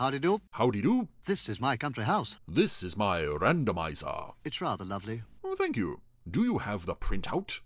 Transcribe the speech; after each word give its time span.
Howdy 0.00 0.18
do. 0.18 0.40
Howdy 0.52 0.80
do. 0.80 1.08
This 1.26 1.46
is 1.46 1.60
my 1.60 1.76
country 1.76 2.04
house. 2.04 2.38
This 2.48 2.82
is 2.82 2.96
my 2.96 3.20
randomizer. 3.20 4.32
It's 4.46 4.62
rather 4.62 4.82
lovely. 4.82 5.24
Oh, 5.44 5.54
thank 5.54 5.76
you. 5.76 6.00
Do 6.26 6.42
you 6.42 6.56
have 6.56 6.86
the 6.86 6.94
printout? 6.94 7.60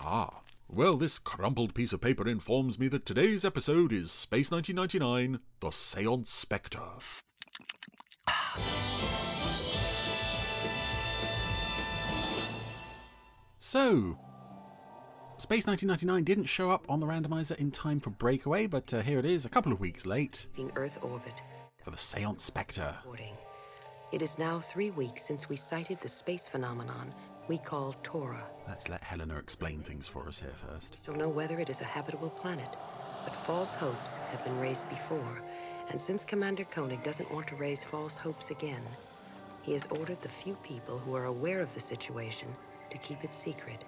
Ah, 0.00 0.40
well, 0.66 0.96
this 0.96 1.18
crumpled 1.18 1.74
piece 1.74 1.92
of 1.92 2.00
paper 2.00 2.26
informs 2.26 2.78
me 2.78 2.88
that 2.88 3.04
today's 3.04 3.44
episode 3.44 3.92
is 3.92 4.10
Space 4.10 4.50
1999 4.50 5.38
The 5.60 5.70
Seance 5.70 6.32
Spectre. 6.32 6.80
So, 13.58 14.18
Space 15.42 15.66
1999 15.66 16.22
didn't 16.22 16.48
show 16.48 16.70
up 16.70 16.86
on 16.88 17.00
the 17.00 17.06
randomizer 17.06 17.56
in 17.58 17.72
time 17.72 17.98
for 17.98 18.10
Breakaway, 18.10 18.68
but 18.68 18.94
uh, 18.94 19.00
here 19.00 19.18
it 19.18 19.24
is, 19.24 19.44
a 19.44 19.48
couple 19.48 19.72
of 19.72 19.80
weeks 19.80 20.06
late, 20.06 20.46
In 20.56 20.70
Earth 20.76 21.00
orbit. 21.02 21.42
for 21.82 21.90
the 21.90 21.96
Seance 21.98 22.44
Spectre. 22.44 22.94
Reporting. 23.02 23.34
It 24.12 24.22
is 24.22 24.38
now 24.38 24.60
three 24.60 24.92
weeks 24.92 25.26
since 25.26 25.48
we 25.48 25.56
sighted 25.56 25.98
the 26.00 26.08
space 26.08 26.46
phenomenon 26.46 27.12
we 27.48 27.58
call 27.58 27.96
Tora. 28.04 28.46
Let's 28.68 28.88
let 28.88 29.02
Helena 29.02 29.36
explain 29.36 29.80
things 29.80 30.06
for 30.06 30.28
us 30.28 30.38
here 30.38 30.54
first. 30.54 30.98
We 31.00 31.12
Don't 31.12 31.18
know 31.18 31.28
whether 31.28 31.58
it 31.58 31.70
is 31.70 31.80
a 31.80 31.84
habitable 31.84 32.30
planet, 32.30 32.76
but 33.24 33.34
false 33.44 33.74
hopes 33.74 34.14
have 34.30 34.44
been 34.44 34.60
raised 34.60 34.88
before. 34.88 35.42
And 35.90 36.00
since 36.00 36.22
Commander 36.22 36.64
Koenig 36.70 37.02
doesn't 37.02 37.32
want 37.32 37.48
to 37.48 37.56
raise 37.56 37.82
false 37.82 38.16
hopes 38.16 38.52
again, 38.52 38.82
he 39.62 39.72
has 39.72 39.88
ordered 39.90 40.20
the 40.20 40.28
few 40.28 40.54
people 40.62 41.00
who 41.00 41.16
are 41.16 41.24
aware 41.24 41.60
of 41.60 41.74
the 41.74 41.80
situation 41.80 42.46
to 42.92 42.98
keep 42.98 43.24
it 43.24 43.34
secret. 43.34 43.82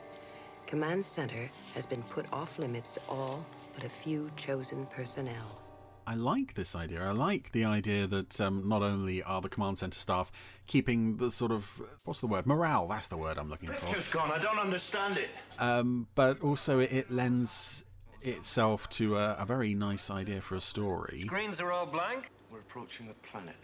Command 0.75 1.05
Center 1.05 1.49
has 1.77 1.87
been 1.87 2.03
put 2.03 2.27
off 2.33 2.59
limits 2.59 2.91
to 2.91 3.01
all 3.09 3.47
but 3.77 3.85
a 3.85 3.89
few 3.89 4.29
chosen 4.37 4.87
personnel. 4.87 5.63
I 6.05 6.17
like 6.17 6.55
this 6.55 6.75
idea. 6.75 7.01
I 7.01 7.13
like 7.13 7.53
the 7.53 7.65
idea 7.65 8.09
that 8.09 8.41
um, 8.41 8.69
not 8.69 8.83
only 8.83 9.23
are 9.23 9.41
the 9.41 9.49
command 9.49 9.79
center 9.79 9.97
staff 9.97 10.33
keeping 10.67 11.19
the 11.19 11.31
sort 11.31 11.53
of 11.53 11.81
what's 12.03 12.21
the 12.21 12.27
word 12.27 12.45
morale. 12.45 12.89
That's 12.89 13.07
the 13.07 13.17
word 13.17 13.39
I'm 13.39 13.49
looking 13.49 13.69
for. 13.69 13.87
Picture's 13.87 14.09
gone. 14.09 14.33
I 14.33 14.43
don't 14.43 14.59
understand 14.59 15.17
it. 15.17 15.29
Um, 15.61 16.09
but 16.17 16.41
also 16.41 16.81
it, 16.81 16.93
it 16.93 17.09
lends 17.09 17.85
itself 18.23 18.91
to 18.99 19.17
a, 19.17 19.37
a 19.39 19.47
very 19.47 19.75
nice 19.75 20.11
idea 20.11 20.41
for 20.41 20.57
a 20.57 20.61
story. 20.61 21.23
Screens 21.25 21.61
are 21.61 21.71
all 21.71 21.87
blank. 21.87 22.33
We're 22.51 22.59
approaching 22.59 23.11
a 23.11 23.29
planet. 23.29 23.55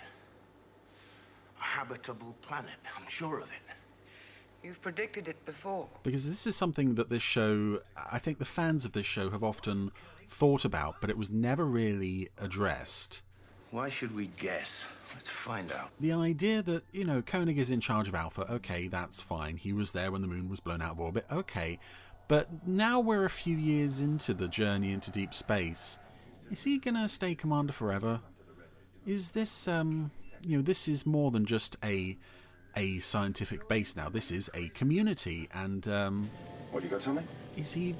A 1.58 1.62
habitable 1.64 2.36
planet. 2.40 2.78
I'm 2.96 3.08
sure 3.08 3.40
of 3.40 3.48
it. 3.48 3.74
You've 4.62 4.82
predicted 4.82 5.26
it 5.28 5.44
before. 5.46 5.88
because 6.02 6.28
this 6.28 6.46
is 6.46 6.54
something 6.54 6.94
that 6.96 7.08
this 7.08 7.22
show 7.22 7.80
i 8.12 8.18
think 8.18 8.38
the 8.38 8.44
fans 8.44 8.84
of 8.84 8.92
this 8.92 9.06
show 9.06 9.30
have 9.30 9.42
often 9.42 9.90
thought 10.28 10.64
about 10.64 10.96
but 11.00 11.08
it 11.10 11.16
was 11.18 11.30
never 11.30 11.64
really 11.64 12.28
addressed 12.38 13.22
Why 13.70 13.88
should 13.88 14.14
we 14.14 14.26
guess? 14.38 14.84
Let's 15.14 15.28
find 15.28 15.72
out. 15.72 15.90
the 15.98 16.12
idea 16.12 16.60
that 16.62 16.82
you 16.92 17.04
know 17.04 17.22
koenig 17.22 17.58
is 17.58 17.70
in 17.70 17.80
charge 17.80 18.06
of 18.08 18.14
alpha 18.14 18.42
okay 18.52 18.86
that's 18.88 19.20
fine 19.20 19.56
he 19.56 19.72
was 19.72 19.92
there 19.92 20.12
when 20.12 20.20
the 20.22 20.28
moon 20.28 20.48
was 20.48 20.60
blown 20.60 20.82
out 20.82 20.92
of 20.92 21.00
orbit 21.00 21.24
okay 21.32 21.78
but 22.28 22.48
now 22.66 23.00
we're 23.00 23.24
a 23.24 23.30
few 23.30 23.56
years 23.56 24.00
into 24.00 24.34
the 24.34 24.46
journey 24.46 24.92
into 24.92 25.10
deep 25.10 25.32
space 25.34 25.98
is 26.50 26.64
he 26.64 26.78
gonna 26.78 27.08
stay 27.08 27.34
commander 27.34 27.72
forever 27.72 28.20
is 29.06 29.32
this 29.32 29.66
um 29.66 30.10
you 30.46 30.56
know 30.56 30.62
this 30.62 30.86
is 30.86 31.06
more 31.06 31.30
than 31.30 31.44
just 31.46 31.76
a 31.82 32.16
a 32.76 32.98
scientific 33.00 33.68
base 33.68 33.96
now 33.96 34.08
this 34.08 34.30
is 34.30 34.50
a 34.54 34.68
community 34.70 35.48
and 35.52 35.86
um 35.88 36.30
What, 36.70 36.82
you 36.82 36.88
got 36.88 37.02
something? 37.02 37.26
is 37.56 37.72
he 37.72 37.94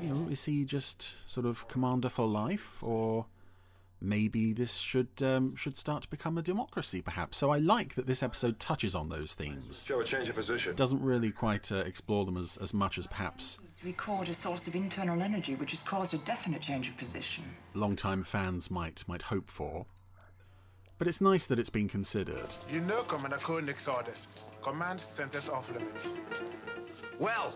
you 0.00 0.08
know 0.08 0.28
is 0.30 0.44
he 0.44 0.64
just 0.64 1.14
sort 1.30 1.46
of 1.46 1.66
commander 1.68 2.08
for 2.08 2.26
life 2.26 2.82
or 2.82 3.26
maybe 4.00 4.52
this 4.52 4.78
should 4.78 5.22
um, 5.22 5.54
should 5.54 5.76
start 5.76 6.02
to 6.02 6.08
become 6.08 6.36
a 6.36 6.42
democracy 6.42 7.00
perhaps 7.00 7.38
so 7.38 7.50
i 7.50 7.58
like 7.58 7.94
that 7.94 8.06
this 8.06 8.20
episode 8.22 8.58
touches 8.58 8.94
on 8.96 9.08
those 9.08 9.34
themes 9.34 9.84
Show 9.86 10.00
a 10.00 10.04
change 10.04 10.28
of 10.28 10.34
position. 10.34 10.74
doesn't 10.74 11.00
really 11.00 11.30
quite 11.30 11.70
uh, 11.70 11.76
explore 11.76 12.24
them 12.24 12.36
as, 12.36 12.56
as 12.58 12.74
much 12.74 12.98
as 12.98 13.06
perhaps 13.06 13.58
Record 13.84 14.28
a 14.28 14.34
source 14.34 14.66
of 14.68 14.74
internal 14.76 15.20
energy 15.22 15.54
which 15.56 15.70
has 15.72 15.82
caused 15.82 16.14
a 16.14 16.18
definite 16.18 16.60
change 16.62 16.88
of 16.88 16.96
position. 16.96 17.44
long-time 17.74 18.24
fans 18.24 18.70
might 18.70 19.04
might 19.06 19.22
hope 19.22 19.48
for 19.50 19.86
but 21.02 21.08
it's 21.08 21.20
nice 21.20 21.46
that 21.46 21.58
it's 21.58 21.68
been 21.68 21.88
considered 21.88 22.46
You 22.72 22.78
know 22.80 23.02
Commander 23.02 23.38
Koenig's 23.38 23.88
orders. 23.88 24.28
Command 24.62 25.00
centers 25.00 25.48
off 25.48 25.68
limits. 25.72 26.06
Well, 27.18 27.52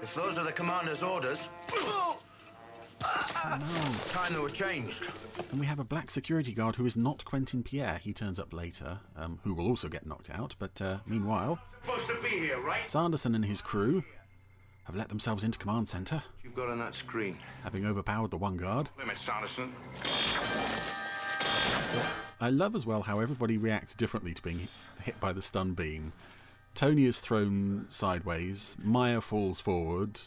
if 0.00 0.14
those 0.14 0.38
are 0.38 0.44
the 0.44 0.52
commander's 0.52 1.02
orders, 1.02 1.48
No, 1.74 2.14
time 3.00 4.32
they 4.32 4.38
were 4.38 4.48
changed. 4.48 5.02
and 5.50 5.58
we 5.58 5.66
have 5.66 5.80
a 5.80 5.84
black 5.84 6.08
security 6.08 6.52
guard 6.52 6.76
who 6.76 6.86
is 6.86 6.96
not 6.96 7.24
quentin 7.24 7.64
pierre 7.64 7.98
he 8.00 8.12
turns 8.12 8.38
up 8.38 8.52
later 8.52 9.00
um, 9.16 9.40
who 9.42 9.54
will 9.54 9.66
also 9.66 9.88
get 9.88 10.06
knocked 10.06 10.30
out 10.30 10.54
but 10.60 10.80
uh, 10.80 10.98
meanwhile 11.04 11.58
Supposed 11.84 12.06
to 12.06 12.14
be 12.22 12.28
here, 12.28 12.60
right? 12.60 12.86
sanderson 12.86 13.34
and 13.34 13.44
his 13.44 13.60
crew 13.60 14.04
have 14.84 14.94
let 14.94 15.08
themselves 15.08 15.42
into 15.42 15.58
command 15.58 15.88
center 15.88 16.22
You've 16.44 16.54
got 16.54 16.68
on 16.70 16.78
that 16.78 16.94
screen. 16.94 17.38
having 17.64 17.84
overpowered 17.86 18.30
the 18.30 18.36
one 18.38 18.56
guard. 18.56 18.88
Limit, 18.96 19.18
Sanderson. 19.18 19.72
I 22.40 22.50
love 22.50 22.74
as 22.74 22.84
well 22.84 23.02
how 23.02 23.20
everybody 23.20 23.56
reacts 23.56 23.94
differently 23.94 24.34
to 24.34 24.42
being 24.42 24.68
hit 25.02 25.18
by 25.20 25.32
the 25.32 25.42
stun 25.42 25.74
beam. 25.74 26.12
Tony 26.74 27.04
is 27.04 27.20
thrown 27.20 27.86
sideways, 27.88 28.76
Maya 28.82 29.20
falls 29.20 29.60
forward, 29.60 30.18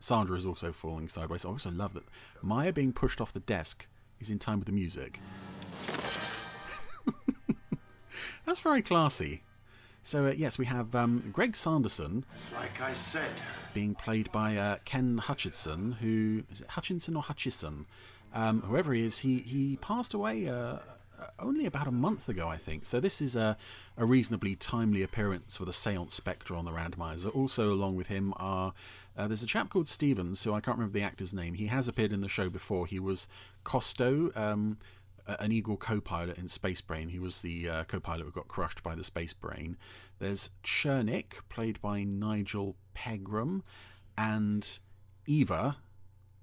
Sandra 0.00 0.36
is 0.36 0.44
also 0.44 0.72
falling 0.72 1.08
sideways. 1.08 1.44
I 1.44 1.48
also 1.50 1.70
love 1.70 1.94
that 1.94 2.02
Maya 2.42 2.72
being 2.72 2.92
pushed 2.92 3.20
off 3.20 3.32
the 3.32 3.40
desk 3.40 3.86
is 4.20 4.28
in 4.30 4.40
time 4.40 4.58
with 4.58 4.66
the 4.66 4.72
music. 4.72 5.20
That's 8.44 8.60
very 8.60 8.82
classy. 8.82 9.42
So, 10.02 10.26
uh, 10.26 10.34
yes, 10.36 10.58
we 10.58 10.66
have 10.66 10.96
um, 10.96 11.30
Greg 11.32 11.54
Sanderson 11.54 12.24
Like 12.52 12.80
I 12.80 12.94
said. 13.12 13.30
being 13.72 13.94
played 13.94 14.32
by 14.32 14.56
uh, 14.56 14.78
Ken 14.84 15.18
Hutchinson, 15.18 15.92
who 15.92 16.42
is 16.50 16.60
it 16.60 16.70
Hutchinson 16.70 17.14
or 17.16 17.22
Hutchison? 17.22 17.86
Um, 18.34 18.62
whoever 18.62 18.92
he 18.92 19.04
is, 19.04 19.20
he 19.20 19.38
he 19.38 19.76
passed 19.76 20.14
away 20.14 20.48
uh, 20.48 20.54
uh, 20.54 20.78
only 21.38 21.66
about 21.66 21.86
a 21.86 21.92
month 21.92 22.28
ago, 22.28 22.48
I 22.48 22.56
think. 22.56 22.86
So 22.86 23.00
this 23.00 23.20
is 23.20 23.36
a, 23.36 23.56
a 23.96 24.04
reasonably 24.04 24.56
timely 24.56 25.02
appearance 25.02 25.56
for 25.56 25.64
the 25.64 25.72
Seance 25.72 26.14
Spectre 26.14 26.54
on 26.54 26.64
the 26.64 26.72
randomizer. 26.72 27.34
Also, 27.34 27.72
along 27.72 27.96
with 27.96 28.08
him 28.08 28.32
are 28.36 28.72
uh, 29.16 29.28
there's 29.28 29.42
a 29.42 29.46
chap 29.46 29.68
called 29.68 29.88
Stevens, 29.88 30.42
who 30.44 30.54
I 30.54 30.60
can't 30.60 30.78
remember 30.78 30.98
the 30.98 31.04
actor's 31.04 31.34
name. 31.34 31.54
He 31.54 31.66
has 31.66 31.88
appeared 31.88 32.12
in 32.12 32.22
the 32.22 32.28
show 32.28 32.48
before. 32.48 32.86
He 32.86 32.98
was 32.98 33.28
Costo. 33.64 34.34
Um, 34.36 34.78
an 35.26 35.52
Eagle 35.52 35.76
co-pilot 35.76 36.36
in 36.36 36.48
Space 36.48 36.80
Brain. 36.80 37.08
He 37.08 37.18
was 37.18 37.42
the 37.42 37.68
uh, 37.68 37.84
co-pilot 37.84 38.24
who 38.24 38.32
got 38.32 38.48
crushed 38.48 38.82
by 38.82 38.96
the 38.96 39.04
Space 39.04 39.32
Brain. 39.32 39.76
There's 40.18 40.50
Chernik, 40.64 41.48
played 41.48 41.80
by 41.80 42.02
Nigel 42.02 42.76
Pegram, 42.94 43.62
and 44.18 44.78
Eva, 45.26 45.76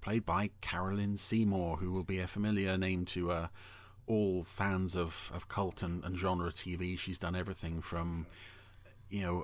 played 0.01 0.25
by 0.25 0.51
Carolyn 0.61 1.17
Seymour, 1.17 1.77
who 1.77 1.91
will 1.91 2.03
be 2.03 2.19
a 2.19 2.27
familiar 2.27 2.77
name 2.77 3.05
to 3.05 3.31
uh, 3.31 3.47
all 4.07 4.43
fans 4.43 4.95
of, 4.95 5.31
of 5.33 5.47
cult 5.47 5.83
and, 5.83 6.03
and 6.03 6.17
genre 6.17 6.51
TV. 6.51 6.97
She's 6.97 7.19
done 7.19 7.35
everything 7.35 7.81
from, 7.81 8.25
you 9.09 9.21
know, 9.21 9.43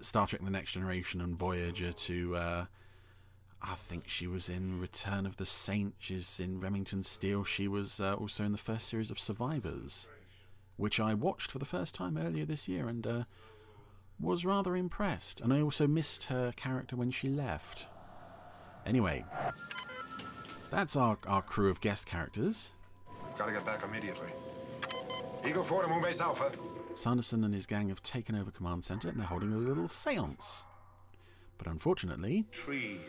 Star 0.00 0.26
Trek: 0.26 0.42
The 0.44 0.50
Next 0.50 0.72
Generation 0.72 1.20
and 1.20 1.36
Voyager 1.36 1.92
to. 1.92 2.36
Uh, 2.36 2.64
I 3.60 3.74
think 3.74 4.08
she 4.08 4.28
was 4.28 4.48
in 4.48 4.80
Return 4.80 5.26
of 5.26 5.36
the 5.36 5.46
Saint. 5.46 5.94
She's 5.98 6.38
in 6.38 6.60
Remington 6.60 7.02
Steele. 7.02 7.42
She 7.42 7.66
was 7.66 8.00
uh, 8.00 8.14
also 8.14 8.44
in 8.44 8.52
the 8.52 8.58
first 8.58 8.86
series 8.88 9.10
of 9.10 9.18
Survivors, 9.18 10.08
which 10.76 11.00
I 11.00 11.14
watched 11.14 11.50
for 11.50 11.58
the 11.58 11.64
first 11.64 11.94
time 11.94 12.16
earlier 12.16 12.44
this 12.44 12.68
year 12.68 12.86
and 12.88 13.04
uh, 13.04 13.24
was 14.20 14.44
rather 14.44 14.76
impressed. 14.76 15.40
And 15.40 15.52
I 15.52 15.60
also 15.60 15.88
missed 15.88 16.24
her 16.24 16.52
character 16.54 16.94
when 16.94 17.10
she 17.10 17.28
left. 17.28 17.86
Anyway, 18.88 19.22
that's 20.70 20.96
our, 20.96 21.18
our 21.26 21.42
crew 21.42 21.68
of 21.68 21.78
guest 21.82 22.06
characters. 22.06 22.72
Gotta 23.36 23.52
get 23.52 23.66
back 23.66 23.84
immediately. 23.84 24.28
Eagle 25.46 25.62
4 25.62 25.82
to 25.82 25.88
Moonbase 25.88 26.20
Alpha. 26.20 26.50
Sanderson 26.94 27.44
and 27.44 27.54
his 27.54 27.66
gang 27.66 27.90
have 27.90 28.02
taken 28.02 28.34
over 28.34 28.50
Command 28.50 28.82
Center 28.82 29.10
and 29.10 29.20
they're 29.20 29.26
holding 29.26 29.52
a 29.52 29.58
little 29.58 29.88
seance. 29.88 30.64
But 31.58 31.66
unfortunately, 31.66 32.46
Trees. 32.50 33.00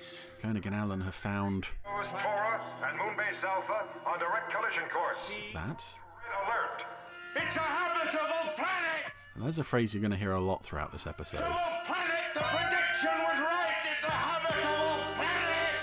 Koenig 0.41 0.65
and 0.65 0.75
Allen 0.75 0.99
have 1.01 1.15
found 1.15 1.65
Tora 1.85 2.61
and 2.83 2.99
Moonbase 2.99 3.43
Alpha 3.43 3.85
on 4.05 4.19
direct 4.19 4.53
collision 4.53 4.83
course. 4.93 5.17
that. 5.53 5.95
Red 6.27 6.45
alert. 6.45 6.83
It's 7.47 7.55
a 7.55 7.59
habitable 7.59 8.53
planet! 8.55 9.13
And 9.33 9.43
there's 9.43 9.59
a 9.59 9.63
phrase 9.63 9.93
you're 9.93 10.01
going 10.01 10.11
to 10.11 10.17
hear 10.17 10.33
a 10.33 10.41
lot 10.41 10.63
throughout 10.63 10.91
this 10.91 11.07
episode. 11.07 11.45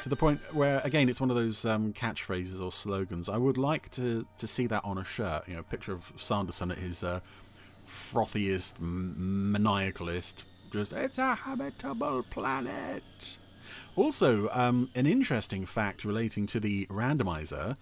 To 0.06 0.10
the 0.10 0.14
point 0.14 0.54
where, 0.54 0.80
again, 0.84 1.08
it's 1.08 1.20
one 1.20 1.30
of 1.30 1.36
those 1.36 1.64
um, 1.64 1.92
catchphrases 1.92 2.64
or 2.64 2.70
slogans. 2.70 3.28
I 3.28 3.38
would 3.38 3.58
like 3.58 3.90
to, 3.90 4.24
to 4.36 4.46
see 4.46 4.68
that 4.68 4.84
on 4.84 4.98
a 4.98 5.04
shirt. 5.04 5.48
You 5.48 5.54
know, 5.54 5.60
a 5.60 5.64
picture 5.64 5.92
of 5.92 6.12
Sanderson 6.14 6.70
at 6.70 6.78
his 6.78 7.02
uh, 7.02 7.18
frothiest, 7.88 8.74
maniacalist. 8.78 10.44
Just, 10.70 10.92
it's 10.92 11.18
a 11.18 11.34
habitable 11.34 12.22
planet. 12.30 13.38
Also, 13.96 14.48
um, 14.52 14.90
an 14.94 15.06
interesting 15.06 15.66
fact 15.66 16.04
relating 16.04 16.46
to 16.46 16.60
the 16.60 16.86
randomizer. 16.86 17.76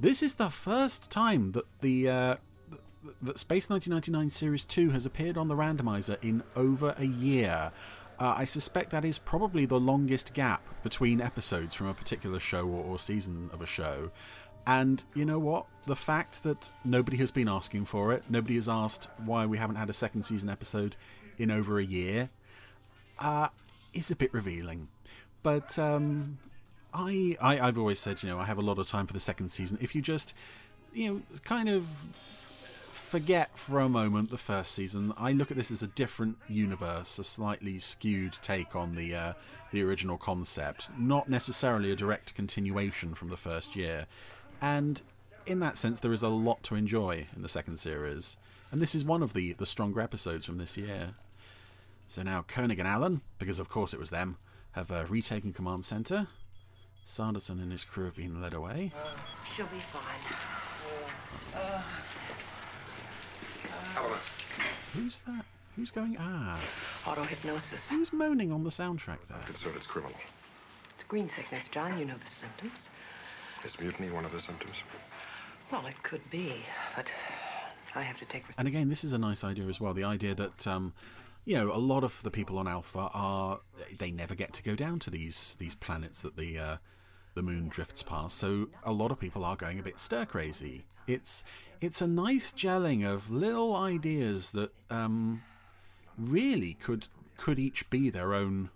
This 0.00 0.20
is 0.20 0.34
the 0.34 0.50
first 0.50 1.12
time 1.12 1.52
that 1.52 1.66
the 1.80 2.10
uh, 2.10 2.36
that 3.22 3.38
Space 3.38 3.70
1999 3.70 4.30
Series 4.30 4.64
2 4.64 4.90
has 4.90 5.06
appeared 5.06 5.38
on 5.38 5.46
the 5.46 5.54
randomizer 5.54 6.16
in 6.24 6.42
over 6.56 6.96
a 6.98 7.06
year. 7.06 7.70
Uh, 8.22 8.36
I 8.38 8.44
suspect 8.44 8.90
that 8.90 9.04
is 9.04 9.18
probably 9.18 9.66
the 9.66 9.80
longest 9.80 10.32
gap 10.32 10.62
between 10.84 11.20
episodes 11.20 11.74
from 11.74 11.88
a 11.88 11.94
particular 11.94 12.38
show 12.38 12.64
or, 12.68 12.84
or 12.84 12.98
season 13.00 13.50
of 13.52 13.60
a 13.60 13.66
show. 13.66 14.12
And 14.64 15.02
you 15.12 15.24
know 15.24 15.40
what? 15.40 15.66
The 15.86 15.96
fact 15.96 16.44
that 16.44 16.70
nobody 16.84 17.16
has 17.16 17.32
been 17.32 17.48
asking 17.48 17.86
for 17.86 18.12
it, 18.12 18.22
nobody 18.28 18.54
has 18.54 18.68
asked 18.68 19.08
why 19.24 19.44
we 19.44 19.58
haven't 19.58 19.74
had 19.74 19.90
a 19.90 19.92
second 19.92 20.22
season 20.22 20.48
episode 20.48 20.94
in 21.36 21.50
over 21.50 21.80
a 21.80 21.84
year, 21.84 22.30
uh, 23.18 23.48
is 23.92 24.12
a 24.12 24.14
bit 24.14 24.32
revealing. 24.32 24.86
But 25.42 25.76
um, 25.76 26.38
I, 26.94 27.36
I, 27.40 27.58
I've 27.58 27.76
always 27.76 27.98
said, 27.98 28.22
you 28.22 28.28
know, 28.28 28.38
I 28.38 28.44
have 28.44 28.58
a 28.58 28.62
lot 28.62 28.78
of 28.78 28.86
time 28.86 29.08
for 29.08 29.14
the 29.14 29.20
second 29.20 29.48
season. 29.48 29.78
If 29.80 29.96
you 29.96 30.00
just, 30.00 30.32
you 30.92 31.10
know, 31.10 31.22
kind 31.42 31.68
of 31.68 32.06
forget 32.92 33.56
for 33.56 33.80
a 33.80 33.88
moment 33.88 34.30
the 34.30 34.36
first 34.36 34.72
season, 34.72 35.12
I 35.16 35.32
look 35.32 35.50
at 35.50 35.56
this 35.56 35.70
as 35.70 35.82
a 35.82 35.88
different 35.88 36.36
universe, 36.48 37.18
a 37.18 37.24
slightly 37.24 37.78
skewed 37.78 38.34
take 38.34 38.76
on 38.76 38.94
the 38.94 39.14
uh, 39.14 39.32
the 39.70 39.82
original 39.82 40.18
concept, 40.18 40.90
not 40.98 41.28
necessarily 41.28 41.90
a 41.90 41.96
direct 41.96 42.34
continuation 42.34 43.14
from 43.14 43.30
the 43.30 43.36
first 43.36 43.74
year. 43.74 44.06
And 44.60 45.00
in 45.46 45.60
that 45.60 45.78
sense, 45.78 46.00
there 46.00 46.12
is 46.12 46.22
a 46.22 46.28
lot 46.28 46.62
to 46.64 46.74
enjoy 46.74 47.26
in 47.34 47.42
the 47.42 47.48
second 47.48 47.78
series, 47.78 48.36
and 48.70 48.80
this 48.82 48.94
is 48.94 49.04
one 49.04 49.22
of 49.22 49.32
the 49.32 49.52
the 49.54 49.66
stronger 49.66 50.00
episodes 50.00 50.44
from 50.44 50.58
this 50.58 50.76
year. 50.76 51.14
So 52.08 52.22
now 52.22 52.44
Koenig 52.46 52.78
and 52.78 52.88
Allen, 52.88 53.22
because 53.38 53.58
of 53.58 53.68
course 53.68 53.94
it 53.94 54.00
was 54.00 54.10
them, 54.10 54.36
have 54.72 54.90
uh, 54.90 55.06
retaken 55.08 55.52
command 55.52 55.84
center. 55.84 56.26
Sanderson 57.04 57.58
and 57.58 57.72
his 57.72 57.84
crew 57.84 58.04
have 58.04 58.16
been 58.16 58.40
led 58.40 58.54
away. 58.54 58.92
She'll 59.54 59.66
be 59.66 59.80
fine. 59.80 60.20
Element. 63.96 64.20
Who's 64.94 65.20
that? 65.20 65.44
Who's 65.76 65.90
going? 65.90 66.16
Ah, 66.18 66.60
Auto 67.06 67.22
hypnosis. 67.24 67.88
who's 67.88 68.12
moaning 68.12 68.52
on 68.52 68.62
the 68.62 68.70
soundtrack 68.70 69.26
there? 69.28 69.38
Concerned 69.46 69.76
it's 69.76 69.86
criminal. 69.86 70.16
It's 70.94 71.04
green 71.04 71.28
sickness, 71.28 71.68
John. 71.68 71.98
You 71.98 72.04
know 72.04 72.14
the 72.22 72.30
symptoms. 72.30 72.90
Is 73.64 73.78
mutiny 73.78 74.10
one 74.10 74.24
of 74.24 74.32
the 74.32 74.40
symptoms? 74.40 74.76
Well, 75.70 75.86
it 75.86 76.02
could 76.02 76.28
be, 76.30 76.56
but 76.96 77.06
I 77.94 78.02
have 78.02 78.18
to 78.18 78.24
take 78.26 78.44
And 78.58 78.68
again, 78.68 78.88
this 78.88 79.04
is 79.04 79.12
a 79.12 79.18
nice 79.18 79.44
idea 79.44 79.66
as 79.66 79.80
well. 79.80 79.94
The 79.94 80.04
idea 80.04 80.34
that 80.34 80.66
um, 80.66 80.92
you 81.44 81.54
know 81.54 81.72
a 81.72 81.78
lot 81.78 82.04
of 82.04 82.22
the 82.22 82.30
people 82.30 82.58
on 82.58 82.68
Alpha 82.68 83.08
are 83.14 83.60
they 83.98 84.10
never 84.10 84.34
get 84.34 84.52
to 84.54 84.62
go 84.62 84.74
down 84.74 84.98
to 85.00 85.10
these 85.10 85.56
these 85.56 85.74
planets 85.74 86.22
that 86.22 86.36
the 86.36 86.58
uh, 86.58 86.76
the 87.34 87.42
moon 87.42 87.68
drifts 87.68 88.02
past. 88.02 88.36
So 88.36 88.68
a 88.84 88.92
lot 88.92 89.10
of 89.10 89.18
people 89.18 89.44
are 89.44 89.56
going 89.56 89.78
a 89.78 89.82
bit 89.82 89.98
stir 89.98 90.26
crazy. 90.26 90.84
It's 91.06 91.44
it's 91.82 92.00
a 92.00 92.06
nice 92.06 92.52
gelling 92.52 93.06
of 93.06 93.30
little 93.30 93.74
ideas 93.74 94.52
that 94.52 94.72
um, 94.90 95.42
really 96.16 96.74
could 96.74 97.08
could 97.36 97.58
each 97.58 97.88
be 97.90 98.10
their 98.10 98.34
own 98.34 98.70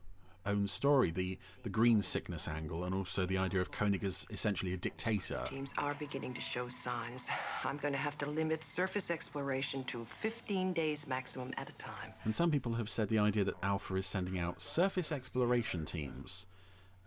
own 0.44 0.68
story. 0.68 1.10
The 1.10 1.38
the 1.62 1.68
green 1.68 2.02
sickness 2.02 2.48
angle, 2.48 2.84
and 2.84 2.94
also 2.94 3.26
the 3.26 3.38
idea 3.38 3.60
of 3.60 3.70
Koenig 3.70 4.04
as 4.04 4.26
essentially 4.30 4.72
a 4.72 4.76
dictator. 4.76 5.44
Teams 5.48 5.72
are 5.78 5.94
beginning 5.94 6.34
to 6.34 6.40
show 6.40 6.68
signs. 6.68 7.28
I'm 7.64 7.76
going 7.76 7.92
to 7.92 7.98
have 7.98 8.16
to 8.18 8.26
limit 8.26 8.64
surface 8.64 9.10
exploration 9.10 9.84
to 9.84 10.06
15 10.20 10.72
days 10.72 11.06
maximum 11.06 11.52
at 11.56 11.68
a 11.68 11.72
time. 11.74 12.12
And 12.24 12.34
some 12.34 12.50
people 12.50 12.74
have 12.74 12.88
said 12.88 13.08
the 13.08 13.18
idea 13.18 13.44
that 13.44 13.54
Alpha 13.62 13.96
is 13.96 14.06
sending 14.06 14.38
out 14.38 14.62
surface 14.62 15.12
exploration 15.12 15.84
teams 15.84 16.46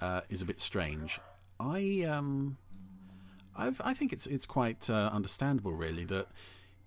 uh, 0.01 0.21
is 0.29 0.41
a 0.41 0.45
bit 0.45 0.59
strange. 0.59 1.19
I 1.59 2.05
um, 2.09 2.57
I've, 3.59 3.81
I 3.83 3.93
think 3.93 4.13
it's 4.13 4.25
it's 4.25 4.45
quite 4.45 4.89
uh, 4.89 5.09
understandable, 5.13 5.73
really, 5.73 6.05
that 6.05 6.27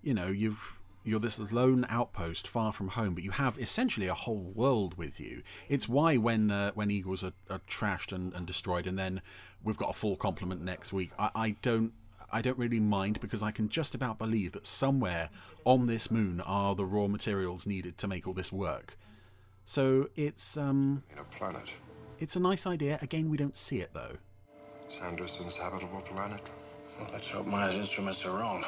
you 0.01 0.13
know 0.13 0.27
you've 0.27 0.79
you're 1.05 1.19
this 1.19 1.37
lone 1.51 1.85
outpost 1.89 2.47
far 2.47 2.71
from 2.71 2.89
home, 2.89 3.13
but 3.13 3.23
you 3.23 3.31
have 3.31 3.59
essentially 3.59 4.07
a 4.07 4.13
whole 4.13 4.51
world 4.55 4.97
with 4.97 5.19
you. 5.19 5.43
It's 5.69 5.87
why 5.89 6.17
when 6.17 6.49
uh, 6.51 6.71
when 6.73 6.89
Eagles 6.89 7.23
are, 7.23 7.33
are 7.49 7.59
trashed 7.69 8.11
and, 8.13 8.33
and 8.33 8.47
destroyed, 8.47 8.87
and 8.87 8.97
then 8.97 9.21
we've 9.63 9.77
got 9.77 9.89
a 9.89 9.93
full 9.93 10.15
complement 10.15 10.61
next 10.61 10.93
week. 10.93 11.11
I, 11.19 11.29
I 11.35 11.49
don't 11.61 11.93
I 12.31 12.41
don't 12.41 12.57
really 12.57 12.79
mind 12.79 13.19
because 13.19 13.43
I 13.43 13.51
can 13.51 13.69
just 13.69 13.93
about 13.93 14.17
believe 14.17 14.53
that 14.53 14.65
somewhere 14.65 15.29
on 15.65 15.87
this 15.87 16.09
moon 16.09 16.41
are 16.41 16.73
the 16.75 16.85
raw 16.85 17.07
materials 17.07 17.67
needed 17.67 17.97
to 17.99 18.07
make 18.07 18.27
all 18.27 18.33
this 18.33 18.51
work. 18.51 18.97
So 19.65 20.09
it's 20.15 20.57
um 20.57 21.03
In 21.11 21.19
a 21.19 21.23
planet. 21.23 21.69
it's 22.19 22.35
a 22.35 22.39
nice 22.39 22.65
idea. 22.65 22.97
Again, 23.01 23.29
we 23.29 23.37
don't 23.37 23.55
see 23.55 23.79
it 23.79 23.91
though. 23.93 24.17
Sanderson's 24.89 25.55
habitable 25.55 26.01
planet. 26.01 26.41
Well, 27.03 27.11
let's 27.13 27.29
hope 27.29 27.45
Maya's 27.45 27.75
instruments 27.75 28.23
are 28.25 28.31
wrong. 28.31 28.63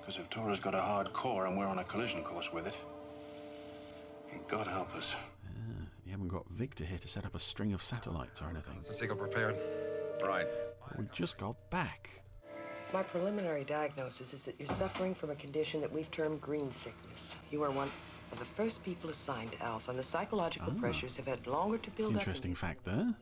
Because 0.00 0.16
if 0.18 0.28
Tora's 0.30 0.60
got 0.60 0.74
a 0.74 0.80
hard 0.80 1.12
core 1.12 1.46
and 1.46 1.56
we're 1.58 1.66
on 1.66 1.78
a 1.78 1.84
collision 1.84 2.22
course 2.24 2.50
with 2.52 2.66
it, 2.66 2.76
God 4.48 4.66
help 4.66 4.94
us. 4.96 5.14
You 6.06 6.10
haven't 6.12 6.28
got 6.28 6.48
Victor 6.50 6.84
here 6.84 6.98
to 6.98 7.08
set 7.08 7.24
up 7.24 7.34
a 7.34 7.40
string 7.40 7.72
of 7.72 7.82
satellites 7.82 8.40
or 8.42 8.48
anything. 8.48 8.78
Is 8.80 8.88
the 8.88 8.94
signal 8.94 9.16
prepared? 9.18 9.56
Right. 10.22 10.46
We 10.98 11.04
just 11.12 11.38
got 11.38 11.56
back. 11.70 12.22
My 12.92 13.02
preliminary 13.02 13.64
diagnosis 13.64 14.32
is 14.34 14.42
that 14.44 14.54
you're 14.58 14.68
suffering 14.68 15.14
from 15.14 15.30
a 15.30 15.34
condition 15.34 15.80
that 15.80 15.92
we've 15.92 16.10
termed 16.10 16.40
green 16.40 16.70
sickness. 16.72 17.20
You 17.50 17.62
are 17.64 17.70
one 17.70 17.90
of 18.32 18.38
the 18.38 18.44
first 18.56 18.84
people 18.84 19.10
assigned 19.10 19.52
to 19.52 19.62
Alpha, 19.62 19.90
and 19.90 19.98
the 19.98 20.02
psychological 20.04 20.72
Ah. 20.76 20.80
pressures 20.80 21.16
have 21.16 21.26
had 21.26 21.46
longer 21.46 21.78
to 21.78 21.90
build 21.92 22.14
Interesting 22.14 22.52
up. 22.52 22.58
fact 22.58 22.84
there. 22.84 23.14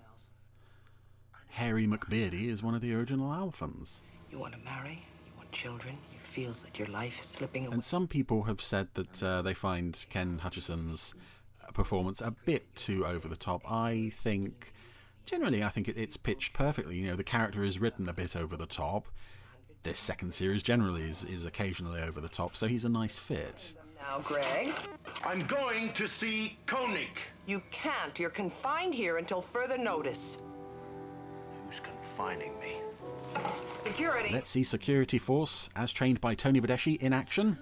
Harry 1.49 1.87
McBeardy 1.87 2.45
is 2.49 2.63
one 2.63 2.75
of 2.75 2.81
the 2.81 2.95
original 2.95 3.31
Alphans. 3.31 4.01
You 4.33 4.39
want 4.39 4.55
to 4.55 4.61
marry, 4.61 5.05
you 5.27 5.33
want 5.37 5.53
children, 5.53 5.99
you 6.11 6.19
feel 6.33 6.57
that 6.65 6.79
your 6.79 6.89
life 6.89 7.13
is 7.21 7.27
slipping 7.27 7.67
away. 7.67 7.75
And 7.75 7.85
some 7.85 8.09
people 8.09 8.45
have 8.45 8.63
said 8.63 8.89
that 8.95 9.23
uh, 9.23 9.43
they 9.43 9.53
find 9.53 10.07
Ken 10.09 10.39
Hutchison's 10.39 11.15
uh, 11.63 11.71
performance 11.73 12.23
a 12.23 12.31
bit 12.31 12.75
too 12.75 13.05
over 13.05 13.29
the 13.29 13.37
top. 13.37 13.71
I 13.71 14.11
think, 14.11 14.73
generally, 15.27 15.63
I 15.63 15.69
think 15.69 15.87
it, 15.87 15.99
it's 15.99 16.17
pitched 16.17 16.55
perfectly. 16.55 16.97
You 16.97 17.09
know, 17.09 17.17
the 17.17 17.23
character 17.23 17.63
is 17.63 17.79
written 17.79 18.09
a 18.09 18.15
bit 18.15 18.35
over 18.35 18.57
the 18.57 18.65
top. 18.65 19.09
This 19.83 19.99
second 19.99 20.33
series 20.33 20.63
generally 20.63 21.03
is, 21.03 21.27
is 21.27 21.45
occasionally 21.45 22.01
over 22.01 22.19
the 22.19 22.29
top, 22.29 22.57
so 22.57 22.67
he's 22.67 22.87
a 22.87 22.89
nice 22.89 23.19
fit. 23.19 23.75
Now, 24.01 24.21
Greg, 24.21 24.73
I'm 25.25 25.47
going 25.47 25.93
to 25.93 26.09
see 26.09 26.57
Koenig. 26.67 27.19
you 27.47 27.61
can't. 27.71 28.19
You're 28.19 28.31
confined 28.31 28.95
here 28.95 29.19
until 29.19 29.43
further 29.53 29.77
notice. 29.77 30.39
Who's 31.69 31.81
confining 31.81 32.59
me? 32.59 32.82
Security. 33.75 34.31
Let's 34.33 34.51
see 34.51 34.63
Security 34.63 35.19
Force, 35.19 35.69
as 35.77 35.93
trained 35.93 36.21
by 36.21 36.35
Tony 36.35 36.61
Verdeschi, 36.61 37.01
in 37.03 37.13
action. 37.13 37.59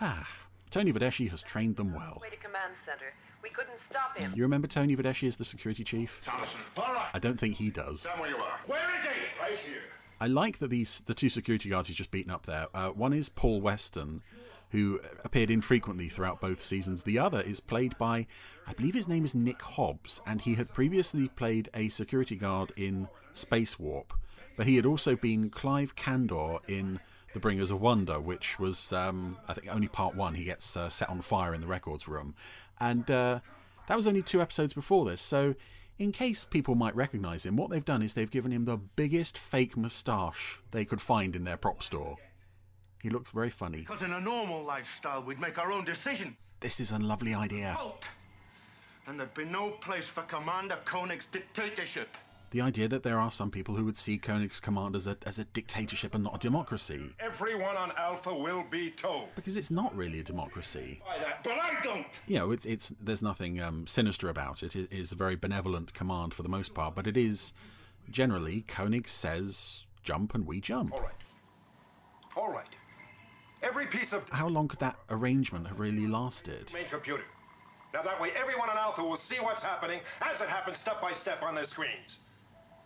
Ah, 0.00 0.28
Tony 0.70 0.92
Verdeschi 0.92 1.28
has 1.30 1.42
trained 1.42 1.76
them 1.76 1.92
well. 1.94 2.18
Way 2.22 2.30
to 2.30 2.36
command 2.36 2.72
center. 2.84 3.12
We 3.42 3.50
couldn't 3.50 3.78
stop 3.90 4.16
him. 4.16 4.32
You 4.34 4.42
remember 4.42 4.68
Tony 4.68 4.96
Verdeschi 4.96 5.28
as 5.28 5.36
the 5.36 5.44
security 5.44 5.84
chief? 5.84 6.20
Sanderson. 6.24 6.60
All 6.76 6.94
right. 6.94 7.10
I 7.14 7.18
don't 7.18 7.38
think 7.38 7.54
he 7.56 7.70
does. 7.70 8.06
Where 8.18 8.30
you 8.30 8.36
are. 8.36 8.60
Where 8.66 8.78
is 8.78 9.02
he? 9.02 9.40
Right 9.40 9.58
here. 9.58 9.82
I 10.20 10.26
like 10.26 10.58
that 10.58 10.70
these 10.70 11.00
the 11.00 11.14
two 11.14 11.28
security 11.28 11.68
guards 11.68 11.88
he's 11.88 11.96
just 11.96 12.10
beaten 12.10 12.32
up 12.32 12.46
there. 12.46 12.66
Uh, 12.74 12.88
one 12.90 13.12
is 13.12 13.28
Paul 13.28 13.60
Weston, 13.60 14.22
who 14.70 15.00
appeared 15.24 15.50
infrequently 15.50 16.08
throughout 16.08 16.40
both 16.40 16.60
seasons. 16.60 17.02
The 17.02 17.18
other 17.18 17.40
is 17.40 17.60
played 17.60 17.96
by, 17.98 18.26
I 18.66 18.72
believe 18.74 18.94
his 18.94 19.08
name 19.08 19.24
is 19.24 19.34
Nick 19.34 19.62
Hobbs, 19.62 20.20
and 20.26 20.40
he 20.40 20.54
had 20.54 20.74
previously 20.74 21.28
played 21.28 21.70
a 21.74 21.88
security 21.88 22.36
guard 22.36 22.72
in 22.76 23.08
Space 23.32 23.78
Warp, 23.78 24.12
but 24.56 24.66
he 24.66 24.76
had 24.76 24.86
also 24.86 25.16
been 25.16 25.50
Clive 25.50 25.94
Candor 25.94 26.58
in 26.68 27.00
The 27.32 27.40
Bringers 27.40 27.70
of 27.70 27.80
Wonder, 27.80 28.20
which 28.20 28.58
was 28.58 28.92
um, 28.92 29.38
I 29.48 29.54
think 29.54 29.74
only 29.74 29.88
part 29.88 30.14
one. 30.14 30.34
He 30.34 30.44
gets 30.44 30.76
uh, 30.76 30.88
set 30.88 31.08
on 31.08 31.20
fire 31.22 31.54
in 31.54 31.60
the 31.60 31.66
records 31.66 32.06
room, 32.06 32.34
and 32.80 33.10
uh, 33.10 33.40
that 33.86 33.96
was 33.96 34.06
only 34.06 34.22
two 34.22 34.42
episodes 34.42 34.74
before 34.74 35.04
this. 35.06 35.20
So 35.20 35.54
in 35.98 36.12
case 36.12 36.44
people 36.44 36.74
might 36.74 36.94
recognize 36.94 37.44
him, 37.44 37.56
what 37.56 37.70
they've 37.70 37.84
done 37.84 38.02
is 38.02 38.14
they've 38.14 38.30
given 38.30 38.52
him 38.52 38.66
the 38.66 38.76
biggest 38.76 39.36
fake 39.36 39.76
moustache 39.76 40.60
they 40.70 40.84
could 40.84 41.00
find 41.00 41.34
in 41.34 41.44
their 41.44 41.56
prop 41.56 41.82
store. 41.82 42.16
He 43.02 43.10
looks 43.10 43.30
very 43.30 43.50
funny. 43.50 43.78
Because 43.78 44.02
in 44.02 44.12
a 44.12 44.20
normal 44.20 44.64
lifestyle, 44.64 45.22
we'd 45.22 45.40
make 45.40 45.58
our 45.58 45.72
own 45.72 45.84
decision. 45.84 46.36
This 46.60 46.80
is 46.80 46.90
a 46.90 46.98
lovely 46.98 47.34
idea. 47.34 47.76
Vote. 47.78 48.08
And 49.06 49.18
there'd 49.18 49.34
be 49.34 49.44
no 49.44 49.70
place 49.70 50.06
for 50.06 50.22
Commander 50.22 50.78
Koenig's 50.84 51.26
dictatorship. 51.30 52.08
The 52.50 52.60
idea 52.62 52.88
that 52.88 53.02
there 53.02 53.18
are 53.18 53.30
some 53.30 53.50
people 53.50 53.74
who 53.74 53.84
would 53.84 53.96
see 53.98 54.18
Koenig's 54.18 54.58
command 54.58 54.96
as 54.96 55.06
a, 55.06 55.18
as 55.26 55.38
a 55.38 55.44
dictatorship 55.44 56.14
and 56.14 56.24
not 56.24 56.36
a 56.36 56.38
democracy. 56.38 57.14
Everyone 57.20 57.76
on 57.76 57.92
Alpha 57.98 58.34
will 58.34 58.64
be 58.70 58.90
told. 58.90 59.34
Because 59.34 59.56
it's 59.56 59.70
not 59.70 59.94
really 59.94 60.20
a 60.20 60.24
democracy. 60.24 61.00
By 61.06 61.18
that, 61.18 61.44
but 61.44 61.58
I 61.58 61.80
don't. 61.82 62.06
You 62.26 62.38
know, 62.38 62.50
it's, 62.50 62.64
it's, 62.64 62.88
there's 62.88 63.22
nothing 63.22 63.60
um, 63.60 63.86
sinister 63.86 64.30
about 64.30 64.62
it. 64.62 64.74
It 64.74 64.90
is 64.90 65.12
a 65.12 65.16
very 65.16 65.36
benevolent 65.36 65.92
command 65.92 66.32
for 66.32 66.42
the 66.42 66.48
most 66.48 66.72
part, 66.72 66.94
but 66.94 67.06
it 67.06 67.18
is 67.18 67.52
generally 68.10 68.62
Koenig 68.62 69.08
says 69.08 69.86
jump 70.02 70.34
and 70.34 70.46
we 70.46 70.60
jump. 70.60 70.94
All 70.94 71.00
right. 71.00 71.12
All 72.34 72.50
right. 72.50 72.68
Every 73.62 73.86
piece 73.86 74.12
of 74.12 74.22
How 74.30 74.48
long 74.48 74.68
could 74.68 74.78
that 74.80 74.96
arrangement 75.10 75.66
have 75.66 75.78
really 75.80 76.06
lasted? 76.06 76.70
main 76.74 76.88
computer. 76.88 77.24
Now 77.94 78.02
that 78.02 78.20
way, 78.20 78.30
everyone 78.38 78.68
in 78.70 78.76
Alpha 78.76 79.02
will 79.02 79.16
see 79.16 79.36
what's 79.40 79.62
happening 79.62 80.00
as 80.20 80.40
it 80.40 80.48
happens 80.48 80.78
step 80.78 81.00
by 81.00 81.12
step 81.12 81.42
on 81.42 81.54
their 81.54 81.64
screens. 81.64 82.18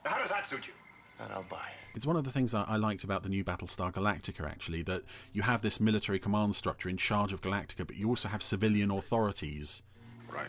Now, 0.04 0.12
how 0.12 0.20
does 0.20 0.30
that 0.30 0.46
suit 0.46 0.66
you? 0.66 0.72
That 1.18 1.30
I'll 1.30 1.44
buy. 1.50 1.68
It's 1.94 2.06
one 2.06 2.16
of 2.16 2.24
the 2.24 2.30
things 2.30 2.54
I, 2.54 2.62
I 2.64 2.76
liked 2.76 3.04
about 3.04 3.22
the 3.22 3.28
new 3.28 3.44
Battlestar 3.44 3.92
Galactica, 3.92 4.48
actually, 4.48 4.82
that 4.82 5.02
you 5.32 5.42
have 5.42 5.60
this 5.62 5.80
military 5.80 6.18
command 6.18 6.56
structure 6.56 6.88
in 6.88 6.96
charge 6.96 7.32
of 7.32 7.40
Galactica, 7.40 7.86
but 7.86 7.96
you 7.96 8.08
also 8.08 8.28
have 8.28 8.42
civilian 8.42 8.90
authorities 8.90 9.82
Right. 10.32 10.48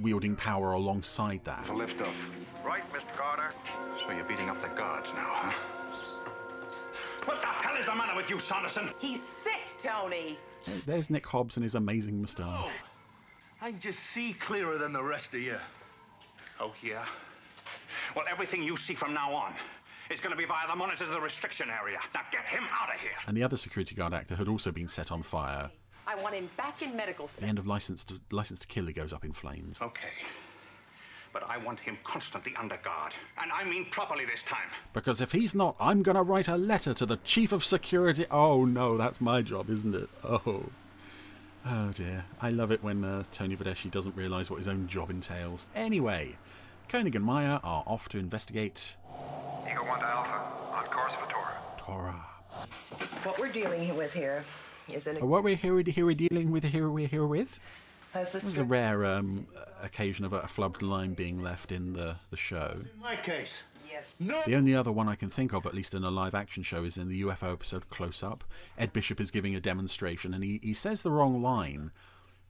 wielding 0.00 0.34
power 0.36 0.72
alongside 0.72 1.44
that. 1.44 1.66
For 1.66 1.74
liftoff. 1.74 2.14
Right, 2.64 2.82
Mr. 2.92 3.14
Carter? 3.16 3.52
So 4.00 4.10
you're 4.12 4.24
beating 4.24 4.48
up 4.48 4.60
the 4.62 4.68
guards 4.68 5.10
now, 5.14 5.28
huh? 5.28 5.52
What 7.24 7.40
the 7.40 7.46
hell 7.46 7.76
is 7.76 7.86
the 7.86 7.94
matter 7.94 8.16
with 8.16 8.28
you, 8.28 8.38
Sanderson? 8.38 8.90
He's 8.98 9.20
sick, 9.42 9.60
Tony. 9.78 10.38
There's 10.86 11.10
Nick 11.10 11.26
Hobbs 11.26 11.56
and 11.56 11.62
his 11.62 11.74
amazing 11.74 12.20
moustache. 12.20 12.68
Oh, 12.68 12.70
I 13.60 13.70
can 13.70 13.80
just 13.80 14.00
see 14.12 14.34
clearer 14.34 14.78
than 14.78 14.92
the 14.92 15.02
rest 15.02 15.34
of 15.34 15.40
you. 15.40 15.56
Oh, 16.60 16.72
yeah? 16.82 17.04
Well, 18.14 18.24
everything 18.30 18.62
you 18.62 18.76
see 18.76 18.94
from 18.94 19.14
now 19.14 19.32
on 19.32 19.54
is 20.10 20.20
going 20.20 20.32
to 20.32 20.36
be 20.36 20.44
via 20.44 20.68
the 20.68 20.76
monitors 20.76 21.08
of 21.08 21.14
the 21.14 21.20
restriction 21.20 21.68
area. 21.70 21.98
Now 22.14 22.20
get 22.30 22.46
him 22.46 22.64
out 22.70 22.94
of 22.94 23.00
here. 23.00 23.10
And 23.26 23.36
the 23.36 23.42
other 23.42 23.56
security 23.56 23.94
guard 23.94 24.14
actor 24.14 24.36
had 24.36 24.48
also 24.48 24.70
been 24.70 24.88
set 24.88 25.10
on 25.10 25.22
fire. 25.22 25.70
I 26.06 26.14
want 26.16 26.34
him 26.34 26.50
back 26.56 26.82
in 26.82 26.94
medical 26.94 27.30
The 27.38 27.46
end 27.46 27.58
of 27.58 27.66
License 27.66 28.04
to, 28.06 28.20
License 28.30 28.60
to 28.60 28.66
Kill 28.66 28.90
goes 28.92 29.12
up 29.12 29.24
in 29.24 29.32
flames. 29.32 29.78
Okay. 29.80 30.10
But 31.34 31.42
I 31.50 31.58
want 31.58 31.80
him 31.80 31.98
constantly 32.04 32.54
under 32.56 32.78
guard. 32.78 33.12
And 33.42 33.52
I 33.52 33.64
mean 33.64 33.86
properly 33.90 34.24
this 34.24 34.42
time. 34.44 34.70
Because 34.92 35.20
if 35.20 35.32
he's 35.32 35.54
not, 35.54 35.76
I'm 35.80 36.02
going 36.02 36.14
to 36.14 36.22
write 36.22 36.48
a 36.48 36.56
letter 36.56 36.94
to 36.94 37.04
the 37.04 37.16
Chief 37.18 37.50
of 37.52 37.64
Security. 37.64 38.24
Oh 38.30 38.64
no, 38.64 38.96
that's 38.96 39.20
my 39.20 39.42
job, 39.42 39.68
isn't 39.68 39.94
it? 39.94 40.08
Oh. 40.22 40.66
Oh 41.66 41.90
dear. 41.92 42.24
I 42.40 42.50
love 42.50 42.70
it 42.70 42.84
when 42.84 43.04
uh, 43.04 43.24
Tony 43.32 43.56
Verdeschi 43.56 43.90
doesn't 43.90 44.16
realise 44.16 44.48
what 44.48 44.58
his 44.58 44.68
own 44.68 44.86
job 44.86 45.10
entails. 45.10 45.66
Anyway, 45.74 46.36
Koenig 46.88 47.16
and 47.16 47.24
Maya 47.24 47.58
are 47.64 47.82
off 47.86 48.08
to 48.10 48.18
investigate 48.18 48.96
Eagle 49.68 49.86
1 49.86 49.98
to 49.98 50.06
Alpha, 50.06 50.40
on 50.72 50.84
course 50.84 51.14
for 51.14 51.30
Tora. 51.30 51.56
Torah. 51.76 52.26
What 53.24 53.40
we're 53.40 53.50
dealing 53.52 53.96
with 53.96 54.12
here 54.12 54.44
is 54.88 55.06
an. 55.06 55.16
What 55.26 55.42
we're 55.42 55.56
here, 55.56 55.80
here 55.80 56.06
we're 56.06 56.14
dealing 56.14 56.52
with, 56.52 56.64
here 56.64 56.88
we're 56.88 57.08
here 57.08 57.26
with. 57.26 57.58
Has 58.14 58.30
the 58.30 58.38
This 58.38 58.48
is 58.48 58.58
a 58.60 58.64
rare 58.64 59.04
um, 59.04 59.48
occasion 59.82 60.24
of 60.24 60.32
a 60.32 60.42
flubbed 60.42 60.82
line 60.82 61.14
being 61.14 61.42
left 61.42 61.72
in 61.72 61.94
the, 61.94 62.16
the 62.30 62.36
show. 62.36 62.78
In 62.94 63.00
my 63.00 63.16
case. 63.16 63.62
Yes. 63.90 64.14
No. 64.20 64.40
The 64.46 64.54
only 64.54 64.72
other 64.72 64.92
one 64.92 65.08
I 65.08 65.16
can 65.16 65.30
think 65.30 65.52
of, 65.52 65.66
at 65.66 65.74
least 65.74 65.94
in 65.94 66.04
a 66.04 66.10
live 66.10 66.32
action 66.34 66.62
show, 66.62 66.84
is 66.84 66.96
in 66.96 67.08
the 67.08 67.22
UFO 67.22 67.52
episode 67.52 67.90
Close 67.90 68.22
Up. 68.22 68.44
Ed 68.78 68.92
Bishop 68.92 69.20
is 69.20 69.32
giving 69.32 69.56
a 69.56 69.60
demonstration 69.60 70.32
and 70.32 70.44
he, 70.44 70.60
he 70.62 70.72
says 70.72 71.02
the 71.02 71.10
wrong 71.10 71.42
line, 71.42 71.90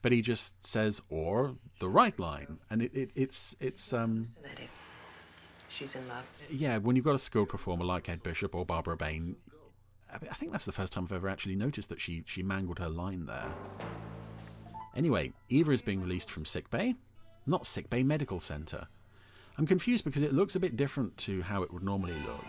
but 0.02 0.12
he 0.12 0.20
just 0.20 0.66
says, 0.66 1.00
or 1.08 1.54
the 1.80 1.88
right 1.88 2.18
line. 2.18 2.58
And 2.68 2.82
it, 2.82 2.94
it, 2.94 3.10
it's, 3.14 3.56
it's 3.58 3.92
um, 3.94 4.34
She's 5.70 5.94
in 5.94 6.06
love. 6.08 6.24
yeah, 6.50 6.76
when 6.76 6.94
you've 6.94 7.06
got 7.06 7.14
a 7.14 7.18
skilled 7.18 7.48
performer 7.48 7.86
like 7.86 8.08
Ed 8.10 8.22
Bishop 8.22 8.54
or 8.54 8.66
Barbara 8.66 8.98
Bain, 8.98 9.36
I 10.12 10.16
I 10.16 10.34
think 10.34 10.52
that's 10.52 10.66
the 10.66 10.72
first 10.72 10.92
time 10.92 11.04
I've 11.04 11.12
ever 11.12 11.28
actually 11.30 11.56
noticed 11.56 11.88
that 11.88 12.00
she, 12.02 12.22
she 12.26 12.42
mangled 12.42 12.78
her 12.80 12.90
line 12.90 13.24
there. 13.24 13.48
Anyway, 14.96 15.32
Eva 15.48 15.72
is 15.72 15.82
being 15.82 16.00
released 16.00 16.30
from 16.30 16.44
sickbay, 16.44 16.94
not 17.46 17.66
sickbay 17.66 18.02
medical 18.02 18.40
centre. 18.40 18.86
I'm 19.58 19.66
confused 19.66 20.04
because 20.04 20.22
it 20.22 20.32
looks 20.32 20.56
a 20.56 20.60
bit 20.60 20.76
different 20.76 21.16
to 21.18 21.42
how 21.42 21.62
it 21.62 21.72
would 21.72 21.82
normally 21.82 22.14
look. 22.26 22.44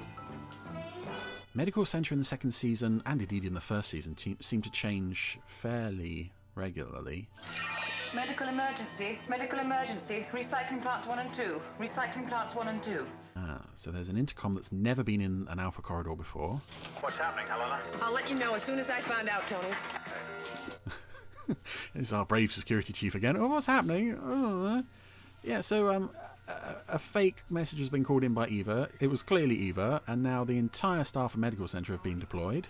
Medical 1.53 1.85
Centre 1.85 2.13
in 2.13 2.17
the 2.19 2.25
second 2.25 2.51
season, 2.51 3.01
and 3.05 3.21
indeed 3.21 3.45
in 3.45 3.53
the 3.53 3.61
first 3.61 3.89
season, 3.89 4.13
te- 4.13 4.35
seem 4.41 4.61
to 4.61 4.69
change 4.69 5.39
fairly 5.45 6.33
regularly. 6.53 7.29
Medical 8.13 8.49
emergency, 8.49 9.19
medical 9.29 9.59
emergency. 9.59 10.25
Recycling 10.33 10.81
plants 10.81 11.05
one 11.07 11.19
and 11.19 11.33
two. 11.33 11.61
Recycling 11.79 12.27
plants 12.27 12.55
one 12.55 12.67
and 12.67 12.83
two. 12.83 13.07
Ah, 13.37 13.61
so 13.73 13.89
there's 13.89 14.09
an 14.09 14.17
intercom 14.17 14.53
that's 14.53 14.71
never 14.73 15.01
been 15.03 15.21
in 15.21 15.47
an 15.49 15.59
Alpha 15.59 15.81
corridor 15.81 16.15
before. 16.15 16.61
What's 16.99 17.15
happening, 17.15 17.47
Helena? 17.47 17.81
I'll 18.01 18.13
let 18.13 18.29
you 18.29 18.35
know 18.35 18.53
as 18.55 18.63
soon 18.63 18.79
as 18.79 18.89
I 18.89 18.99
find 19.01 19.29
out, 19.29 19.47
Tony. 19.47 19.69
It's 21.95 22.11
our 22.11 22.25
brave 22.25 22.51
security 22.51 22.93
chief 22.93 23.15
again. 23.15 23.37
Oh, 23.37 23.47
what's 23.47 23.67
happening? 23.67 24.19
Oh, 24.23 24.65
uh. 24.65 24.81
yeah, 25.43 25.61
so 25.61 25.89
um, 25.89 26.09
a, 26.47 26.75
a 26.89 26.99
fake 26.99 27.43
message 27.49 27.79
has 27.79 27.89
been 27.89 28.03
called 28.03 28.23
in 28.23 28.33
by 28.33 28.47
Eva. 28.47 28.89
It 28.99 29.07
was 29.07 29.21
clearly 29.21 29.55
Eva, 29.55 30.01
and 30.07 30.21
now 30.21 30.43
the 30.43 30.57
entire 30.57 31.03
staff 31.03 31.33
of 31.33 31.39
Medical 31.39 31.67
Centre 31.67 31.93
have 31.93 32.03
been 32.03 32.19
deployed. 32.19 32.67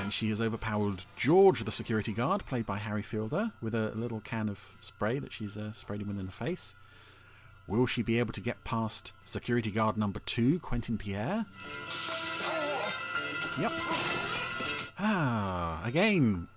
And 0.00 0.12
she 0.12 0.28
has 0.28 0.40
overpowered 0.40 1.04
George, 1.16 1.64
the 1.64 1.72
security 1.72 2.12
guard, 2.12 2.46
played 2.46 2.66
by 2.66 2.78
Harry 2.78 3.02
Fielder, 3.02 3.52
with 3.60 3.74
a 3.74 3.90
little 3.94 4.20
can 4.20 4.48
of 4.48 4.76
spray 4.80 5.18
that 5.18 5.32
she's 5.32 5.56
uh, 5.56 5.72
sprayed 5.72 6.00
him 6.00 6.10
in 6.10 6.26
the 6.26 6.32
face. 6.32 6.76
Will 7.66 7.86
she 7.86 8.02
be 8.02 8.18
able 8.18 8.32
to 8.32 8.40
get 8.40 8.64
past 8.64 9.12
security 9.26 9.70
guard 9.70 9.98
number 9.98 10.20
two, 10.20 10.58
Quentin 10.60 10.96
Pierre? 10.96 11.44
Yep. 13.60 13.72
Ah, 14.98 15.80
again, 15.84 16.48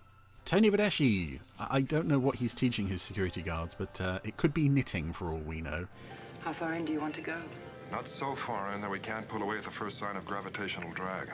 Tony 0.45 0.69
Verdeschi. 0.71 1.39
I 1.59 1.77
I 1.77 1.81
don't 1.81 2.07
know 2.07 2.19
what 2.19 2.35
he's 2.37 2.53
teaching 2.55 2.87
his 2.87 3.01
security 3.01 3.41
guards, 3.41 3.75
but 3.75 3.99
uh, 4.01 4.19
it 4.23 4.37
could 4.37 4.53
be 4.53 4.67
knitting 4.69 5.13
for 5.13 5.31
all 5.31 5.39
we 5.39 5.61
know. 5.61 5.87
How 6.43 6.53
far 6.53 6.73
in 6.73 6.85
do 6.85 6.93
you 6.93 6.99
want 6.99 7.13
to 7.15 7.21
go? 7.21 7.37
Not 7.91 8.07
so 8.07 8.35
far 8.35 8.73
in 8.73 8.81
that 8.81 8.89
we 8.89 8.99
can't 8.99 9.27
pull 9.27 9.43
away 9.43 9.57
at 9.57 9.63
the 9.63 9.71
first 9.71 9.97
sign 9.99 10.15
of 10.15 10.25
gravitational 10.25 10.91
drag. 10.93 11.29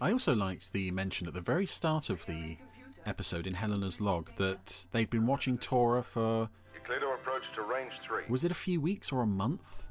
I 0.00 0.12
also 0.12 0.34
liked 0.34 0.72
the 0.72 0.90
mention 0.90 1.26
at 1.26 1.34
the 1.34 1.40
very 1.40 1.66
start 1.66 2.10
of 2.10 2.26
the 2.26 2.58
episode 3.06 3.46
in 3.46 3.54
Helena's 3.54 4.00
log 4.00 4.34
that 4.36 4.86
they'd 4.92 5.08
been 5.08 5.26
watching 5.26 5.56
Tora 5.56 6.02
for 6.02 6.48
Euclido 6.76 7.14
approach 7.14 7.44
to 7.54 7.62
range 7.62 7.92
3. 8.06 8.24
was 8.28 8.44
it 8.44 8.50
a 8.50 8.54
few 8.54 8.80
weeks 8.80 9.12
or 9.12 9.22
a 9.22 9.26
month? 9.26 9.86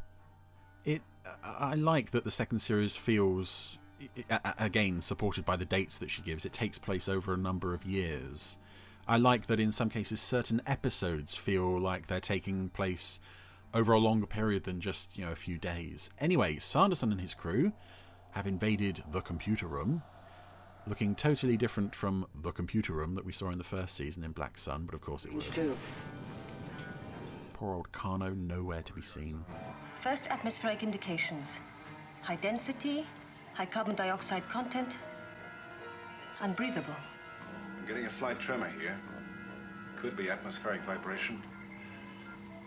It. 0.86 1.02
I 1.44 1.72
I 1.72 1.74
like 1.76 2.12
that 2.12 2.26
the 2.26 2.32
second 2.32 2.60
series 2.60 2.96
feels 2.96 3.80
a- 3.80 3.82
a- 3.82 3.83
again 4.58 5.02
supported 5.02 5.46
by 5.46 5.56
the 5.56 5.66
dates 5.66 5.98
that 5.98 6.10
she 6.10 6.22
gives. 6.22 6.46
It 6.46 6.54
takes 6.54 6.80
place 6.80 7.08
over 7.08 7.34
a 7.34 7.38
number 7.38 7.74
of 7.74 7.86
years. 7.86 8.58
I 9.08 9.18
like 9.18 9.48
that 9.48 9.60
in 9.60 9.72
some 9.72 9.90
cases 9.90 10.22
certain 10.22 10.62
episodes 10.66 11.36
feel 11.36 11.80
like 11.80 12.08
they're 12.08 12.20
taking 12.20 12.70
place 12.70 13.20
over 13.74 13.92
a 13.92 14.00
longer 14.00 14.28
period 14.28 14.64
than 14.64 14.80
just 14.80 15.18
you 15.18 15.26
know 15.26 15.32
a 15.32 15.36
few 15.36 15.58
days. 15.58 16.10
Anyway, 16.20 16.58
Sanderson 16.60 17.12
and 17.12 17.20
his 17.20 17.34
crew 17.34 17.74
have 18.32 18.48
invaded 18.48 19.04
the 19.12 19.22
computer 19.22 19.68
room, 19.68 20.04
looking 20.88 21.16
totally 21.16 21.58
different 21.58 21.94
from 21.94 22.26
the 22.34 22.52
computer 22.52 22.94
room 22.94 23.16
that 23.16 23.26
we 23.26 23.32
saw 23.32 23.50
in 23.50 23.58
the 23.58 23.64
first 23.64 23.96
season 23.96 24.24
in 24.24 24.32
Black 24.32 24.58
Sun, 24.58 24.86
but 24.86 24.96
of 24.96 25.02
course 25.02 25.26
it 25.26 25.34
was. 25.34 25.46
Two. 25.48 25.78
Poor 27.54 27.76
old 27.76 27.92
Kano 27.92 28.30
nowhere 28.32 28.82
to 28.82 28.94
be 28.94 29.02
seen. 29.02 29.44
First 30.02 30.28
atmospheric 30.28 30.84
indications 30.84 31.48
high 32.24 32.38
density, 32.38 33.06
high 33.54 33.66
carbon 33.66 33.96
dioxide 33.96 34.48
content, 34.50 34.90
unbreathable. 36.42 36.96
I'm 37.80 37.88
getting 37.88 38.06
a 38.06 38.10
slight 38.10 38.40
tremor 38.40 38.72
here. 38.80 38.98
Could 39.98 40.18
be 40.18 40.30
atmospheric 40.30 40.82
vibration. 40.84 41.42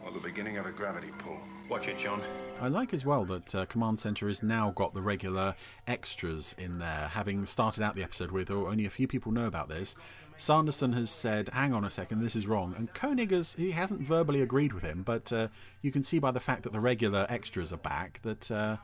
Or 0.04 0.12
the 0.12 0.20
beginning 0.20 0.58
of 0.58 0.66
a 0.66 0.70
gravity 0.70 1.10
pull. 1.18 1.38
Watch 1.68 1.88
it, 1.88 1.98
John. 1.98 2.22
I 2.60 2.68
like 2.68 2.94
as 2.94 3.04
well 3.04 3.24
that 3.24 3.54
uh, 3.54 3.66
Command 3.66 3.98
Center 3.98 4.28
has 4.28 4.40
now 4.42 4.70
got 4.70 4.94
the 4.94 5.02
regular 5.02 5.56
extras 5.88 6.54
in 6.56 6.78
there, 6.78 7.08
having 7.08 7.44
started 7.44 7.82
out 7.82 7.96
the 7.96 8.04
episode 8.04 8.30
with, 8.30 8.50
oh, 8.50 8.68
only 8.68 8.86
a 8.86 8.90
few 8.90 9.08
people 9.08 9.32
know 9.32 9.46
about 9.46 9.68
this. 9.68 9.96
Sanderson 10.36 10.92
has 10.92 11.10
said, 11.10 11.48
hang 11.48 11.72
on 11.72 11.84
a 11.84 11.90
second, 11.90 12.22
this 12.22 12.36
is 12.36 12.46
wrong. 12.46 12.74
And 12.78 12.92
Koenig 12.94 13.32
has, 13.32 13.54
he 13.54 13.72
hasn't 13.72 14.02
verbally 14.02 14.42
agreed 14.42 14.72
with 14.72 14.84
him, 14.84 15.02
but 15.02 15.32
uh, 15.32 15.48
you 15.82 15.90
can 15.90 16.04
see 16.04 16.20
by 16.20 16.30
the 16.30 16.40
fact 16.40 16.62
that 16.62 16.72
the 16.72 16.80
regular 16.80 17.26
extras 17.28 17.72
are 17.72 17.78
back 17.78 18.20
that 18.22 18.50
uh, 18.50 18.76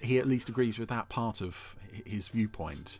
he 0.00 0.18
at 0.18 0.26
least 0.26 0.48
agrees 0.48 0.78
with 0.78 0.88
that 0.88 1.08
part 1.08 1.40
of 1.40 1.76
his 2.06 2.28
viewpoint. 2.28 2.98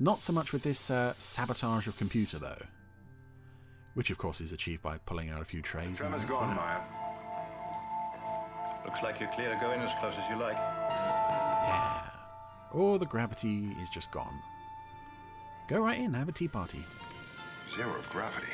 Not 0.00 0.22
so 0.22 0.32
much 0.32 0.52
with 0.52 0.62
this 0.62 0.90
uh, 0.90 1.14
sabotage 1.18 1.86
of 1.86 1.96
computer, 1.96 2.38
though. 2.38 2.62
Which, 3.94 4.10
of 4.10 4.18
course, 4.18 4.40
is 4.40 4.52
achieved 4.52 4.82
by 4.82 4.98
pulling 4.98 5.30
out 5.30 5.40
a 5.40 5.44
few 5.44 5.60
trays. 5.60 5.86
and 5.88 5.96
Tremor's 5.98 6.22
that's 6.22 6.38
gone, 6.38 6.54
that. 6.54 6.56
Maya. 6.56 6.80
Looks 8.84 9.02
like 9.02 9.18
you're 9.20 9.30
clear 9.30 9.52
to 9.52 9.60
go 9.60 9.72
in 9.72 9.80
as 9.80 9.92
close 9.98 10.14
as 10.16 10.28
you 10.30 10.36
like. 10.36 10.56
Yeah. 10.56 12.08
Or 12.72 12.98
the 12.98 13.06
gravity 13.06 13.76
is 13.82 13.90
just 13.90 14.10
gone. 14.12 14.38
Go 15.68 15.80
right 15.80 15.98
in, 15.98 16.14
have 16.14 16.28
a 16.28 16.32
tea 16.32 16.48
party. 16.48 16.84
Zero 17.74 18.00
gravity. 18.10 18.52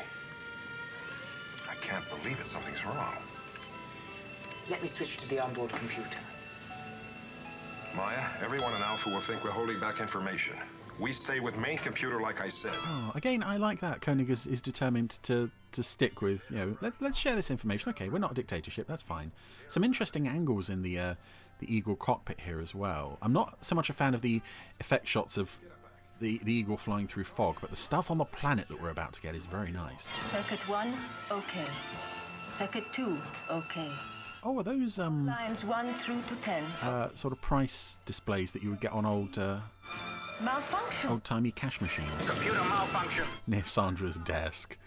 I 1.69 1.75
can't 1.75 2.03
believe 2.09 2.39
it. 2.39 2.47
Something's 2.47 2.83
wrong. 2.83 3.15
Let 4.69 4.81
me 4.81 4.89
switch 4.89 5.17
to 5.17 5.29
the 5.29 5.39
onboard 5.39 5.69
computer. 5.71 6.17
Maya, 7.95 8.23
everyone 8.43 8.75
in 8.75 8.81
Alpha 8.81 9.09
will 9.09 9.21
think 9.21 9.43
we're 9.43 9.51
holding 9.51 9.79
back 9.79 10.01
information. 10.01 10.55
We 10.99 11.13
stay 11.13 11.39
with 11.39 11.57
main 11.57 11.77
computer 11.77 12.19
like 12.19 12.41
I 12.41 12.49
said. 12.49 12.73
Oh, 12.73 13.11
again, 13.15 13.41
I 13.41 13.57
like 13.57 13.79
that. 13.79 14.01
Koenig 14.01 14.29
is, 14.29 14.47
is 14.47 14.61
determined 14.61 15.19
to, 15.23 15.49
to 15.71 15.83
stick 15.83 16.21
with, 16.21 16.49
you 16.51 16.57
know, 16.57 16.77
let, 16.81 16.93
let's 17.01 17.17
share 17.17 17.35
this 17.35 17.49
information. 17.51 17.89
Okay, 17.91 18.09
we're 18.09 18.19
not 18.19 18.31
a 18.31 18.33
dictatorship, 18.33 18.87
that's 18.87 19.03
fine. 19.03 19.31
Some 19.69 19.83
interesting 19.83 20.27
angles 20.27 20.69
in 20.69 20.81
the 20.81 20.99
uh, 20.99 21.15
the 21.59 21.73
Eagle 21.73 21.95
cockpit 21.95 22.41
here 22.41 22.59
as 22.59 22.75
well. 22.75 23.17
I'm 23.21 23.31
not 23.31 23.63
so 23.63 23.75
much 23.75 23.89
a 23.89 23.93
fan 23.93 24.13
of 24.13 24.21
the 24.21 24.41
effect 24.81 25.07
shots 25.07 25.37
of 25.37 25.57
the, 26.19 26.39
the 26.43 26.53
eagle 26.53 26.77
flying 26.77 27.07
through 27.07 27.25
fog, 27.25 27.57
but 27.61 27.69
the 27.69 27.75
stuff 27.75 28.11
on 28.11 28.17
the 28.17 28.25
planet 28.25 28.67
that 28.69 28.81
we're 28.81 28.89
about 28.89 29.13
to 29.13 29.21
get 29.21 29.35
is 29.35 29.45
very 29.45 29.71
nice. 29.71 30.19
Circuit 30.31 30.59
1, 30.67 30.93
okay. 31.31 31.67
Circuit 32.57 32.85
2, 32.93 33.17
okay. 33.49 33.91
Oh, 34.47 34.59
are 34.59 34.63
those 34.63 34.99
um 34.99 35.25
Lines 35.25 35.65
1 35.65 35.93
through 36.05 36.21
to 36.29 36.35
10. 36.43 36.63
uh, 36.83 37.09
sort 37.15 37.31
of 37.33 37.41
price 37.41 37.97
displays 38.05 38.51
that 38.51 38.61
you 38.63 38.69
would 38.69 38.79
get 38.79 38.91
on 38.91 39.05
old 39.05 39.37
uh, 39.39 39.57
Malfunction. 40.41 41.09
old 41.09 41.23
timey 41.23 41.51
cash 41.51 41.81
machines 41.81 42.29
Computer 42.29 42.59
malfunction. 42.59 43.23
near 43.47 43.63
Sandra's 43.63 44.17
desk? 44.19 44.77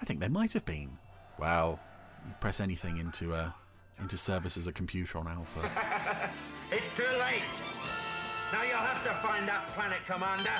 I 0.00 0.04
think 0.04 0.20
there 0.20 0.28
might 0.30 0.52
have 0.52 0.64
been. 0.64 0.90
Well, 1.38 1.80
you 2.26 2.34
press 2.40 2.60
anything 2.60 2.98
into 2.98 3.32
uh, 3.34 3.50
into 3.98 4.16
service 4.18 4.56
as 4.56 4.66
a 4.66 4.72
computer 4.72 5.18
on 5.18 5.26
Alpha. 5.26 5.70
It's 6.70 6.84
too 6.94 7.02
late. 7.18 7.40
Now 8.50 8.62
you'll 8.62 8.76
have 8.78 9.04
to 9.04 9.10
find 9.26 9.46
that 9.46 9.68
planet, 9.68 9.98
Commander. 10.06 10.50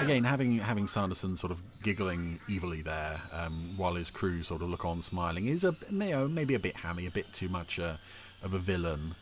Again, 0.00 0.22
having 0.22 0.58
having 0.58 0.86
Sanderson 0.86 1.36
sort 1.36 1.50
of 1.50 1.60
giggling 1.82 2.38
evilly 2.48 2.82
there, 2.82 3.20
um, 3.32 3.74
while 3.76 3.94
his 3.94 4.12
crew 4.12 4.44
sort 4.44 4.62
of 4.62 4.70
look 4.70 4.84
on 4.84 5.02
smiling, 5.02 5.46
is 5.46 5.64
a 5.64 5.74
you 5.90 5.98
know, 5.98 6.28
maybe 6.28 6.54
a 6.54 6.58
bit 6.58 6.76
hammy, 6.76 7.06
a 7.06 7.10
bit 7.10 7.32
too 7.32 7.48
much 7.48 7.80
uh, 7.80 7.96
of 8.44 8.54
a 8.54 8.58
villain, 8.58 9.16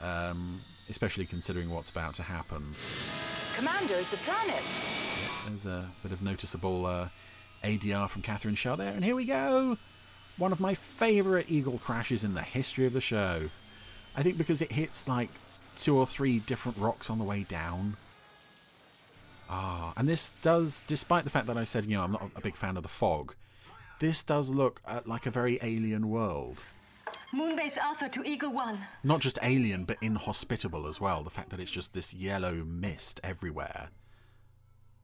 um, 0.00 0.60
especially 0.88 1.26
considering 1.26 1.68
what's 1.70 1.90
about 1.90 2.14
to 2.14 2.22
happen. 2.22 2.74
Commander, 3.56 3.94
it's 3.94 4.10
the 4.12 4.18
planet. 4.18 4.62
There's 5.48 5.66
a 5.66 5.90
bit 6.04 6.12
of 6.12 6.22
noticeable 6.22 6.86
uh, 6.86 7.08
ADR 7.64 8.08
from 8.08 8.22
Catherine 8.22 8.54
Schell 8.54 8.76
there, 8.76 8.92
and 8.92 9.04
here 9.04 9.16
we 9.16 9.24
go. 9.24 9.76
One 10.36 10.52
of 10.52 10.60
my 10.60 10.74
favourite 10.74 11.50
Eagle 11.50 11.78
crashes 11.78 12.22
in 12.22 12.34
the 12.34 12.42
history 12.42 12.86
of 12.86 12.92
the 12.92 13.00
show. 13.00 13.50
I 14.16 14.22
think 14.22 14.38
because 14.38 14.62
it 14.62 14.70
hits 14.70 15.08
like 15.08 15.30
two 15.78 15.96
or 15.96 16.06
three 16.06 16.40
different 16.40 16.76
rocks 16.76 17.08
on 17.08 17.18
the 17.18 17.24
way 17.24 17.44
down. 17.44 17.96
Ah, 19.48 19.94
and 19.96 20.06
this 20.06 20.30
does, 20.42 20.82
despite 20.86 21.24
the 21.24 21.30
fact 21.30 21.46
that 21.46 21.56
I 21.56 21.64
said, 21.64 21.86
you 21.86 21.96
know, 21.96 22.04
I'm 22.04 22.12
not 22.12 22.30
a 22.36 22.40
big 22.40 22.54
fan 22.54 22.76
of 22.76 22.82
the 22.82 22.88
fog, 22.88 23.34
this 23.98 24.22
does 24.22 24.50
look 24.50 24.82
uh, 24.86 25.00
like 25.06 25.24
a 25.24 25.30
very 25.30 25.58
alien 25.62 26.10
world. 26.10 26.64
Moonbase 27.32 27.76
Alpha 27.76 28.08
to 28.10 28.22
Eagle 28.24 28.52
1. 28.52 28.78
Not 29.04 29.20
just 29.20 29.38
alien, 29.42 29.84
but 29.84 29.98
inhospitable 30.02 30.86
as 30.86 31.00
well. 31.00 31.22
The 31.22 31.30
fact 31.30 31.50
that 31.50 31.60
it's 31.60 31.70
just 31.70 31.92
this 31.92 32.12
yellow 32.12 32.64
mist 32.64 33.20
everywhere. 33.22 33.90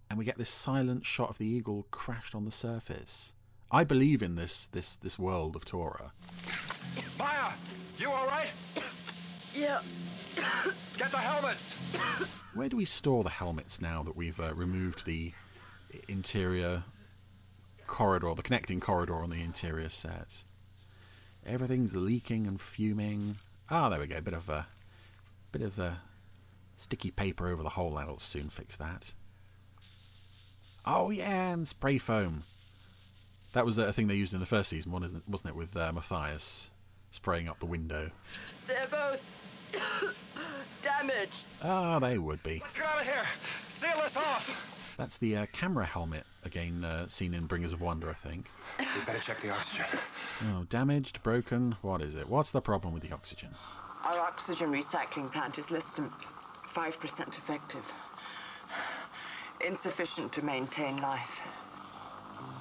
And 0.09 0.19
we 0.19 0.25
get 0.25 0.39
this 0.39 0.51
silent 0.51 1.07
shot 1.07 1.31
of 1.31 1.39
the 1.39 1.47
eagle 1.47 1.87
crashed 1.91 2.35
on 2.35 2.45
the 2.45 2.51
surface. 2.51 3.35
I 3.71 3.85
believe 3.85 4.23
in 4.23 4.37
this 4.37 4.69
this 4.69 4.95
this 4.97 5.19
world 5.19 5.57
of 5.57 5.65
Tora. 5.65 6.13
Maya, 7.19 7.53
you 7.99 8.11
all 8.11 8.27
right? 8.27 8.51
Yeah. 9.55 9.81
Get 10.37 11.11
the 11.11 11.19
helmets. 11.19 11.73
Where 12.55 12.69
do 12.69 12.77
we 12.77 12.85
store 12.85 13.23
the 13.23 13.31
helmets 13.31 13.81
now 13.81 14.03
that 14.03 14.17
we've 14.17 14.39
uh, 14.39 14.55
removed 14.55 15.07
the 15.07 15.33
interior 16.09 16.85
corridor, 17.87 18.35
the 18.35 18.43
connecting 18.43 18.81
corridor 18.81 19.17
on 19.17 19.31
the 19.31 19.43
interior 19.43 19.89
set? 19.89 20.43
Everything's 21.47 21.97
leaking 21.97 22.47
and 22.47 22.61
fuming. 22.61 23.37
Ah, 23.71 23.89
there 23.89 24.01
we 24.01 24.07
go. 24.07 24.21
Bit 24.21 24.35
of 24.35 24.49
a 24.49 24.67
bit 25.53 25.63
of 25.63 25.79
a 25.79 26.01
sticky 26.77 27.11
paper 27.11 27.49
over 27.49 27.63
the 27.63 27.71
hole. 27.71 27.95
That'll 27.95 28.19
soon 28.19 28.49
fix 28.49 28.77
that. 28.77 29.13
Oh 30.87 31.11
yeah, 31.11 31.53
and 31.53 31.67
spray 31.67 31.99
foam. 31.99 32.45
That 33.53 33.65
was 33.65 33.79
a 33.79 33.93
thing 33.93 34.09
they 34.09 34.15
used 34.17 34.35
in 34.35 34.41
the 34.41 34.47
first 34.47 34.71
season, 34.71 34.93
wasn't 34.93 35.23
it? 35.23 35.31
Wasn't 35.31 35.51
it 35.51 35.57
with 35.57 35.77
uh, 35.77 35.93
Mathias 35.93 36.71
spraying 37.11 37.49
up 37.49 37.61
the 37.61 37.67
window? 37.67 38.11
They're 38.67 38.87
both 38.91 39.21
damaged. 40.85 41.45
Ah, 41.63 41.99
they 41.99 42.19
would 42.19 42.43
be. 42.43 42.61
Let's 42.63 42.77
get 42.77 42.85
out 42.85 43.01
of 43.01 43.07
here. 43.07 43.25
Seal 43.69 44.03
this 44.03 44.17
off. 44.17 44.95
That's 44.97 45.19
the 45.19 45.37
uh, 45.39 45.47
camera 45.53 45.87
helmet 45.87 46.25
again, 46.45 46.85
uh, 46.85 47.09
seen 47.09 47.35
in 47.35 47.47
Bringers 47.47 47.73
of 47.73 47.81
Wonder, 47.81 48.11
I 48.11 48.15
think. 48.15 48.51
We 48.79 48.85
better 49.07 49.19
check 49.19 49.41
the 49.41 49.51
oxygen. 49.51 49.87
Oh, 50.43 50.65
damaged, 50.69 51.23
broken. 51.23 51.77
What 51.83 52.03
is 52.03 52.15
it? 52.15 52.29
What's 52.29 52.53
the 52.53 52.61
problem 52.61 52.93
with 52.95 53.03
the 53.03 53.13
oxygen? 53.13 53.51
Our 54.05 54.21
oxygen 54.21 54.71
recycling 54.71 55.33
plant 55.33 55.59
is 55.59 55.71
less 55.71 55.95
than 55.95 56.11
5% 56.75 57.39
effective. 57.39 57.85
Insufficient 59.67 60.33
to 60.33 60.43
maintain 60.43 60.99
life. 60.99 61.39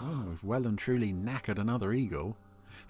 Oh, 0.01 0.25
we've 0.29 0.43
well 0.43 0.65
and 0.65 0.77
truly 0.77 1.11
knackered 1.11 1.59
another 1.59 1.93
eagle. 1.93 2.37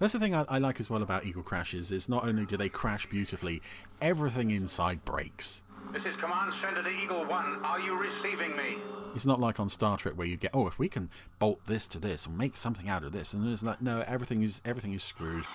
That's 0.03 0.11
the 0.11 0.19
thing 0.19 0.35
I, 0.35 0.43
I 0.49 0.57
like 0.57 0.81
as 0.81 0.89
well 0.89 1.01
about 1.01 1.25
eagle 1.25 1.43
crashes 1.43 1.89
is 1.89 2.09
not 2.09 2.25
only 2.25 2.45
do 2.45 2.57
they 2.57 2.67
crash 2.67 3.05
beautifully, 3.05 3.61
everything 4.01 4.51
inside 4.51 5.05
breaks. 5.05 5.63
This 5.93 6.03
is 6.03 6.13
Command 6.17 6.53
Center 6.61 6.83
to 6.83 6.89
Eagle 6.89 7.23
One. 7.23 7.63
Are 7.63 7.79
you 7.79 7.97
receiving 7.97 8.53
me? 8.57 8.79
It's 9.15 9.25
not 9.25 9.39
like 9.39 9.61
on 9.61 9.69
Star 9.69 9.95
Trek 9.95 10.15
where 10.15 10.27
you 10.27 10.35
get, 10.35 10.51
oh, 10.53 10.67
if 10.67 10.77
we 10.77 10.89
can 10.89 11.09
bolt 11.39 11.61
this 11.67 11.87
to 11.87 11.99
this 11.99 12.25
and 12.25 12.37
make 12.37 12.57
something 12.57 12.89
out 12.89 13.05
of 13.05 13.13
this, 13.13 13.31
and 13.31 13.49
it's 13.49 13.63
like, 13.63 13.81
no, 13.81 14.03
everything 14.05 14.43
is 14.43 14.61
everything 14.65 14.91
is 14.91 15.03
screwed. 15.03 15.45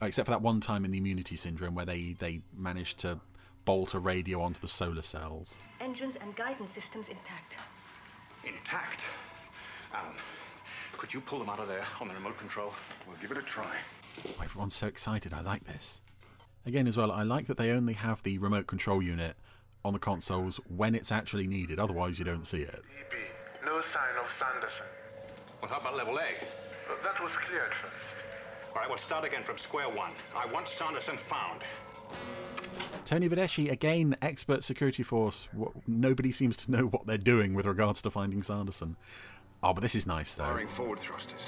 Except 0.00 0.24
for 0.24 0.30
that 0.30 0.40
one 0.40 0.60
time 0.60 0.86
in 0.86 0.90
the 0.90 0.96
Immunity 0.96 1.36
Syndrome 1.36 1.74
where 1.74 1.84
they 1.84 2.16
they 2.18 2.40
managed 2.56 2.96
to 3.00 3.20
bolt 3.66 3.92
a 3.92 3.98
radio 3.98 4.40
onto 4.40 4.60
the 4.60 4.68
solar 4.68 5.02
cells. 5.02 5.56
Engines 5.82 6.16
and 6.22 6.34
guidance 6.36 6.72
systems 6.72 7.08
intact. 7.08 7.54
Intact. 8.44 9.02
Alan, 9.92 10.14
could 10.96 11.12
you 11.12 11.20
pull 11.20 11.38
them 11.38 11.48
out 11.48 11.60
of 11.60 11.68
there 11.68 11.84
on 12.00 12.08
the 12.08 12.14
remote 12.14 12.38
control? 12.38 12.72
We'll 13.06 13.16
give 13.20 13.30
it 13.30 13.38
a 13.38 13.42
try. 13.42 13.76
Oh, 14.26 14.42
everyone's 14.42 14.74
so 14.74 14.86
excited. 14.86 15.32
I 15.32 15.40
like 15.40 15.64
this. 15.64 16.02
Again, 16.64 16.86
as 16.86 16.96
well, 16.96 17.12
I 17.12 17.22
like 17.22 17.46
that 17.46 17.56
they 17.56 17.70
only 17.70 17.92
have 17.94 18.22
the 18.22 18.38
remote 18.38 18.66
control 18.66 19.02
unit 19.02 19.36
on 19.84 19.92
the 19.92 19.98
consoles 19.98 20.58
when 20.74 20.94
it's 20.94 21.12
actually 21.12 21.46
needed. 21.46 21.78
Otherwise, 21.78 22.18
you 22.18 22.24
don't 22.24 22.46
see 22.46 22.62
it. 22.62 22.74
EB, 22.74 23.64
no 23.64 23.80
sign 23.82 24.16
of 24.18 24.26
Sanderson. 24.38 24.86
Well, 25.60 25.70
how 25.70 25.78
about 25.80 25.96
level 25.96 26.18
A? 26.18 26.28
But 26.88 27.02
that 27.04 27.22
was 27.22 27.32
cleared 27.46 27.72
first. 27.82 28.74
All 28.74 28.80
right, 28.80 28.88
we'll 28.88 28.98
start 28.98 29.24
again 29.24 29.44
from 29.44 29.58
square 29.58 29.88
one. 29.88 30.12
I 30.34 30.46
want 30.46 30.68
Sanderson 30.68 31.18
found. 31.28 31.62
Tony 33.04 33.28
Verdeschi, 33.28 33.70
again, 33.70 34.16
expert 34.20 34.64
security 34.64 35.02
force. 35.02 35.48
Nobody 35.86 36.32
seems 36.32 36.56
to 36.58 36.70
know 36.70 36.86
what 36.86 37.06
they're 37.06 37.16
doing 37.16 37.54
with 37.54 37.66
regards 37.66 38.02
to 38.02 38.10
finding 38.10 38.42
Sanderson. 38.42 38.96
Oh, 39.62 39.72
but 39.72 39.80
this 39.80 39.94
is 39.94 40.06
nice, 40.06 40.34
though. 40.34 40.44
Firing 40.44 40.68
forward 40.68 40.98
thrusters. 41.00 41.40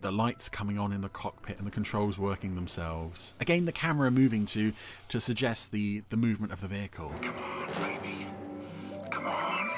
the 0.00 0.10
lights 0.10 0.48
coming 0.48 0.78
on 0.78 0.92
in 0.92 1.00
the 1.00 1.08
cockpit 1.08 1.56
and 1.58 1.66
the 1.66 1.70
controls 1.70 2.18
working 2.18 2.54
themselves. 2.54 3.34
Again, 3.40 3.64
the 3.64 3.72
camera 3.72 4.10
moving 4.10 4.44
to 4.46 4.72
to 5.08 5.20
suggest 5.20 5.72
the 5.72 6.02
the 6.10 6.16
movement 6.16 6.52
of 6.52 6.60
the 6.60 6.68
vehicle. 6.68 7.12
Come 7.22 7.36
on, 7.36 7.68
baby. 7.82 8.26
Come 9.10 9.26
on. 9.26 9.70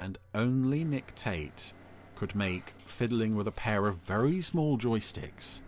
And 0.00 0.18
only 0.34 0.84
Nick 0.84 1.14
Tate 1.14 1.72
could 2.14 2.34
make 2.34 2.74
fiddling 2.84 3.34
with 3.36 3.46
a 3.48 3.52
pair 3.52 3.86
of 3.86 3.98
very 3.98 4.40
small 4.40 4.78
joysticks 4.78 5.62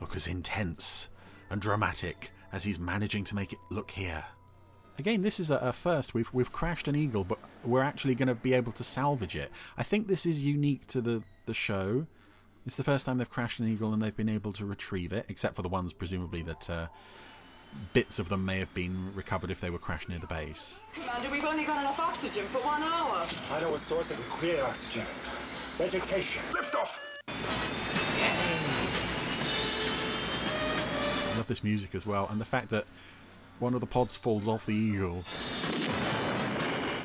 look 0.00 0.16
as 0.16 0.26
intense 0.26 1.08
and 1.50 1.60
dramatic 1.60 2.30
as 2.52 2.64
he's 2.64 2.78
managing 2.78 3.24
to 3.24 3.34
make 3.34 3.52
it 3.52 3.58
look 3.70 3.90
here. 3.92 4.24
Again, 4.98 5.22
this 5.22 5.40
is 5.40 5.50
a, 5.50 5.56
a 5.56 5.72
first. 5.72 6.14
We've 6.14 6.32
we've 6.32 6.52
crashed 6.52 6.86
an 6.86 6.94
eagle, 6.94 7.24
but 7.24 7.38
we're 7.64 7.82
actually 7.82 8.14
going 8.14 8.28
to 8.28 8.34
be 8.34 8.54
able 8.54 8.72
to 8.72 8.84
salvage 8.84 9.34
it. 9.34 9.50
I 9.76 9.82
think 9.82 10.06
this 10.06 10.24
is 10.24 10.44
unique 10.44 10.86
to 10.88 11.00
the 11.00 11.22
the 11.46 11.54
show. 11.54 12.06
It's 12.66 12.76
the 12.76 12.84
first 12.84 13.04
time 13.04 13.18
they've 13.18 13.28
crashed 13.28 13.60
an 13.60 13.68
eagle 13.68 13.92
and 13.92 14.00
they've 14.00 14.16
been 14.16 14.28
able 14.28 14.52
to 14.54 14.64
retrieve 14.64 15.12
it, 15.12 15.26
except 15.28 15.54
for 15.54 15.62
the 15.62 15.68
ones 15.68 15.92
presumably 15.92 16.40
that 16.42 16.70
uh, 16.70 16.86
bits 17.92 18.18
of 18.18 18.30
them 18.30 18.44
may 18.46 18.58
have 18.58 18.72
been 18.72 19.12
recovered 19.14 19.50
if 19.50 19.60
they 19.60 19.68
were 19.68 19.78
crashed 19.78 20.08
near 20.08 20.18
the 20.18 20.26
base. 20.26 20.80
Commander, 20.94 21.28
we've 21.30 21.44
only 21.44 21.64
got 21.64 21.80
enough 21.80 21.98
oxygen 21.98 22.46
for 22.46 22.60
one 22.60 22.82
hour. 22.82 23.26
I 23.50 23.60
know 23.60 23.74
a 23.74 23.78
source 23.78 24.10
of 24.10 24.16
clear 24.30 24.62
oxygen. 24.64 25.04
Vegetation. 25.76 26.40
Lift 26.54 26.74
off. 26.74 26.98
I 31.26 31.36
love 31.36 31.46
this 31.48 31.64
music 31.64 31.94
as 31.94 32.06
well, 32.06 32.28
and 32.30 32.40
the 32.40 32.46
fact 32.46 32.70
that 32.70 32.86
one 33.58 33.74
of 33.74 33.80
the 33.80 33.86
pods 33.86 34.16
falls 34.16 34.48
off 34.48 34.66
the 34.66 34.74
eagle. 34.74 35.24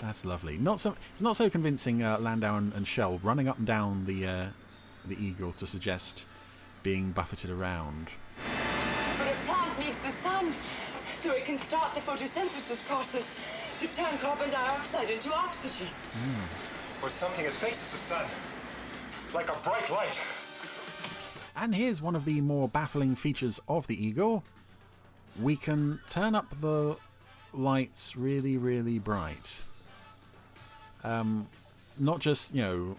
That's 0.02 0.26
lovely. 0.26 0.58
Not 0.58 0.80
so. 0.80 0.96
It's 1.14 1.22
not 1.22 1.36
so 1.36 1.50
convincing. 1.50 2.02
Uh, 2.02 2.18
Landau 2.20 2.58
and, 2.58 2.74
and 2.74 2.88
Schell 2.88 3.20
running 3.22 3.48
up 3.48 3.58
and 3.58 3.68
down 3.68 4.06
the 4.06 4.26
uh, 4.28 4.46
the 5.06 5.24
eagle 5.24 5.52
to 5.54 5.68
suggest 5.68 6.26
being 6.82 7.12
buffeted 7.12 7.52
around. 7.52 8.08
But 9.18 9.28
a 9.28 9.36
plant 9.46 9.80
needs 9.80 9.98
the 10.00 10.12
sun 10.24 10.54
so 11.22 11.32
it 11.32 11.46
can 11.46 11.60
start 11.60 11.94
the 11.94 12.02
photosynthesis 12.02 12.84
process 12.88 13.26
to 13.80 13.88
turn 13.88 14.18
carbon 14.18 14.50
dioxide 14.50 15.10
into 15.10 15.34
oxygen. 15.34 15.88
Or 17.04 17.10
something 17.10 17.46
that 17.46 17.54
faces 17.54 17.92
the 17.92 17.98
sun. 17.98 18.26
Like 19.34 19.50
a 19.50 19.58
bright 19.64 19.90
light. 19.90 20.16
And 21.56 21.76
here's 21.76 22.02
one 22.02 22.16
of 22.16 22.26
the 22.26 22.42
more 22.42 22.68
baffling 22.68 23.16
features 23.16 23.60
of 23.68 23.88
the 23.88 24.06
Eagle. 24.06 24.44
We 25.41 25.56
can 25.56 25.99
turn 26.08 26.36
up 26.36 26.54
the 26.60 26.97
lights 27.54 28.15
really, 28.15 28.58
really 28.58 28.99
bright. 28.99 29.63
Um, 31.04 31.47
not 31.97 32.19
just, 32.19 32.54
you 32.54 32.62
know, 32.62 32.97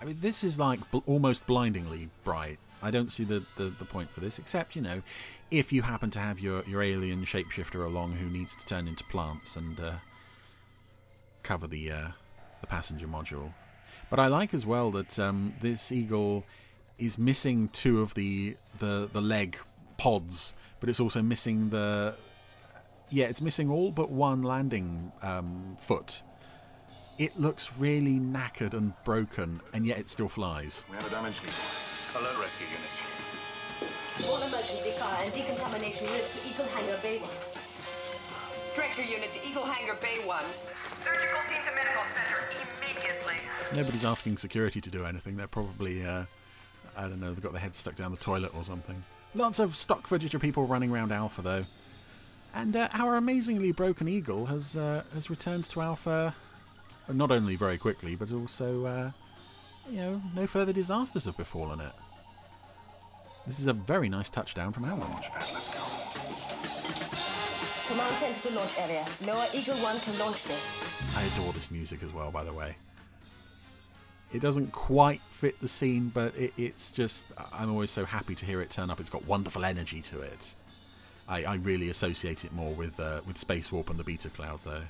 I 0.00 0.04
mean, 0.04 0.18
this 0.20 0.42
is 0.44 0.58
like 0.58 0.90
bl- 0.90 0.98
almost 1.06 1.46
blindingly 1.46 2.08
bright. 2.24 2.58
I 2.82 2.90
don't 2.90 3.12
see 3.12 3.24
the, 3.24 3.44
the, 3.56 3.64
the 3.64 3.84
point 3.84 4.10
for 4.10 4.20
this, 4.20 4.38
except, 4.38 4.74
you 4.74 4.82
know, 4.82 5.02
if 5.50 5.72
you 5.72 5.82
happen 5.82 6.10
to 6.12 6.18
have 6.18 6.40
your, 6.40 6.64
your 6.64 6.82
alien 6.82 7.24
shapeshifter 7.24 7.84
along 7.84 8.12
who 8.12 8.26
needs 8.26 8.56
to 8.56 8.64
turn 8.64 8.88
into 8.88 9.04
plants 9.04 9.56
and 9.56 9.78
uh, 9.78 9.92
cover 11.42 11.66
the 11.66 11.90
uh, 11.90 12.08
the 12.60 12.66
passenger 12.66 13.06
module. 13.06 13.52
But 14.08 14.18
I 14.18 14.26
like 14.26 14.54
as 14.54 14.66
well 14.66 14.90
that 14.92 15.18
um, 15.18 15.54
this 15.60 15.92
Eagle 15.92 16.44
is 16.98 17.18
missing 17.18 17.68
two 17.68 18.00
of 18.00 18.14
the 18.14 18.56
the 18.78 19.08
the 19.12 19.20
leg 19.20 19.58
pods, 19.98 20.54
but 20.80 20.88
it's 20.88 21.00
also 21.00 21.22
missing 21.22 21.70
the 21.70 22.14
yeah, 23.10 23.26
it's 23.26 23.42
missing 23.42 23.70
all 23.70 23.90
but 23.90 24.10
one 24.10 24.42
landing 24.42 25.12
um, 25.22 25.76
foot. 25.78 26.22
It 27.18 27.38
looks 27.38 27.76
really 27.76 28.18
knackered 28.18 28.72
and 28.72 28.94
broken, 29.04 29.60
and 29.74 29.84
yet 29.84 29.98
it 29.98 30.08
still 30.08 30.28
flies. 30.28 30.84
We 30.88 30.96
have 30.96 31.06
a 31.06 31.10
damaged 31.10 31.40
Eagle. 31.42 32.22
Alert 32.22 32.40
rescue 32.40 32.66
units. 32.66 32.96
All 34.26 34.42
emergency 34.42 34.92
fire 34.98 35.24
and 35.24 35.32
decontamination 35.32 36.06
units 36.06 36.32
to 36.32 36.48
Eagle 36.48 36.66
Hangar 36.66 36.98
Bay 37.02 37.18
1. 37.18 37.30
Stretcher 38.72 39.02
unit 39.02 39.32
to 39.32 39.46
Eagle 39.46 39.64
Hangar 39.64 39.96
Bay 40.00 40.24
1. 40.24 40.44
Surgical 41.04 41.40
team 41.48 41.58
to 41.68 41.74
medical 41.74 42.02
center 42.14 42.48
immediately. 42.80 43.36
Nobody's 43.74 44.04
asking 44.04 44.36
security 44.38 44.80
to 44.80 44.90
do 44.90 45.04
anything. 45.04 45.36
They're 45.36 45.46
probably, 45.46 46.04
uh, 46.04 46.24
I 46.96 47.02
don't 47.02 47.20
know, 47.20 47.32
they've 47.34 47.42
got 47.42 47.52
their 47.52 47.60
heads 47.60 47.76
stuck 47.76 47.96
down 47.96 48.12
the 48.12 48.16
toilet 48.16 48.54
or 48.56 48.64
something. 48.64 49.02
Lots 49.34 49.60
of 49.60 49.76
stock 49.76 50.08
footage 50.08 50.34
of 50.34 50.40
people 50.40 50.66
running 50.66 50.90
around 50.90 51.12
Alpha, 51.12 51.40
though. 51.40 51.64
And 52.52 52.74
uh, 52.74 52.88
our 52.94 53.16
amazingly 53.16 53.70
broken 53.70 54.08
Eagle 54.08 54.46
has 54.46 54.76
uh, 54.76 55.04
has 55.14 55.30
returned 55.30 55.64
to 55.66 55.80
Alpha, 55.80 56.34
uh, 57.08 57.12
not 57.12 57.30
only 57.30 57.54
very 57.54 57.78
quickly, 57.78 58.16
but 58.16 58.32
also, 58.32 58.84
uh, 58.86 59.10
you 59.88 59.98
know, 59.98 60.20
no 60.34 60.48
further 60.48 60.72
disasters 60.72 61.26
have 61.26 61.36
befallen 61.36 61.80
it. 61.80 61.92
This 63.46 63.60
is 63.60 63.68
a 63.68 63.72
very 63.72 64.08
nice 64.08 64.30
touchdown 64.30 64.72
from 64.72 64.84
Alan. 64.84 65.06
Command 67.86 68.14
center 68.16 68.48
to 68.48 68.54
launch 68.54 68.72
area. 68.78 69.06
Lower 69.20 69.46
Eagle 69.54 69.76
1 69.76 70.00
to 70.00 70.12
launch 70.18 70.46
bay. 70.46 70.58
I 71.16 71.22
adore 71.22 71.52
this 71.52 71.70
music 71.70 72.02
as 72.02 72.12
well, 72.12 72.30
by 72.30 72.44
the 72.44 72.52
way. 72.52 72.76
It 74.32 74.40
doesn't 74.40 74.72
quite 74.72 75.20
fit 75.30 75.60
the 75.60 75.68
scene, 75.68 76.10
but 76.14 76.36
it, 76.36 76.52
it's 76.56 76.92
just, 76.92 77.26
I'm 77.52 77.70
always 77.70 77.90
so 77.90 78.04
happy 78.04 78.34
to 78.36 78.46
hear 78.46 78.60
it 78.60 78.70
turn 78.70 78.90
up. 78.90 79.00
It's 79.00 79.10
got 79.10 79.26
wonderful 79.26 79.64
energy 79.64 80.00
to 80.02 80.20
it. 80.20 80.54
I, 81.28 81.44
I 81.44 81.54
really 81.56 81.90
associate 81.90 82.44
it 82.44 82.52
more 82.52 82.72
with 82.74 82.98
uh, 82.98 83.20
with 83.26 83.38
Space 83.38 83.70
Warp 83.70 83.90
and 83.90 83.98
the 83.98 84.04
Beta 84.04 84.28
Cloud, 84.28 84.60
though. 84.64 84.82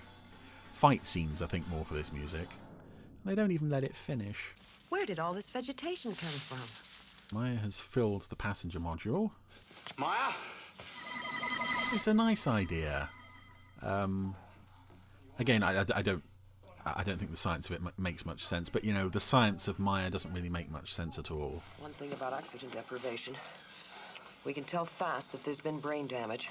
Fight 0.72 1.07
scenes, 1.07 1.42
I 1.42 1.46
think, 1.46 1.68
more 1.68 1.85
for 1.85 1.94
this 1.94 2.12
music. 2.12 2.48
They 3.24 3.35
don't 3.35 3.50
even 3.50 3.68
let 3.68 3.85
it 3.85 3.94
finish. 3.94 4.55
Where 4.88 5.05
did 5.05 5.18
all 5.18 5.35
this 5.35 5.50
vegetation 5.50 6.12
come 6.12 6.31
from? 6.31 7.38
Maya 7.38 7.57
has 7.57 7.79
filled 7.79 8.22
the 8.22 8.37
passenger 8.37 8.81
module. 8.81 9.31
Maya? 9.98 10.33
It's 11.92 12.07
a 12.07 12.14
nice 12.14 12.46
idea. 12.46 13.11
Um, 13.83 14.35
again, 15.38 15.62
I, 15.62 15.83
I, 15.83 15.85
I 15.96 16.03
don't. 16.03 16.22
I 16.86 17.02
don't 17.04 17.18
think 17.18 17.30
the 17.30 17.36
science 17.36 17.66
of 17.66 17.72
it 17.76 17.80
m- 17.84 17.92
makes 17.98 18.24
much 18.26 18.44
sense, 18.44 18.68
but 18.68 18.84
you 18.84 18.92
know, 18.92 19.08
the 19.08 19.20
science 19.20 19.68
of 19.68 19.78
Maya 19.78 20.10
doesn't 20.10 20.32
really 20.32 20.48
make 20.50 20.70
much 20.70 20.92
sense 20.92 21.18
at 21.18 21.30
all. 21.30 21.62
One 21.78 21.92
thing 21.94 22.12
about 22.12 22.32
oxygen 22.32 22.70
deprivation. 22.70 23.34
We 24.44 24.54
can 24.54 24.64
tell 24.64 24.86
fast 24.86 25.34
if 25.34 25.44
there's 25.44 25.60
been 25.60 25.78
brain 25.80 26.06
damage. 26.06 26.48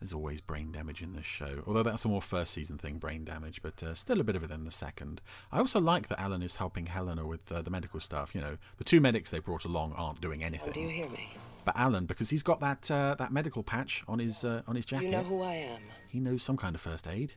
There's 0.00 0.12
always 0.12 0.40
brain 0.40 0.72
damage 0.72 1.00
in 1.00 1.12
this 1.14 1.24
show, 1.24 1.62
although 1.64 1.84
that's 1.84 2.04
a 2.04 2.08
more 2.08 2.20
first 2.20 2.52
season 2.52 2.76
thing, 2.76 2.98
brain 2.98 3.24
damage, 3.24 3.62
but 3.62 3.80
uh, 3.84 3.94
still 3.94 4.20
a 4.20 4.24
bit 4.24 4.34
of 4.34 4.42
it 4.42 4.50
in 4.50 4.64
the 4.64 4.72
second. 4.72 5.20
I 5.52 5.58
also 5.60 5.80
like 5.80 6.08
that 6.08 6.18
Alan 6.20 6.42
is 6.42 6.56
helping 6.56 6.86
Helena 6.86 7.24
with 7.24 7.52
uh, 7.52 7.62
the 7.62 7.70
medical 7.70 8.00
stuff. 8.00 8.34
You 8.34 8.40
know, 8.40 8.58
the 8.78 8.84
two 8.84 9.00
medics 9.00 9.30
they 9.30 9.38
brought 9.38 9.64
along 9.64 9.92
aren't 9.92 10.20
doing 10.20 10.42
Oh, 10.42 10.46
anything. 10.46 10.72
do 10.72 10.80
you 10.80 10.88
hear 10.88 11.08
me? 11.08 11.28
But 11.64 11.78
Alan, 11.78 12.06
because 12.06 12.30
he's 12.30 12.42
got 12.42 12.58
that 12.58 12.90
uh, 12.90 13.14
that 13.20 13.32
medical 13.32 13.62
patch 13.62 14.02
on 14.08 14.18
his 14.18 14.42
uh, 14.44 14.62
on 14.66 14.74
his 14.74 14.84
jacket, 14.84 15.04
You 15.06 15.12
know 15.12 15.22
who 15.22 15.40
I 15.42 15.54
am. 15.54 15.80
he 16.08 16.18
knows 16.18 16.42
some 16.42 16.56
kind 16.56 16.74
of 16.74 16.80
first 16.80 17.06
aid. 17.06 17.34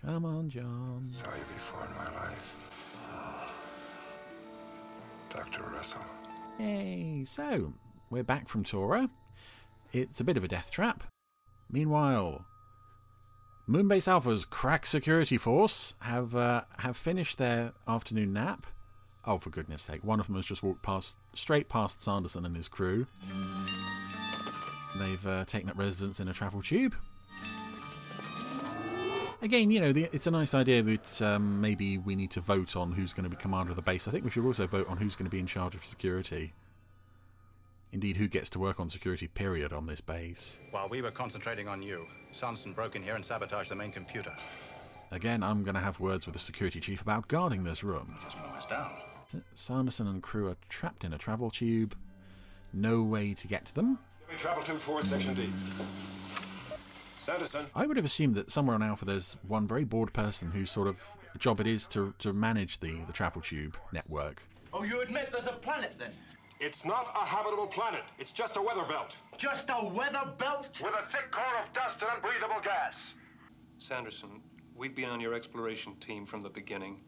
Come 0.00 0.24
on, 0.24 0.50
John. 0.50 1.10
Saw 1.12 1.26
you 1.34 1.44
before 1.54 1.86
in 1.86 1.94
my 1.96 2.20
life. 2.20 2.54
Dr. 5.30 5.62
Russell. 5.64 6.00
Hey, 6.58 7.22
so 7.24 7.72
we're 8.10 8.22
back 8.22 8.48
from 8.48 8.62
Tora. 8.64 9.10
It's 9.92 10.20
a 10.20 10.24
bit 10.24 10.36
of 10.36 10.44
a 10.44 10.48
death 10.48 10.70
trap. 10.70 11.04
Meanwhile, 11.70 12.44
Moonbase 13.68 14.06
Alpha's 14.06 14.44
crack 14.44 14.86
security 14.86 15.38
force 15.38 15.94
have 16.00 16.36
uh, 16.36 16.62
have 16.78 16.96
finished 16.96 17.38
their 17.38 17.72
afternoon 17.88 18.32
nap. 18.32 18.66
Oh, 19.26 19.38
for 19.38 19.50
goodness 19.50 19.82
sake! 19.82 20.04
One 20.04 20.20
of 20.20 20.26
them 20.26 20.36
has 20.36 20.46
just 20.46 20.62
walked 20.62 20.82
past, 20.82 21.18
straight 21.32 21.68
past 21.68 22.00
Sanderson 22.00 22.44
and 22.44 22.54
his 22.54 22.68
crew. 22.68 23.06
They've 24.98 25.26
uh, 25.26 25.44
taken 25.46 25.70
up 25.70 25.78
residence 25.78 26.20
in 26.20 26.28
a 26.28 26.32
travel 26.32 26.62
tube. 26.62 26.94
Again, 29.44 29.70
you 29.70 29.78
know, 29.78 29.92
the, 29.92 30.08
it's 30.10 30.26
a 30.26 30.30
nice 30.30 30.54
idea 30.54 30.82
that 30.82 31.20
um, 31.20 31.60
maybe 31.60 31.98
we 31.98 32.16
need 32.16 32.30
to 32.30 32.40
vote 32.40 32.76
on 32.76 32.92
who's 32.92 33.12
going 33.12 33.24
to 33.24 33.28
be 33.30 33.36
commander 33.36 33.72
of 33.72 33.76
the 33.76 33.82
base. 33.82 34.08
I 34.08 34.10
think 34.10 34.24
we 34.24 34.30
should 34.30 34.46
also 34.46 34.66
vote 34.66 34.88
on 34.88 34.96
who's 34.96 35.16
going 35.16 35.26
to 35.26 35.30
be 35.30 35.38
in 35.38 35.46
charge 35.46 35.74
of 35.74 35.84
security. 35.84 36.54
Indeed, 37.92 38.16
who 38.16 38.26
gets 38.26 38.48
to 38.50 38.58
work 38.58 38.80
on 38.80 38.88
security, 38.88 39.28
period, 39.28 39.74
on 39.74 39.84
this 39.84 40.00
base. 40.00 40.58
While 40.70 40.88
we 40.88 41.02
were 41.02 41.10
concentrating 41.10 41.68
on 41.68 41.82
you, 41.82 42.06
Sanderson 42.32 42.72
broke 42.72 42.96
in 42.96 43.02
here 43.02 43.16
and 43.16 43.22
sabotaged 43.22 43.70
the 43.70 43.74
main 43.74 43.92
computer. 43.92 44.32
Again, 45.10 45.42
I'm 45.42 45.62
going 45.62 45.74
to 45.74 45.80
have 45.82 46.00
words 46.00 46.24
with 46.24 46.32
the 46.32 46.38
security 46.38 46.80
chief 46.80 47.02
about 47.02 47.28
guarding 47.28 47.64
this 47.64 47.84
room. 47.84 48.16
Just 48.24 48.38
us 48.38 48.64
down. 48.64 48.92
Sanderson 49.52 50.06
and 50.06 50.22
crew 50.22 50.48
are 50.48 50.56
trapped 50.70 51.04
in 51.04 51.12
a 51.12 51.18
travel 51.18 51.50
tube. 51.50 51.94
No 52.72 53.02
way 53.02 53.34
to 53.34 53.46
get 53.46 53.66
to 53.66 53.74
them. 53.74 53.98
Travel 54.38 54.62
tube 54.62 54.80
4, 54.80 55.02
section 55.02 55.34
D. 55.34 55.52
Sanderson. 57.24 57.66
I 57.74 57.86
would 57.86 57.96
have 57.96 58.04
assumed 58.06 58.34
that 58.34 58.50
somewhere 58.50 58.74
on 58.74 58.82
Alpha 58.82 59.04
there's 59.04 59.36
one 59.46 59.66
very 59.66 59.84
bored 59.84 60.12
person 60.12 60.50
whose 60.50 60.70
sort 60.70 60.88
of 60.88 61.02
job 61.38 61.60
it 61.60 61.66
is 61.66 61.88
to, 61.88 62.14
to 62.18 62.32
manage 62.32 62.78
the, 62.80 63.00
the 63.06 63.12
travel 63.12 63.40
tube 63.40 63.76
network. 63.92 64.46
Oh, 64.72 64.82
you 64.82 65.00
admit 65.00 65.30
there's 65.32 65.46
a 65.46 65.52
planet 65.52 65.94
then? 65.98 66.12
It's 66.60 66.84
not 66.84 67.12
a 67.20 67.24
habitable 67.24 67.66
planet. 67.66 68.02
It's 68.18 68.32
just 68.32 68.56
a 68.56 68.62
weather 68.62 68.84
belt. 68.88 69.16
Just 69.36 69.68
a 69.68 69.84
weather 69.86 70.32
belt? 70.38 70.68
With 70.82 70.94
a 70.94 71.10
thick 71.10 71.30
core 71.32 71.44
of 71.66 71.72
dust 71.74 71.96
and 72.00 72.10
unbreathable 72.16 72.62
gas. 72.62 72.96
Sanderson, 73.78 74.40
we've 74.76 74.94
been 74.94 75.08
on 75.08 75.20
your 75.20 75.34
exploration 75.34 75.94
team 75.96 76.24
from 76.24 76.42
the 76.42 76.48
beginning. 76.48 77.00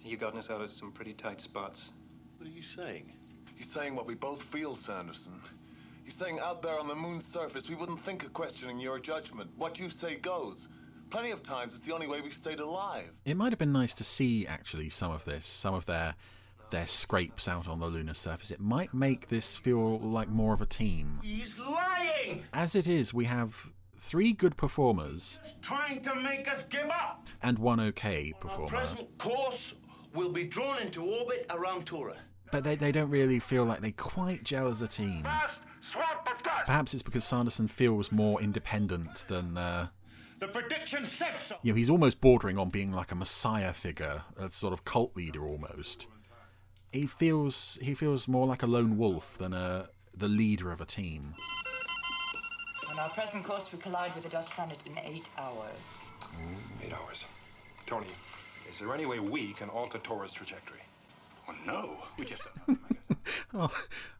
You've 0.00 0.20
gotten 0.20 0.38
us 0.38 0.50
out 0.50 0.60
of 0.60 0.70
some 0.70 0.92
pretty 0.92 1.12
tight 1.12 1.40
spots. 1.40 1.92
What 2.38 2.48
are 2.48 2.52
you 2.52 2.62
saying? 2.62 3.12
He's 3.56 3.70
saying 3.70 3.94
what 3.94 4.06
we 4.06 4.14
both 4.14 4.42
feel, 4.42 4.76
Sanderson. 4.76 5.40
He's 6.06 6.14
saying 6.14 6.38
out 6.38 6.62
there 6.62 6.78
on 6.78 6.86
the 6.86 6.94
moon's 6.94 7.24
surface, 7.26 7.68
we 7.68 7.74
wouldn't 7.74 8.00
think 8.04 8.22
of 8.22 8.32
questioning 8.32 8.78
your 8.78 9.00
judgment. 9.00 9.50
What 9.56 9.80
you 9.80 9.90
say 9.90 10.14
goes. 10.14 10.68
Plenty 11.10 11.32
of 11.32 11.42
times, 11.42 11.74
it's 11.74 11.84
the 11.84 11.92
only 11.92 12.06
way 12.06 12.20
we've 12.20 12.32
stayed 12.32 12.60
alive. 12.60 13.10
It 13.24 13.36
might 13.36 13.50
have 13.50 13.58
been 13.58 13.72
nice 13.72 13.92
to 13.96 14.04
see 14.04 14.46
actually 14.46 14.88
some 14.88 15.10
of 15.10 15.24
this, 15.24 15.44
some 15.46 15.74
of 15.74 15.86
their 15.86 16.14
their 16.70 16.86
scrapes 16.86 17.48
out 17.48 17.66
on 17.68 17.80
the 17.80 17.86
lunar 17.86 18.14
surface. 18.14 18.50
It 18.52 18.60
might 18.60 18.94
make 18.94 19.26
this 19.28 19.56
feel 19.56 19.98
like 19.98 20.28
more 20.28 20.52
of 20.54 20.60
a 20.60 20.66
team. 20.66 21.20
He's 21.24 21.58
lying! 21.58 22.42
As 22.52 22.76
it 22.76 22.86
is, 22.88 23.12
we 23.12 23.24
have 23.24 23.72
three 23.96 24.32
good 24.32 24.56
performers 24.56 25.40
Trying 25.62 26.02
to 26.02 26.14
make 26.16 26.48
us 26.48 26.64
give 26.70 26.88
up. 26.88 27.26
and 27.42 27.58
one 27.58 27.80
okay 27.80 28.32
performer. 28.40 28.76
Our 28.76 28.82
performer. 28.82 28.86
present 29.06 29.18
course 29.18 29.74
will 30.14 30.32
be 30.32 30.44
drawn 30.44 30.80
into 30.82 31.04
orbit 31.04 31.46
around 31.50 31.84
Tora. 31.86 32.16
But 32.52 32.62
they, 32.64 32.74
they 32.76 32.92
don't 32.92 33.10
really 33.10 33.38
feel 33.40 33.64
like 33.64 33.80
they 33.80 33.92
quite 33.92 34.42
gel 34.44 34.68
as 34.68 34.82
a 34.82 34.88
team. 34.88 35.22
Swamp 35.22 35.26
of 35.26 35.32
dust. 35.48 35.58
Perhaps 36.66 36.94
it's 36.94 37.02
because 37.02 37.24
Sanderson 37.24 37.66
feels 37.68 38.10
more 38.12 38.40
independent 38.40 39.24
than. 39.28 39.56
Uh, 39.56 39.88
The 40.40 40.48
prediction 40.48 41.06
says 41.06 41.34
so. 41.48 41.56
you 41.62 41.72
know, 41.72 41.76
he's 41.76 41.90
almost 41.90 42.20
bordering 42.20 42.58
on 42.58 42.68
being 42.68 42.92
like 42.92 43.12
a 43.12 43.14
messiah 43.14 43.72
figure, 43.72 44.22
a 44.36 44.50
sort 44.50 44.72
of 44.72 44.84
cult 44.84 45.16
leader 45.16 45.46
almost. 45.46 46.06
He 46.92 47.06
feels 47.06 47.78
he 47.82 47.94
feels 47.94 48.26
more 48.28 48.46
like 48.46 48.62
a 48.62 48.66
lone 48.66 48.96
wolf 48.98 49.38
than 49.38 49.52
a 49.52 49.88
the 50.14 50.28
leader 50.28 50.70
of 50.72 50.80
a 50.80 50.86
team. 50.86 51.34
On 52.90 52.98
our 52.98 53.10
present 53.10 53.44
course, 53.44 53.70
we 53.72 53.78
collide 53.78 54.14
with 54.14 54.24
the 54.24 54.30
dust 54.30 54.50
planet 54.50 54.78
in 54.86 54.96
eight 54.98 55.28
hours. 55.38 55.70
Eight 56.82 56.92
hours. 56.92 57.24
Tony, 57.86 58.06
is 58.70 58.78
there 58.78 58.92
any 58.94 59.06
way 59.06 59.20
we 59.20 59.52
can 59.52 59.68
alter 59.68 59.98
Tora's 59.98 60.32
trajectory? 60.32 60.80
Well, 61.46 61.56
no. 61.66 61.96
We 62.18 62.24
just. 62.24 62.48
Oh, 63.54 63.70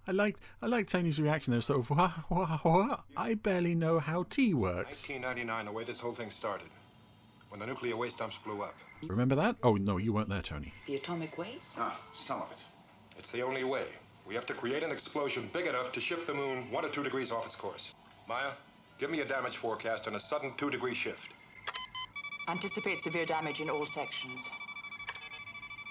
I 0.06 0.12
like 0.12 0.36
I 0.62 0.66
like 0.66 0.86
Tony's 0.86 1.20
reaction 1.20 1.50
there. 1.52 1.60
Sort 1.60 1.80
of, 1.80 1.90
wha, 1.90 2.10
wha, 2.30 2.58
wha, 2.64 2.96
I 3.16 3.34
barely 3.34 3.74
know 3.74 3.98
how 3.98 4.24
tea 4.30 4.54
works. 4.54 5.08
1999, 5.08 5.64
the 5.66 5.72
way 5.72 5.84
this 5.84 6.00
whole 6.00 6.14
thing 6.14 6.30
started. 6.30 6.68
When 7.50 7.60
the 7.60 7.66
nuclear 7.66 7.96
waste 7.96 8.18
dumps 8.18 8.38
blew 8.44 8.62
up. 8.62 8.74
Remember 9.02 9.34
that? 9.34 9.56
Oh 9.62 9.74
no, 9.74 9.98
you 9.98 10.12
weren't 10.12 10.28
there, 10.28 10.42
Tony. 10.42 10.72
The 10.86 10.96
atomic 10.96 11.36
waste? 11.36 11.76
Ah, 11.78 11.98
some 12.18 12.40
of 12.40 12.50
it. 12.50 12.58
It's 13.18 13.30
the 13.30 13.42
only 13.42 13.64
way. 13.64 13.86
We 14.26 14.34
have 14.34 14.46
to 14.46 14.54
create 14.54 14.82
an 14.82 14.90
explosion 14.90 15.48
big 15.52 15.66
enough 15.66 15.92
to 15.92 16.00
shift 16.00 16.26
the 16.26 16.34
moon 16.34 16.70
one 16.70 16.84
or 16.84 16.88
two 16.88 17.02
degrees 17.04 17.30
off 17.30 17.46
its 17.46 17.54
course. 17.54 17.92
Maya, 18.28 18.50
give 18.98 19.10
me 19.10 19.20
a 19.20 19.24
damage 19.24 19.56
forecast 19.58 20.06
on 20.06 20.16
a 20.16 20.20
sudden 20.20 20.52
two 20.56 20.70
degree 20.70 20.94
shift. 20.94 21.28
Anticipate 22.48 23.02
severe 23.02 23.26
damage 23.26 23.60
in 23.60 23.68
all 23.70 23.86
sections. 23.86 24.40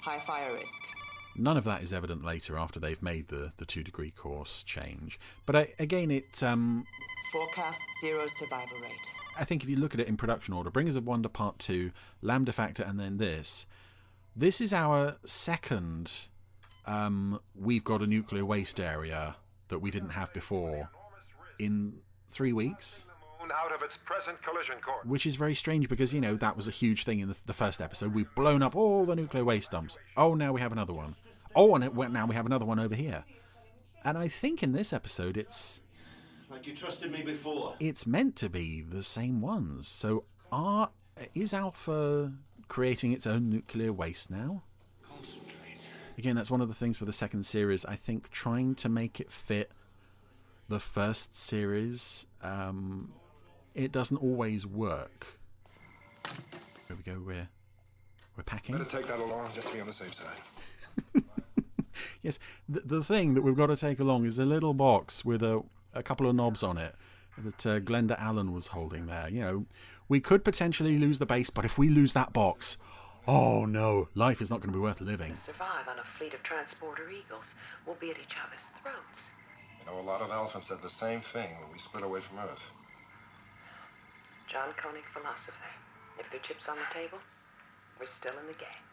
High 0.02 0.20
fire 0.20 0.54
risk. 0.54 0.82
None 1.38 1.58
of 1.58 1.64
that 1.66 1.84
is 1.84 1.92
evident 1.92 2.24
later 2.24 2.58
after 2.58 2.80
they've 2.80 3.02
made 3.02 3.28
the, 3.28 3.52
the 3.58 3.66
two 3.66 3.84
degree 3.84 4.12
course 4.12 4.64
change. 4.64 5.20
But 5.46 5.56
I, 5.56 5.74
again, 5.80 6.12
it 6.12 6.42
um, 6.42 6.86
Forecast 7.32 7.82
zero 8.00 8.28
survival 8.28 8.78
rate. 8.82 8.92
I 9.38 9.44
think 9.44 9.64
if 9.64 9.70
you 9.70 9.76
look 9.76 9.94
at 9.94 10.00
it 10.00 10.08
in 10.08 10.16
production 10.16 10.54
order, 10.54 10.70
Bringers 10.70 10.96
of 10.96 11.06
Wonder 11.06 11.28
Part 11.28 11.60
2, 11.60 11.92
Lambda 12.22 12.54
Factor, 12.54 12.84
and 12.84 12.98
then 12.98 13.18
this, 13.18 13.66
this 14.34 14.62
is 14.62 14.72
our 14.72 15.18
second 15.26 16.28
um, 16.86 17.40
we've 17.56 17.84
got 17.84 18.02
a 18.02 18.08
nuclear 18.08 18.46
waste 18.46 18.80
area 18.80 19.36
that 19.68 19.80
we 19.80 19.92
didn't 19.92 20.12
have 20.12 20.32
before 20.34 20.90
in 21.60 21.96
three 22.28 22.54
weeks. 22.54 23.06
Out 23.54 23.72
of 23.72 23.84
its 23.84 23.98
present 24.06 24.42
collision 24.44 24.76
course. 24.84 25.06
Which 25.06 25.26
is 25.28 25.36
very 25.36 25.54
strange 25.54 25.88
because, 25.88 26.12
you 26.14 26.20
know, 26.20 26.36
that 26.36 26.56
was 26.56 26.68
a 26.68 26.72
huge 26.72 27.04
thing 27.04 27.20
in 27.20 27.28
the, 27.28 27.36
the 27.46 27.54
first 27.54 27.80
episode. 27.80 28.14
We've 28.14 28.34
blown 28.34 28.64
up 28.64 28.76
all 28.76 29.06
the 29.06 29.16
nuclear 29.16 29.46
waste 29.46 29.72
dumps. 29.72 29.98
Oh, 30.18 30.34
now 30.34 30.52
we 30.52 30.62
have 30.62 30.72
another 30.72 30.94
one. 30.94 31.16
Oh, 31.56 31.76
and 31.76 31.84
it, 31.84 31.94
now 32.12 32.26
we 32.26 32.36
have 32.36 32.46
another 32.46 32.66
one 32.66 32.80
over 32.80 32.96
here. 32.96 33.24
And 34.04 34.18
I 34.18 34.28
think 34.28 34.62
in 34.62 34.72
this 34.72 34.94
episode 34.94 35.38
it's. 35.38 35.82
Like 36.50 36.68
you 36.68 36.76
trusted 36.76 37.12
me 37.12 37.22
before. 37.24 37.76
It's 37.80 38.06
meant 38.06 38.36
to 38.38 38.50
be 38.50 38.82
the 38.82 39.04
same 39.04 39.42
ones. 39.42 39.88
So 39.88 40.26
are 40.52 40.92
is 41.34 41.54
Alpha 41.54 42.34
creating 42.68 43.14
its 43.14 43.26
own 43.26 43.50
nuclear 43.50 43.92
waste 43.92 44.30
now? 44.30 44.64
Again, 46.18 46.36
that's 46.36 46.52
one 46.52 46.62
of 46.62 46.70
the 46.70 46.74
things 46.74 47.02
with 47.02 47.08
the 47.08 47.14
second 47.14 47.44
series. 47.46 47.84
I 47.86 47.96
think 47.96 48.30
trying 48.30 48.76
to 48.76 48.88
make 48.88 49.20
it 49.20 49.32
fit 49.32 49.72
the 50.70 50.80
first 50.80 51.36
series 51.36 52.26
um, 52.42 53.12
it 53.74 53.92
doesn't 53.92 54.18
always 54.18 54.66
work. 54.66 55.38
Here 56.88 56.96
we 56.96 57.04
go. 57.04 57.22
We're 57.26 57.48
we're 58.38 58.44
packing. 58.44 58.78
Better 58.78 58.90
take 58.90 59.08
that 59.08 59.20
along 59.20 59.52
just 59.54 59.68
to 59.68 59.74
be 59.74 59.82
on 59.82 59.88
the 59.88 59.94
safe 59.94 60.14
side. 60.14 61.24
yes, 62.26 62.40
the, 62.68 62.82
the 62.82 63.04
thing 63.04 63.34
that 63.36 63.42
we've 63.42 63.56
got 63.56 63.68
to 63.68 63.78
take 63.78 64.00
along 64.00 64.26
is 64.26 64.38
a 64.38 64.46
little 64.46 64.74
box 64.74 65.24
with 65.24 65.42
a 65.42 65.64
a 65.96 66.04
couple 66.04 66.30
of 66.30 66.36
knobs 66.36 66.62
on 66.62 66.78
it 66.78 66.94
that 67.38 67.66
uh, 67.66 67.80
Glenda 67.80 68.20
Allen 68.20 68.54
was 68.54 68.68
holding 68.68 69.08
there. 69.08 69.30
You 69.30 69.42
know, 69.42 69.66
we 70.08 70.20
could 70.20 70.44
potentially 70.44 70.98
lose 70.98 71.20
the 71.20 71.26
base, 71.26 71.50
but 71.50 71.66
if 71.66 71.78
we 71.78 71.90
lose 71.90 72.14
that 72.14 72.34
box, 72.34 72.78
oh 73.28 73.66
no, 73.66 74.08
life 74.14 74.42
is 74.42 74.50
not 74.50 74.60
going 74.62 74.72
to 74.72 74.78
be 74.78 74.82
worth 74.82 75.02
living. 75.02 75.38
Survive 75.46 75.88
on 75.88 76.00
a 76.00 76.08
fleet 76.18 76.34
of 76.34 76.44
transporter 76.44 77.10
eagles. 77.10 77.46
We'll 77.86 77.96
be 77.96 78.12
at 78.12 78.18
each 78.18 78.36
other's 78.40 78.66
throats. 78.82 79.20
You 79.80 79.92
know, 79.92 80.00
a 80.00 80.06
lot 80.06 80.22
of 80.22 80.30
Alphans 80.30 80.66
said 80.66 80.82
the 80.82 80.90
same 80.90 81.22
thing 81.22 81.50
when 81.62 81.72
we 81.72 81.80
split 81.80 82.04
away 82.04 82.20
from 82.22 82.40
Earth. 82.40 82.64
John 84.52 84.70
Koenig 84.78 85.04
philosophy. 85.12 85.72
If 86.20 86.30
there 86.32 86.40
are 86.40 86.48
chips 86.48 86.64
on 86.70 86.78
the 86.78 86.90
table, 86.94 87.20
we're 88.00 88.12
still 88.20 88.38
in 88.40 88.48
the 88.48 88.56
game. 88.56 88.84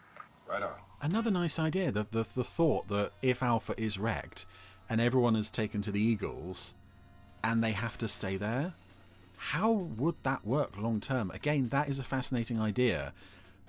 Right 0.47 0.61
on. 0.61 0.75
Another 1.01 1.31
nice 1.31 1.59
idea, 1.59 1.91
the, 1.91 2.07
the, 2.11 2.25
the 2.35 2.43
thought 2.43 2.87
that 2.87 3.11
if 3.21 3.43
Alpha 3.43 3.73
is 3.77 3.97
wrecked 3.97 4.45
and 4.89 5.01
everyone 5.01 5.35
is 5.35 5.49
taken 5.49 5.81
to 5.81 5.91
the 5.91 6.01
Eagles 6.01 6.75
and 7.43 7.61
they 7.61 7.71
have 7.71 7.97
to 7.97 8.07
stay 8.07 8.37
there, 8.37 8.73
how 9.37 9.71
would 9.71 10.15
that 10.23 10.45
work 10.45 10.77
long 10.77 11.01
term? 11.01 11.29
Again, 11.31 11.69
that 11.69 11.89
is 11.89 11.99
a 11.99 12.03
fascinating 12.03 12.61
idea 12.61 13.13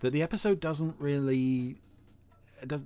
that 0.00 0.10
the 0.10 0.22
episode 0.22 0.60
doesn't 0.60 0.94
really 0.98 1.76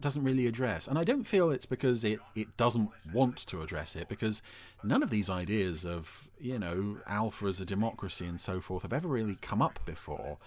doesn't 0.01 0.25
really 0.25 0.47
address. 0.47 0.89
And 0.89 0.99
I 0.99 1.05
don't 1.05 1.25
feel 1.25 1.51
it's 1.51 1.67
because 1.67 2.05
it, 2.05 2.19
it 2.35 2.57
doesn't 2.57 2.91
want 3.13 3.37
to 3.47 3.63
address 3.63 3.95
it, 3.95 4.09
because 4.09 4.43
none 4.83 5.03
of 5.03 5.11
these 5.11 5.31
ideas 5.31 5.85
of, 5.85 6.29
you 6.41 6.59
know, 6.59 6.99
Alpha 7.07 7.47
as 7.47 7.61
a 7.61 7.65
democracy 7.65 8.27
and 8.27 8.41
so 8.41 8.61
forth 8.61 8.83
have 8.83 8.93
ever 8.93 9.07
really 9.07 9.37
come 9.41 9.63
up 9.63 9.79
before. 9.85 10.39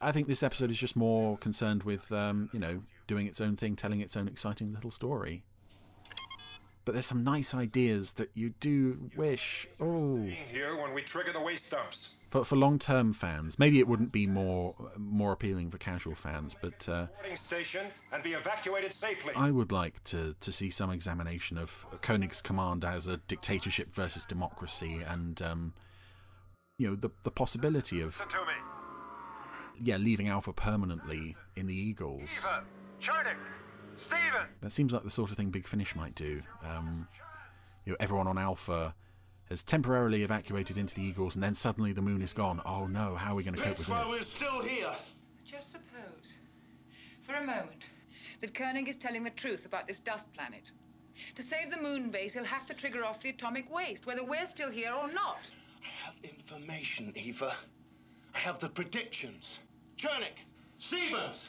I 0.00 0.12
think 0.12 0.26
this 0.28 0.42
episode 0.42 0.70
is 0.70 0.78
just 0.78 0.96
more 0.96 1.38
concerned 1.38 1.82
with, 1.82 2.12
um, 2.12 2.50
you 2.52 2.60
know, 2.60 2.82
doing 3.06 3.26
its 3.26 3.40
own 3.40 3.56
thing, 3.56 3.76
telling 3.76 4.00
its 4.00 4.16
own 4.16 4.28
exciting 4.28 4.72
little 4.72 4.90
story. 4.90 5.44
But 6.84 6.92
there's 6.92 7.06
some 7.06 7.24
nice 7.24 7.52
ideas 7.54 8.12
that 8.14 8.30
you 8.34 8.50
do 8.60 9.10
wish. 9.16 9.66
Oh. 9.80 10.24
Here 10.48 10.76
when 10.80 10.94
we 10.94 11.02
trigger 11.02 11.32
the 11.32 11.40
waste 11.40 11.70
dumps 11.70 12.10
for 12.28 12.44
for 12.44 12.56
long 12.56 12.78
term 12.78 13.12
fans. 13.12 13.58
Maybe 13.58 13.78
it 13.78 13.88
wouldn't 13.88 14.12
be 14.12 14.26
more 14.26 14.74
more 14.96 15.32
appealing 15.32 15.70
for 15.70 15.78
casual 15.78 16.14
fans, 16.14 16.54
but 16.60 16.88
uh, 16.88 17.06
station 17.34 17.86
and 18.12 18.22
be 18.22 18.34
evacuated 18.34 18.92
safely. 18.92 19.32
I 19.34 19.50
would 19.50 19.72
like 19.72 20.02
to 20.04 20.34
to 20.40 20.52
see 20.52 20.70
some 20.70 20.90
examination 20.90 21.58
of 21.58 21.86
Koenig's 22.02 22.42
command 22.42 22.84
as 22.84 23.06
a 23.06 23.18
dictatorship 23.18 23.92
versus 23.92 24.24
democracy, 24.24 25.00
and 25.06 25.40
um, 25.42 25.74
you 26.78 26.88
know 26.88 26.96
the 26.96 27.10
the 27.22 27.30
possibility 27.30 28.00
of 28.00 28.24
yeah 29.82 29.96
leaving 29.96 30.28
Alpha 30.28 30.52
permanently 30.52 31.36
in 31.56 31.66
the 31.66 31.74
Eagles. 31.74 32.30
Eva, 32.38 32.64
Chernik, 33.02 33.36
Steven. 33.98 34.46
That 34.60 34.70
seems 34.70 34.92
like 34.92 35.02
the 35.04 35.10
sort 35.10 35.30
of 35.30 35.36
thing 35.36 35.50
Big 35.50 35.66
Finish 35.66 35.94
might 35.96 36.14
do. 36.14 36.42
Um, 36.64 37.08
you 37.84 37.92
know, 37.92 37.96
everyone 38.00 38.26
on 38.26 38.38
Alpha 38.38 38.94
has 39.48 39.62
temporarily 39.62 40.22
evacuated 40.22 40.76
into 40.76 40.94
the 40.94 41.02
Eagles, 41.02 41.36
and 41.36 41.42
then 41.42 41.54
suddenly 41.54 41.92
the 41.92 42.02
moon 42.02 42.20
is 42.20 42.32
gone. 42.32 42.60
Oh 42.66 42.86
no, 42.86 43.14
how 43.14 43.32
are 43.32 43.36
we 43.36 43.44
going 43.44 43.54
to 43.54 43.62
cope 43.62 43.78
with 43.78 43.86
That's 43.86 44.04
why 44.04 44.10
this? 44.10 44.20
we're 44.20 44.24
still 44.24 44.62
here. 44.62 44.96
Just 45.44 45.72
suppose, 45.72 46.34
for 47.24 47.34
a 47.34 47.40
moment, 47.40 47.84
that 48.40 48.54
Koenig 48.54 48.88
is 48.88 48.96
telling 48.96 49.22
the 49.22 49.30
truth 49.30 49.64
about 49.64 49.86
this 49.86 50.00
dust 50.00 50.32
planet. 50.34 50.70
To 51.36 51.42
save 51.42 51.70
the 51.70 51.80
moon 51.80 52.10
base, 52.10 52.34
he'll 52.34 52.44
have 52.44 52.66
to 52.66 52.74
trigger 52.74 53.04
off 53.04 53.20
the 53.20 53.30
atomic 53.30 53.72
waste, 53.72 54.04
whether 54.04 54.24
we're 54.24 54.46
still 54.46 54.70
here 54.70 54.92
or 54.92 55.10
not. 55.12 55.50
I 55.82 56.04
have 56.04 56.14
information, 56.22 57.12
Eva. 57.14 57.54
I 58.34 58.38
have 58.38 58.58
the 58.58 58.68
predictions. 58.68 59.60
Chernik, 59.96 60.38
Stevens. 60.78 61.46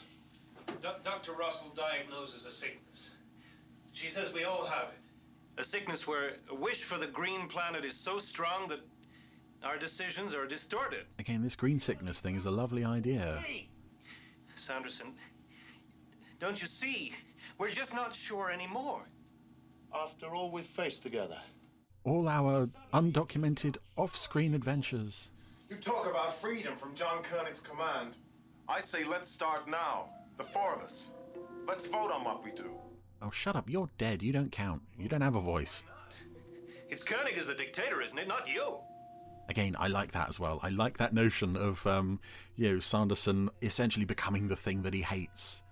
Do- 0.82 0.90
Dr. 1.04 1.34
Russell 1.34 1.72
diagnoses 1.76 2.46
a 2.46 2.52
sickness. 2.52 3.12
She 3.94 4.10
says 4.10 4.34
we 4.34 4.44
all 4.44 4.66
have 4.66 4.90
it. 4.90 5.60
A 5.60 5.64
sickness 5.64 6.06
where 6.08 6.34
a 6.52 6.56
wish 6.56 6.84
for 6.84 6.98
the 6.98 7.08
green 7.08 7.48
planet 7.48 7.84
is 7.84 7.96
so 7.96 8.20
strong 8.20 8.68
that 8.68 8.80
our 9.64 9.78
decisions 9.78 10.34
are 10.34 10.46
distorted. 10.46 11.06
Again, 11.18 11.42
this 11.42 11.56
green 11.56 11.80
sickness 11.80 12.22
thing 12.22 12.36
is 12.36 12.46
a 12.46 12.52
lovely 12.52 12.86
idea. 12.86 13.44
Hey, 13.46 13.68
Sanderson, 14.56 15.14
don't 16.40 16.62
you 16.62 16.68
see? 16.68 17.12
We're 17.58 17.72
just 17.72 17.94
not 17.94 18.16
sure 18.16 18.52
anymore. 18.52 19.02
After 19.94 20.28
all 20.28 20.52
we've 20.52 20.66
faced 20.66 21.02
together. 21.02 21.40
All 22.04 22.30
our 22.30 22.70
undocumented 22.94 23.78
off 23.98 24.16
screen 24.16 24.54
adventures. 24.54 25.32
You 25.70 25.78
talk 25.78 26.08
about 26.08 26.40
freedom 26.40 26.76
from 26.78 26.94
John 26.94 27.24
Koenig's 27.24 27.60
command. 27.62 28.14
I 28.70 28.80
say 28.80 29.04
let's 29.04 29.30
start 29.30 29.68
now. 29.68 30.10
The 30.38 30.44
four 30.44 30.76
of 30.76 30.82
us. 30.82 31.10
Let's 31.68 31.86
vote 31.86 32.12
on 32.12 32.24
what 32.24 32.44
we 32.44 32.52
do. 32.52 32.72
Oh, 33.22 33.32
shut 33.32 33.56
up. 33.56 33.70
You're 33.70 33.90
dead. 33.98 34.22
You 34.22 34.32
don't 34.32 34.52
count. 34.52 34.82
You 35.00 35.08
don't 35.08 35.22
have 35.22 35.36
a 35.36 35.42
voice. 35.42 35.84
It's 36.90 37.04
Koenig 37.04 37.38
as 37.38 37.48
the 37.48 37.54
dictator, 37.54 38.02
isn't 38.02 38.18
it? 38.18 38.28
Not 38.28 38.48
you. 38.48 38.78
Again, 39.50 39.76
I 39.80 39.88
like 39.88 40.12
that 40.12 40.30
as 40.30 40.40
well. 40.40 40.60
I 40.62 40.70
like 40.70 40.98
that 40.98 41.14
notion 41.14 41.56
of, 41.56 41.86
um, 41.88 42.20
you 42.56 42.74
know, 42.74 42.80
Sanderson 42.80 43.50
essentially 43.62 44.06
becoming 44.06 44.48
the 44.48 44.56
thing 44.56 44.82
that 44.84 44.94
he 44.94 45.02
hates. 45.02 45.64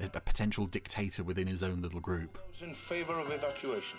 A, 0.00 0.06
a 0.06 0.20
potential 0.20 0.66
dictator 0.66 1.24
within 1.24 1.46
his 1.46 1.62
own 1.62 1.80
little 1.80 2.00
group. 2.00 2.38
Those 2.52 2.68
in 2.68 2.74
favor 2.74 3.18
of 3.18 3.30
evacuation. 3.30 3.98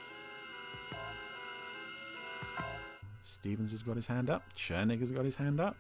Stevens 3.24 3.72
has 3.72 3.84
got 3.84 3.96
his 3.96 4.08
hand 4.08 4.30
up. 4.30 4.44
Chernik 4.56 5.00
has 5.00 5.12
got 5.12 5.26
his 5.26 5.36
hand 5.36 5.60
up. 5.60 5.76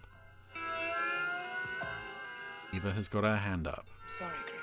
Eva 2.77 2.91
has 2.91 3.07
got 3.07 3.23
her 3.23 3.35
hand 3.35 3.65
up. 3.65 3.87
Sorry, 4.07 4.29
Greg. 4.43 4.55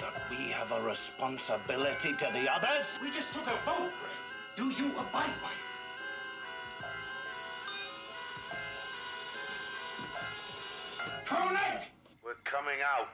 That 0.00 0.30
we 0.30 0.52
have 0.52 0.70
a 0.70 0.86
responsibility 0.86 2.12
to 2.12 2.30
the 2.32 2.48
others. 2.54 2.86
We 3.02 3.10
just 3.10 3.32
took 3.32 3.48
a 3.48 3.56
vote, 3.64 3.90
Greg. 3.90 4.12
Do 4.56 4.70
you 4.70 4.92
abide 4.92 5.34
by 5.42 5.50
it? 5.50 5.64
Koenig! 11.26 11.82
We're 12.24 12.34
coming 12.44 12.78
out. 12.86 13.08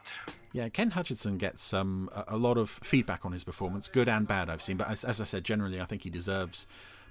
Yeah, 0.52 0.68
Ken 0.68 0.90
Hutchinson 0.90 1.38
gets 1.38 1.72
um, 1.72 2.10
a, 2.14 2.24
a 2.28 2.36
lot 2.36 2.58
of 2.58 2.68
feedback 2.68 3.24
on 3.24 3.32
his 3.32 3.42
performance, 3.42 3.88
good 3.88 4.06
and 4.06 4.28
bad, 4.28 4.50
I've 4.50 4.60
seen. 4.60 4.76
But 4.76 4.90
as, 4.90 5.02
as 5.02 5.18
I 5.18 5.24
said, 5.24 5.44
generally, 5.44 5.80
I 5.80 5.86
think 5.86 6.02
he 6.02 6.10
deserves 6.10 6.66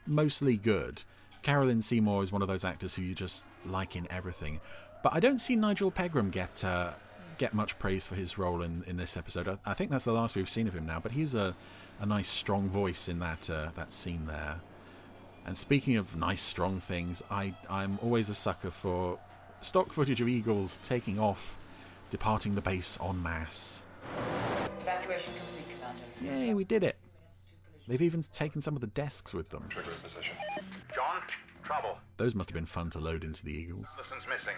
mostly 0.06 0.58
good. 0.58 1.06
Carolyn 1.42 1.82
Seymour 1.82 2.24
is 2.24 2.32
one 2.32 2.42
of 2.42 2.48
those 2.48 2.64
actors 2.64 2.96
who 2.96 3.02
you 3.02 3.16
just 3.16 3.46
like 3.66 3.96
in 3.96 4.08
everything. 4.12 4.60
But 5.04 5.14
I 5.14 5.20
don't 5.20 5.40
see 5.40 5.56
Nigel 5.56 5.92
Pegram 5.92 6.30
get 6.30 6.64
uh, 6.64 6.92
get 7.38 7.54
much 7.54 7.78
praise 7.80 8.06
for 8.06 8.16
his 8.16 8.38
role 8.38 8.62
in, 8.62 8.84
in 8.86 8.98
this 8.98 9.18
episode. 9.18 9.48
I, 9.48 9.58
I 9.66 9.74
think 9.74 9.90
that's 9.90 10.06
the 10.06 10.14
last 10.14 10.36
we've 10.36 10.50
seen 10.50 10.68
of 10.68 10.74
him 10.76 10.86
now. 10.86 11.00
But 11.00 11.14
he's 11.14 11.34
a, 11.34 11.56
a 12.00 12.06
nice, 12.06 12.30
strong 12.30 12.70
voice 12.70 13.08
in 13.08 13.20
that 13.20 13.50
uh, 13.50 13.70
that 13.76 13.94
scene 13.94 14.28
there. 14.28 14.62
And 15.46 15.58
speaking 15.58 15.98
of 15.98 16.16
nice, 16.16 16.42
strong 16.42 16.80
things, 16.80 17.24
I 17.32 17.56
I'm 17.70 17.98
always 18.04 18.30
a 18.30 18.36
sucker 18.36 18.70
for 18.70 19.18
stock 19.62 19.92
footage 19.92 20.22
of 20.22 20.28
eagles 20.28 20.80
taking 20.84 21.20
off, 21.20 21.58
departing 22.12 22.54
the 22.54 22.62
base 22.62 23.00
en 23.04 23.24
masse. 23.24 23.84
Evacuation 24.82 25.34
complete, 25.34 25.80
Commander. 26.20 26.46
Yay, 26.46 26.54
we 26.54 26.64
did 26.64 26.84
it! 26.84 26.98
They've 27.88 28.02
even 28.02 28.22
taken 28.22 28.62
some 28.62 28.76
of 28.76 28.82
the 28.82 28.88
desks 28.88 29.34
with 29.34 29.50
them. 29.50 29.66
Trigger 29.70 29.92
position. 30.04 30.36
John, 31.12 31.22
trouble. 31.64 31.98
Those 32.18 32.36
must 32.36 32.50
have 32.50 32.56
been 32.56 32.66
fun 32.66 32.90
to 32.92 33.00
load 33.00 33.24
into 33.24 33.44
the 33.44 33.52
Eagles. 33.52 33.88
Anderson's 33.98 34.24
missing. 34.30 34.56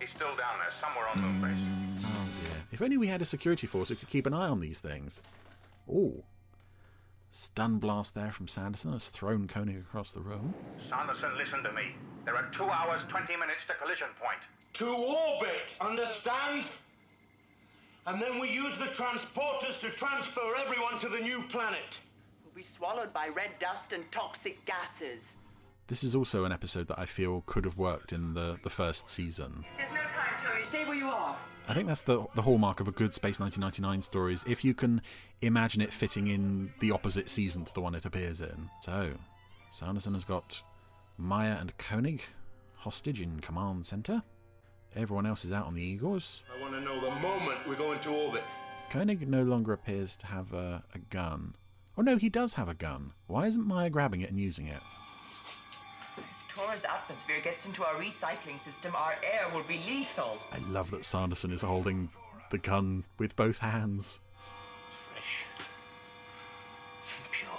He's 0.00 0.10
still 0.10 0.34
down 0.36 0.58
there, 0.58 0.72
somewhere 0.80 1.08
on 1.08 1.20
Moon 1.20 1.40
Base. 1.40 1.58
Hmm. 1.58 2.04
Oh 2.04 2.28
dear. 2.42 2.56
If 2.72 2.82
only 2.82 2.96
we 2.96 3.08
had 3.08 3.22
a 3.22 3.24
security 3.24 3.66
force 3.66 3.90
who 3.90 3.96
could 3.96 4.08
keep 4.08 4.26
an 4.26 4.34
eye 4.34 4.48
on 4.48 4.60
these 4.60 4.80
things. 4.80 5.20
Oh. 5.90 6.24
Stun 7.30 7.78
blast 7.78 8.14
there 8.14 8.30
from 8.30 8.48
Sanderson 8.48 8.92
has 8.92 9.08
thrown 9.08 9.48
Koenig 9.48 9.78
across 9.78 10.12
the 10.12 10.20
room. 10.20 10.54
Sanderson, 10.88 11.36
listen 11.38 11.62
to 11.62 11.72
me. 11.72 11.94
There 12.24 12.36
are 12.36 12.50
two 12.56 12.64
hours, 12.64 13.02
20 13.08 13.36
minutes 13.36 13.60
to 13.68 13.74
collision 13.74 14.08
point. 14.20 14.40
To 14.74 14.88
orbit, 14.88 15.74
understand? 15.80 16.64
And 18.06 18.20
then 18.20 18.40
we 18.40 18.50
use 18.50 18.72
the 18.78 18.86
transporters 18.86 19.78
to 19.80 19.90
transfer 19.90 20.56
everyone 20.64 20.98
to 21.00 21.08
the 21.08 21.18
new 21.18 21.42
planet. 21.48 21.98
We'll 22.44 22.54
be 22.54 22.62
swallowed 22.62 23.12
by 23.12 23.28
red 23.28 23.50
dust 23.58 23.92
and 23.92 24.10
toxic 24.10 24.62
gases. 24.64 25.36
This 25.88 26.04
is 26.04 26.14
also 26.14 26.44
an 26.44 26.52
episode 26.52 26.88
that 26.88 26.98
I 26.98 27.06
feel 27.06 27.42
could 27.46 27.64
have 27.64 27.76
worked 27.76 28.12
in 28.12 28.34
the, 28.34 28.58
the 28.62 28.70
first 28.70 29.08
season. 29.08 29.64
There's 29.76 29.90
no 29.90 29.96
time, 29.96 30.42
Tony. 30.46 30.64
Stay 30.64 30.84
where 30.84 30.94
you 30.94 31.06
are. 31.08 31.36
I 31.68 31.74
think 31.74 31.86
that's 31.86 32.02
the 32.02 32.26
the 32.34 32.42
hallmark 32.42 32.80
of 32.80 32.88
a 32.88 32.92
good 32.92 33.14
Space 33.14 33.38
1999 33.38 34.02
story 34.02 34.34
is 34.34 34.44
if 34.48 34.64
you 34.64 34.74
can 34.74 35.00
imagine 35.42 35.80
it 35.80 35.92
fitting 35.92 36.26
in 36.26 36.72
the 36.80 36.90
opposite 36.90 37.28
season 37.30 37.64
to 37.64 37.74
the 37.74 37.80
one 37.80 37.94
it 37.94 38.04
appears 38.04 38.40
in. 38.40 38.68
So, 38.80 39.12
Sanderson 39.70 40.14
has 40.14 40.24
got 40.24 40.62
Maya 41.18 41.56
and 41.60 41.76
Koenig 41.78 42.22
hostage 42.78 43.20
in 43.20 43.40
command 43.40 43.86
center. 43.86 44.22
Everyone 44.96 45.24
else 45.24 45.44
is 45.44 45.52
out 45.52 45.66
on 45.66 45.74
the 45.74 45.82
Eagles. 45.82 46.42
I 46.54 46.60
want 46.60 46.74
to 46.74 46.80
know 46.80 47.00
the 47.00 47.14
moment 47.20 47.66
we 47.68 47.76
go 47.76 47.92
into 47.92 48.10
orbit. 48.10 48.42
Koenig 48.90 49.26
no 49.28 49.42
longer 49.42 49.72
appears 49.72 50.16
to 50.18 50.26
have 50.26 50.52
a, 50.52 50.82
a 50.94 50.98
gun. 50.98 51.54
Oh 51.96 52.02
no, 52.02 52.16
he 52.16 52.28
does 52.28 52.54
have 52.54 52.68
a 52.68 52.74
gun. 52.74 53.12
Why 53.26 53.46
isn't 53.46 53.66
Maya 53.66 53.88
grabbing 53.88 54.20
it 54.20 54.30
and 54.30 54.40
using 54.40 54.66
it? 54.66 54.82
Tora's 56.54 56.84
atmosphere 56.84 57.40
gets 57.40 57.64
into 57.64 57.84
our 57.84 57.94
recycling 57.94 58.60
system, 58.62 58.94
our 58.94 59.14
air 59.22 59.48
will 59.54 59.62
be 59.64 59.80
lethal. 59.86 60.38
I 60.52 60.58
love 60.70 60.90
that 60.90 61.04
Sanderson 61.04 61.50
is 61.52 61.62
holding 61.62 62.10
the 62.50 62.58
gun 62.58 63.04
with 63.18 63.34
both 63.36 63.58
hands. 63.58 64.20
Fresh. 65.12 65.44
Pure. 67.30 67.50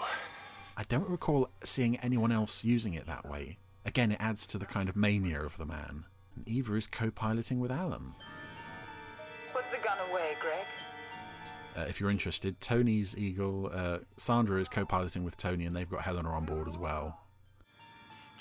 I 0.77 0.83
don't 0.83 1.09
recall 1.09 1.49
seeing 1.63 1.97
anyone 1.97 2.31
else 2.31 2.63
using 2.63 2.93
it 2.93 3.07
that 3.07 3.27
way. 3.27 3.57
Again, 3.85 4.11
it 4.11 4.17
adds 4.19 4.45
to 4.47 4.57
the 4.57 4.65
kind 4.65 4.87
of 4.87 4.95
mania 4.95 5.41
of 5.41 5.57
the 5.57 5.65
man. 5.65 6.05
And 6.35 6.47
Eva 6.47 6.75
is 6.75 6.87
co 6.87 7.09
piloting 7.09 7.59
with 7.59 7.71
Alan. 7.71 8.13
Put 9.51 9.65
the 9.71 9.77
gun 9.77 9.97
away, 10.11 10.35
Greg. 10.39 10.65
Uh, 11.75 11.87
if 11.89 11.99
you're 11.99 12.11
interested, 12.11 12.61
Tony's 12.61 13.17
Eagle, 13.17 13.71
uh, 13.73 13.99
Sandra 14.17 14.59
is 14.59 14.69
co 14.69 14.85
piloting 14.85 15.23
with 15.23 15.35
Tony, 15.35 15.65
and 15.65 15.75
they've 15.75 15.89
got 15.89 16.01
Helena 16.01 16.29
on 16.29 16.45
board 16.45 16.67
as 16.67 16.77
well. 16.77 17.22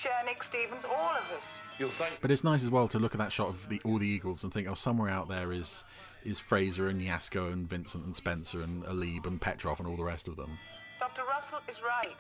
Chernik, 0.03 0.43
Stevens, 0.49 0.85
all 0.85 1.11
of 1.11 1.25
us. 1.37 1.45
You'll 1.79 1.91
thank 1.91 2.21
But 2.21 2.31
it's 2.31 2.45
nice 2.45 2.63
as 2.63 2.71
well 2.71 2.89
to 2.89 2.99
look 2.99 3.15
at 3.15 3.19
that 3.19 3.33
shot 3.33 3.49
of 3.49 3.69
the, 3.69 3.81
all 3.85 3.99
the 3.99 4.07
Eagles 4.07 4.45
and 4.45 4.53
think, 4.53 4.69
oh, 4.69 4.75
somewhere 4.75 5.09
out 5.09 5.29
there 5.29 5.53
is 5.53 5.85
is 6.25 6.39
Fraser 6.39 6.89
and 6.89 7.01
Yasko 7.01 7.53
and 7.53 7.69
Vincent 7.69 8.05
and 8.05 8.15
Spencer 8.15 8.63
and 8.63 8.85
Alib 8.85 9.27
and 9.27 9.41
Petrov 9.41 9.81
and 9.81 9.89
all 9.89 9.97
the 9.97 10.05
rest 10.05 10.29
of 10.29 10.37
them. 10.37 10.57
Dr. 11.01 11.23
Russell 11.25 11.59
is 11.69 11.77
right. 11.85 12.17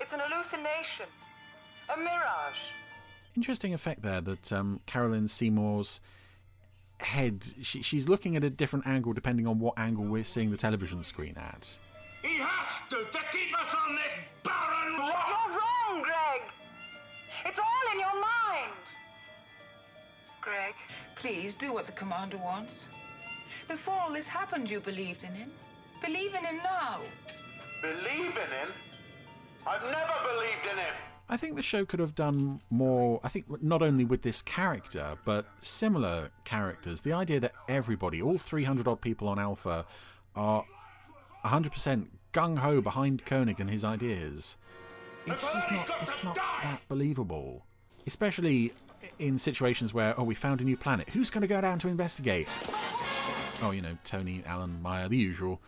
It's 0.00 0.12
an 0.12 0.20
hallucination. 0.22 1.06
A 1.92 1.98
mirage. 1.98 2.54
Interesting 3.36 3.74
effect 3.74 4.02
there 4.02 4.20
that 4.20 4.52
um, 4.52 4.80
Carolyn 4.86 5.26
Seymour's 5.26 6.00
head, 7.00 7.44
she, 7.60 7.82
she's 7.82 8.08
looking 8.08 8.36
at 8.36 8.44
a 8.44 8.50
different 8.50 8.86
angle 8.86 9.12
depending 9.12 9.48
on 9.48 9.58
what 9.58 9.74
angle 9.76 10.04
we're 10.04 10.22
seeing 10.22 10.52
the 10.52 10.56
television 10.56 11.02
screen 11.02 11.34
at. 11.36 11.76
He 12.22 12.38
has 12.38 12.88
to, 12.90 12.96
to 12.96 13.24
keep 13.32 13.52
us 13.58 13.74
on 13.74 13.96
this 13.96 14.23
It's 17.44 17.58
all 17.58 17.92
in 17.92 18.00
your 18.00 18.14
mind. 18.14 18.72
Greg, 20.40 20.74
please 21.16 21.54
do 21.54 21.72
what 21.72 21.86
the 21.86 21.92
commander 21.92 22.38
wants. 22.38 22.88
Before 23.68 23.94
all 23.94 24.12
this 24.12 24.26
happened, 24.26 24.70
you 24.70 24.80
believed 24.80 25.24
in 25.24 25.34
him. 25.34 25.50
Believe 26.02 26.34
in 26.34 26.44
him 26.44 26.58
now. 26.58 27.00
Believe 27.80 28.30
in 28.30 28.50
him? 28.50 28.72
I've 29.66 29.82
never 29.82 30.14
believed 30.32 30.66
in 30.70 30.78
him! 30.78 30.94
I 31.28 31.38
think 31.38 31.56
the 31.56 31.62
show 31.62 31.86
could 31.86 32.00
have 32.00 32.14
done 32.14 32.60
more. 32.68 33.18
I 33.24 33.28
think 33.28 33.62
not 33.62 33.80
only 33.80 34.04
with 34.04 34.22
this 34.22 34.42
character, 34.42 35.16
but 35.24 35.46
similar 35.62 36.30
characters. 36.44 37.00
The 37.00 37.14
idea 37.14 37.40
that 37.40 37.52
everybody, 37.66 38.20
all 38.20 38.36
300 38.36 38.86
odd 38.86 39.00
people 39.00 39.28
on 39.28 39.38
Alpha, 39.38 39.86
are 40.36 40.64
100% 41.46 42.08
gung 42.34 42.58
ho 42.58 42.82
behind 42.82 43.24
Koenig 43.24 43.58
and 43.58 43.70
his 43.70 43.84
ideas. 43.84 44.58
It's 45.26 45.52
just 45.52 45.70
not. 45.70 45.88
It's 46.00 46.16
not 46.24 46.36
that 46.62 46.80
believable, 46.88 47.64
especially 48.06 48.72
in 49.18 49.38
situations 49.38 49.92
where 49.92 50.18
oh 50.18 50.24
we 50.24 50.34
found 50.34 50.60
a 50.60 50.64
new 50.64 50.76
planet. 50.76 51.08
Who's 51.10 51.30
going 51.30 51.42
to 51.42 51.48
go 51.48 51.60
down 51.60 51.78
to 51.80 51.88
investigate? 51.88 52.48
Oh, 53.62 53.70
you 53.70 53.82
know 53.82 53.96
Tony, 54.04 54.42
Alan, 54.46 54.80
Maya, 54.82 55.08
the 55.08 55.16
usual. 55.16 55.60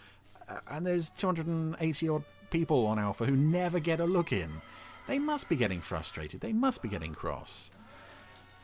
Uh, 0.48 0.58
and 0.70 0.86
there's 0.86 1.10
280 1.10 2.08
odd 2.08 2.24
people 2.50 2.86
on 2.86 2.98
Alpha 2.98 3.24
who 3.24 3.36
never 3.36 3.80
get 3.80 4.00
a 4.00 4.04
look 4.04 4.32
in. 4.32 4.50
They 5.06 5.18
must 5.18 5.48
be 5.48 5.56
getting 5.56 5.80
frustrated. 5.80 6.40
They 6.40 6.52
must 6.52 6.82
be 6.82 6.88
getting 6.88 7.14
cross. 7.14 7.70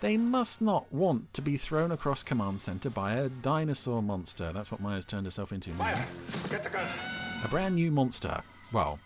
They 0.00 0.16
must 0.16 0.60
not 0.60 0.92
want 0.92 1.32
to 1.34 1.42
be 1.42 1.56
thrown 1.56 1.92
across 1.92 2.24
command 2.24 2.60
center 2.60 2.90
by 2.90 3.14
a 3.14 3.28
dinosaur 3.28 4.02
monster. 4.02 4.52
That's 4.52 4.72
what 4.72 4.80
Maya's 4.80 5.06
turned 5.06 5.26
herself 5.26 5.52
into 5.52 5.70
now. 5.70 5.78
Maya, 5.78 6.04
get 6.50 6.64
the 6.64 6.70
gun. 6.70 6.86
A 7.44 7.48
brand 7.48 7.76
new 7.76 7.92
monster. 7.92 8.42
Well, 8.72 8.98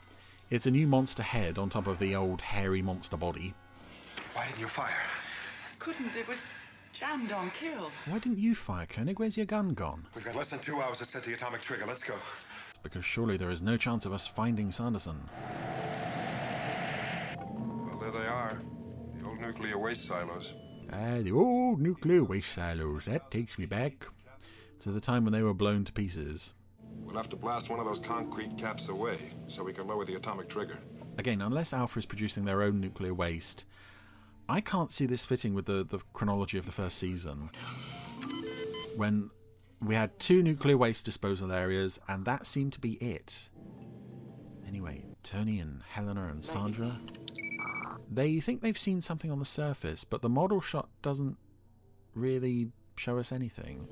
it's 0.50 0.66
a 0.66 0.70
new 0.70 0.87
monster 0.87 1.22
head 1.22 1.59
on 1.59 1.68
top 1.68 1.87
of 1.87 1.98
the 1.98 2.14
old 2.14 2.40
hairy 2.40 2.82
monster 2.82 3.16
body. 3.16 3.54
Why 4.32 4.46
didn't 4.46 4.61
you 4.61 4.68
fire? 4.68 4.90
I 4.90 5.76
Couldn't, 5.78 6.14
it 6.14 6.28
was 6.28 6.38
jammed 6.92 7.32
on 7.32 7.50
kill. 7.50 7.90
Why 8.06 8.18
didn't 8.18 8.38
you 8.38 8.54
fire, 8.54 8.87
Koenig? 8.87 9.18
Where's 9.18 9.37
your 9.37 9.46
gun 9.46 9.74
gone? 9.74 10.06
We've 10.14 10.24
got 10.24 10.37
less 10.37 10.50
than 10.50 10.61
two 10.61 10.80
hours 10.80 10.98
to 10.98 11.04
set 11.04 11.24
the 11.24 11.32
atomic 11.32 11.61
trigger. 11.62 11.87
Let's 11.87 12.02
go. 12.02 12.14
Because 12.82 13.04
surely 13.04 13.37
there 13.37 13.50
is 13.50 13.62
no 13.62 13.76
chance 13.76 14.06
of 14.06 14.12
us 14.12 14.26
finding 14.26 14.70
Sanderson. 14.70 15.28
Well, 17.38 17.98
there 18.00 18.12
they 18.12 18.26
are. 18.26 18.59
The 19.18 19.26
old 19.26 19.40
nuclear 19.40 19.78
waste 19.78 20.06
silos. 20.06 20.54
Ah, 20.92 21.18
the 21.20 21.32
old 21.32 21.80
nuclear 21.80 22.22
waste 22.22 22.52
silos. 22.52 23.06
That 23.06 23.30
takes 23.30 23.59
me 23.59 23.66
back 23.66 24.06
to 24.80 24.92
the 24.92 25.00
time 25.00 25.24
when 25.24 25.32
they 25.32 25.42
were 25.42 25.54
blown 25.54 25.85
to 25.85 25.92
pieces. 25.92 26.52
We'll 27.06 27.16
have 27.16 27.30
to 27.30 27.36
blast 27.36 27.70
one 27.70 27.78
of 27.78 27.86
those 27.86 28.00
concrete 28.00 28.58
caps 28.58 28.88
away 28.88 29.30
so 29.46 29.62
we 29.62 29.72
can 29.72 29.86
lower 29.86 30.04
the 30.04 30.16
atomic 30.16 30.48
trigger. 30.48 30.78
Again, 31.18 31.40
unless 31.40 31.72
Alpha 31.72 31.98
is 31.98 32.04
producing 32.04 32.44
their 32.44 32.62
own 32.62 32.80
nuclear 32.80 33.14
waste, 33.14 33.64
I 34.48 34.60
can't 34.60 34.92
see 34.92 35.06
this 35.06 35.24
fitting 35.24 35.54
with 35.54 35.66
the, 35.66 35.84
the 35.84 36.00
chronology 36.12 36.58
of 36.58 36.66
the 36.66 36.72
first 36.72 36.98
season. 36.98 37.50
When 38.96 39.30
we 39.80 39.94
had 39.94 40.18
two 40.18 40.42
nuclear 40.42 40.76
waste 40.76 41.04
disposal 41.04 41.52
areas, 41.52 42.00
and 42.08 42.24
that 42.24 42.46
seemed 42.46 42.72
to 42.74 42.80
be 42.80 42.94
it. 42.94 43.48
Anyway, 44.66 45.04
Tony 45.22 45.60
and 45.60 45.82
Helena 45.88 46.28
and 46.28 46.44
Sandra. 46.44 46.98
They 48.10 48.40
think 48.40 48.62
they've 48.62 48.78
seen 48.78 49.00
something 49.00 49.30
on 49.30 49.38
the 49.38 49.44
surface, 49.44 50.04
but 50.04 50.22
the 50.22 50.28
model 50.28 50.60
shot 50.60 50.88
doesn't 51.02 51.36
really 52.14 52.70
show 52.96 53.18
us 53.18 53.32
anything. 53.32 53.86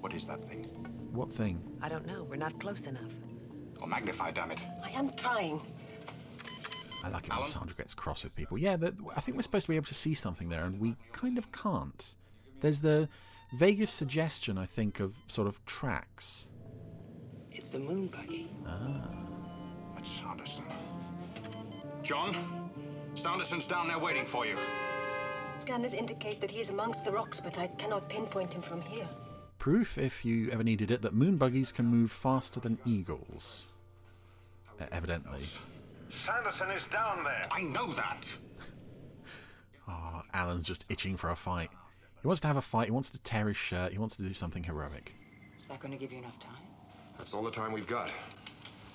What 0.00 0.14
is 0.14 0.24
that 0.26 0.44
thing? 0.48 0.79
What 1.12 1.32
thing? 1.32 1.60
I 1.82 1.88
don't 1.88 2.06
know. 2.06 2.24
We're 2.24 2.36
not 2.36 2.58
close 2.60 2.86
enough. 2.86 3.12
Oh, 3.82 3.86
magnify, 3.86 4.30
damn 4.30 4.50
it. 4.50 4.60
I 4.82 4.90
am 4.90 5.10
trying. 5.10 5.60
I 7.02 7.08
like 7.08 7.26
it 7.26 7.34
when 7.34 7.46
Sandra 7.46 7.74
gets 7.74 7.94
cross 7.94 8.24
with 8.24 8.34
people. 8.34 8.58
Yeah, 8.58 8.76
that, 8.76 8.94
I 9.16 9.20
think 9.20 9.36
we're 9.36 9.42
supposed 9.42 9.66
to 9.66 9.70
be 9.70 9.76
able 9.76 9.86
to 9.86 9.94
see 9.94 10.14
something 10.14 10.50
there, 10.50 10.64
and 10.64 10.78
we 10.78 10.96
kind 11.12 11.38
of 11.38 11.50
can't. 11.50 12.14
There's 12.60 12.80
the 12.80 13.08
vaguest 13.54 13.96
suggestion, 13.96 14.58
I 14.58 14.66
think, 14.66 15.00
of 15.00 15.14
sort 15.26 15.48
of 15.48 15.64
tracks. 15.64 16.48
It's 17.50 17.74
a 17.74 17.78
moon 17.78 18.08
buggy. 18.08 18.50
Ah. 18.66 19.08
That's 19.94 20.10
Sanderson. 20.10 20.64
John, 22.02 22.70
Sanderson's 23.14 23.66
down 23.66 23.88
there 23.88 23.98
waiting 23.98 24.26
for 24.26 24.46
you. 24.46 24.56
Scanners 25.58 25.94
indicate 25.94 26.40
that 26.40 26.50
he 26.50 26.60
is 26.60 26.68
amongst 26.68 27.04
the 27.04 27.12
rocks, 27.12 27.40
but 27.40 27.58
I 27.58 27.66
cannot 27.66 28.08
pinpoint 28.08 28.52
him 28.52 28.62
from 28.62 28.80
here. 28.80 29.08
Proof, 29.60 29.98
if 29.98 30.24
you 30.24 30.50
ever 30.50 30.64
needed 30.64 30.90
it, 30.90 31.02
that 31.02 31.12
moon 31.12 31.36
buggies 31.36 31.70
can 31.70 31.84
move 31.84 32.10
faster 32.10 32.58
than 32.60 32.78
eagles. 32.86 33.66
Uh, 34.80 34.86
evidently. 34.90 35.42
Sanderson 36.24 36.70
is 36.70 36.82
down 36.90 37.22
there. 37.24 37.46
I 37.50 37.60
know 37.60 37.92
that. 37.92 38.26
Oh, 39.86 40.22
Alan's 40.32 40.66
just 40.66 40.86
itching 40.88 41.18
for 41.18 41.28
a 41.28 41.36
fight. 41.36 41.68
He 42.22 42.26
wants 42.26 42.40
to 42.40 42.46
have 42.46 42.56
a 42.56 42.62
fight, 42.62 42.86
he 42.86 42.90
wants 42.90 43.10
to 43.10 43.18
tear 43.20 43.48
his 43.48 43.56
shirt, 43.58 43.92
he 43.92 43.98
wants 43.98 44.16
to 44.16 44.22
do 44.22 44.32
something 44.32 44.64
heroic. 44.64 45.14
Is 45.58 45.66
that 45.66 45.78
going 45.78 45.92
to 45.92 45.98
give 45.98 46.10
you 46.10 46.18
enough 46.18 46.38
time? 46.40 46.62
That's 47.18 47.34
all 47.34 47.42
the 47.42 47.50
time 47.50 47.72
we've 47.72 47.86
got. 47.86 48.10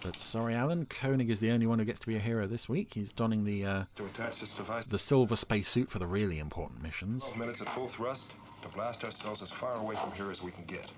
But 0.02 0.20
sorry, 0.20 0.56
Alan, 0.56 0.88
Koenig 0.88 1.30
is 1.30 1.40
the 1.40 1.52
only 1.52 1.68
one 1.68 1.78
who 1.78 1.86
gets 1.86 2.00
to 2.00 2.08
be 2.08 2.16
a 2.16 2.20
hero 2.20 2.48
this 2.48 2.68
week. 2.68 2.96
He's 2.96 3.12
donning 3.12 3.44
the 3.44 3.66
uh, 3.66 3.84
To 3.98 4.06
attach 4.06 4.40
this 4.40 4.54
device. 4.56 4.86
the 4.86 4.98
silver 4.98 5.36
spacesuit 5.36 5.92
for 5.92 6.00
the 6.00 6.08
really 6.08 6.40
important 6.40 6.82
missions. 6.82 7.24
12 7.26 7.38
minutes 7.40 7.62
at 7.62 7.70
full 7.70 7.88
thrust 7.88 8.28
to 8.66 8.76
blast 8.76 9.04
ourselves 9.04 9.42
as 9.42 9.52
far 9.52 9.76
away 9.76 9.96
from 9.96 10.12
here 10.14 10.32
as 10.32 10.42
we 10.42 10.52
can 10.52 10.66
get. 10.66 10.92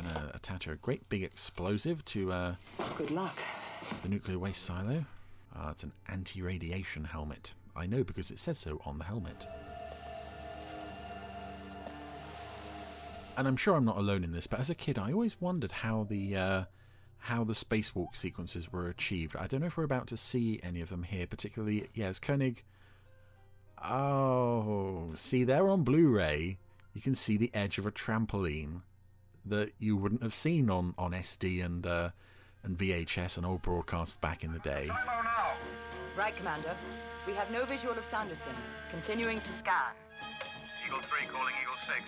Gonna 0.00 0.30
attach 0.34 0.66
a 0.66 0.76
great 0.76 1.08
big 1.08 1.22
explosive 1.22 2.04
to 2.06 2.32
uh, 2.32 2.54
Good 2.96 3.10
luck. 3.10 3.38
the 4.02 4.08
nuclear 4.08 4.38
waste 4.38 4.62
silo. 4.64 5.04
Uh, 5.54 5.68
it's 5.70 5.82
an 5.82 5.92
anti-radiation 6.10 7.04
helmet. 7.04 7.54
I 7.74 7.86
know 7.86 8.04
because 8.04 8.30
it 8.30 8.38
says 8.38 8.58
so 8.58 8.80
on 8.84 8.98
the 8.98 9.04
helmet. 9.04 9.46
And 13.38 13.46
I'm 13.46 13.56
sure 13.56 13.76
I'm 13.76 13.84
not 13.84 13.98
alone 13.98 14.24
in 14.24 14.32
this, 14.32 14.46
but 14.46 14.60
as 14.60 14.70
a 14.70 14.74
kid, 14.74 14.98
I 14.98 15.12
always 15.12 15.40
wondered 15.40 15.72
how 15.72 16.06
the 16.08 16.36
uh, 16.36 16.64
how 17.18 17.44
the 17.44 17.52
spacewalk 17.52 18.16
sequences 18.16 18.72
were 18.72 18.88
achieved. 18.88 19.36
I 19.36 19.46
don't 19.46 19.60
know 19.60 19.66
if 19.66 19.76
we're 19.76 19.84
about 19.84 20.06
to 20.08 20.16
see 20.16 20.58
any 20.62 20.80
of 20.80 20.88
them 20.88 21.02
here, 21.02 21.26
particularly, 21.26 21.88
yeah, 21.94 22.06
as 22.06 22.18
Koenig. 22.18 22.62
Oh, 23.84 25.10
see 25.14 25.44
they're 25.44 25.68
on 25.68 25.82
Blu-ray, 25.84 26.56
you 26.96 27.02
can 27.02 27.14
see 27.14 27.36
the 27.36 27.50
edge 27.52 27.76
of 27.76 27.84
a 27.84 27.92
trampoline 27.92 28.80
that 29.44 29.70
you 29.78 29.98
wouldn't 29.98 30.22
have 30.22 30.32
seen 30.32 30.70
on, 30.70 30.94
on 30.96 31.12
SD 31.12 31.62
and 31.62 31.86
uh, 31.86 32.08
and 32.62 32.78
VHS 32.78 33.36
and 33.36 33.44
old 33.44 33.60
broadcasts 33.60 34.16
back 34.16 34.42
in 34.42 34.54
the 34.54 34.58
day. 34.60 34.88
Right, 36.16 36.34
Commander. 36.34 36.74
We 37.26 37.34
have 37.34 37.50
no 37.50 37.66
visual 37.66 37.92
of 37.92 38.06
Sanderson. 38.06 38.52
Continuing 38.90 39.42
to 39.42 39.52
scan. 39.52 39.92
Eagle 40.86 40.98
3 41.00 41.26
calling 41.28 41.54
Eagle 41.62 41.76
6. 41.86 42.00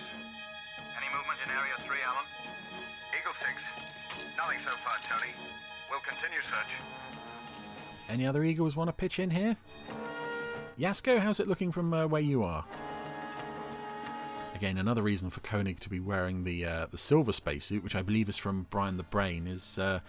Any 0.97 1.07
movement 1.14 1.39
in 1.45 1.51
Area 1.53 1.74
3, 1.84 1.97
Alan? 2.07 2.24
Eagle 3.20 3.34
6. 3.39 4.26
Nothing 4.39 4.59
so 4.64 4.74
far, 4.78 4.97
Tony. 5.03 5.32
We'll 5.91 6.01
continue 6.01 6.41
search. 6.51 6.72
Any 8.09 8.26
other 8.26 8.43
Eagles 8.43 8.74
want 8.74 8.89
to 8.89 8.93
pitch 8.93 9.18
in 9.18 9.30
here? 9.30 9.59
Yasko, 10.80 11.18
how's 11.18 11.41
it 11.41 11.47
looking 11.47 11.70
from 11.70 11.93
uh, 11.93 12.07
where 12.07 12.22
you 12.22 12.43
are? 12.43 12.64
Again, 14.59 14.77
another 14.77 15.03
reason 15.03 15.31
for 15.31 15.39
Koenig 15.39 15.79
to 15.79 15.89
be 15.89 16.01
wearing 16.01 16.43
the 16.43 16.65
uh, 16.65 16.87
the 16.91 16.99
silver 16.99 17.33
spacesuit, 17.33 17.85
which 17.85 17.95
I 17.95 18.03
believe 18.03 18.29
is 18.29 18.39
from 18.39 18.67
Brian 18.71 18.97
the 18.97 19.05
Brain, 19.05 19.47
is 19.47 19.79
uh, 19.79 20.01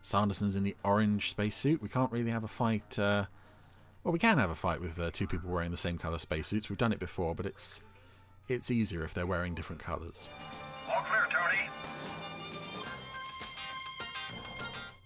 Sanderson's 0.00 0.56
in 0.56 0.62
the 0.62 0.74
orange 0.82 1.28
spacesuit. 1.28 1.82
We 1.82 1.90
can't 1.90 2.10
really 2.10 2.30
have 2.30 2.42
a 2.42 2.48
fight. 2.48 2.98
Uh, 2.98 3.26
well, 4.02 4.12
we 4.12 4.18
can 4.18 4.38
have 4.38 4.48
a 4.48 4.54
fight 4.54 4.80
with 4.80 4.98
uh, 4.98 5.10
two 5.10 5.26
people 5.26 5.50
wearing 5.50 5.70
the 5.70 5.76
same 5.76 5.98
colour 5.98 6.16
spacesuits. 6.16 6.70
We've 6.70 6.78
done 6.78 6.94
it 6.94 6.98
before, 6.98 7.34
but 7.34 7.44
it's 7.44 7.82
it's 8.48 8.70
easier 8.70 9.04
if 9.04 9.12
they're 9.12 9.26
wearing 9.26 9.54
different 9.54 9.82
colours. 9.82 10.30
All 10.88 11.02
clear, 11.02 11.26
Tony. 11.28 11.68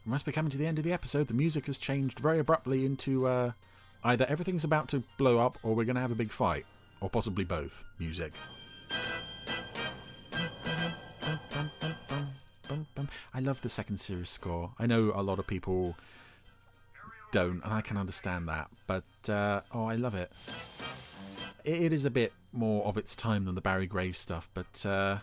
We 0.07 0.11
must 0.13 0.25
be 0.25 0.31
coming 0.31 0.53
to 0.53 0.57
the 0.57 0.69
end 0.69 0.79
of 0.79 0.85
the 0.85 0.93
episode. 0.93 1.27
The 1.27 1.35
music 1.35 1.67
has 1.67 1.79
changed 1.79 2.21
very 2.21 2.39
abruptly 2.39 2.87
into 2.87 3.27
uh, 3.27 3.53
either 4.05 4.25
everything's 4.29 4.63
about 4.63 4.87
to 4.91 5.03
blow 5.19 5.41
up 5.41 5.59
or 5.65 5.75
we're 5.75 5.83
going 5.83 5.97
to 5.97 6.01
have 6.01 6.13
a 6.13 6.15
big 6.15 6.31
fight, 6.31 6.65
or 7.01 7.11
possibly 7.11 7.43
both. 7.43 7.83
Music. 7.99 8.35
I 13.35 13.41
love 13.41 13.61
the 13.63 13.69
second 13.69 13.97
series 13.97 14.31
score. 14.31 14.71
I 14.79 14.87
know 14.87 15.13
a 15.13 15.21
lot 15.21 15.41
of 15.41 15.47
people 15.49 15.97
don't, 17.33 17.61
and 17.65 17.73
I 17.73 17.81
can 17.81 17.97
understand 17.97 18.49
that, 18.49 18.69
but 18.87 19.03
uh, 19.29 19.63
oh, 19.73 19.87
I 19.87 19.97
love 19.97 20.15
it. 20.15 20.31
it. 21.65 21.83
It 21.83 21.93
is 21.93 22.05
a 22.05 22.11
bit 22.11 22.33
more 22.53 22.85
of 22.87 22.97
its 22.97 23.17
time 23.17 23.45
than 23.45 23.57
the 23.57 23.61
Barry 23.61 23.87
Gray 23.87 24.13
stuff, 24.13 24.49
but 24.55 24.87
uh, 24.87 25.19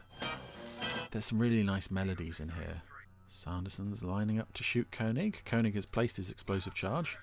there's 1.11 1.23
some 1.23 1.39
really 1.39 1.63
nice 1.63 1.89
melodies 1.89 2.41
in 2.41 2.49
here. 2.49 2.81
Sanderson's 3.27 4.03
lining 4.03 4.39
up 4.39 4.51
to 4.55 4.63
shoot 4.63 4.91
Koenig. 4.91 5.43
Koenig 5.45 5.75
has 5.75 5.85
placed 5.85 6.17
his 6.17 6.29
explosive 6.29 6.73
charge. 6.73 7.17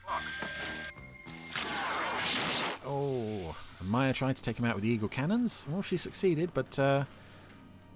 Oh, 2.86 3.54
Maya 3.82 4.14
tried 4.14 4.36
to 4.36 4.42
take 4.42 4.58
him 4.58 4.64
out 4.64 4.74
with 4.74 4.84
the 4.84 4.88
Eagle 4.88 5.08
cannons. 5.08 5.66
Well, 5.68 5.82
she 5.82 5.98
succeeded, 5.98 6.54
but 6.54 6.78
uh, 6.78 7.04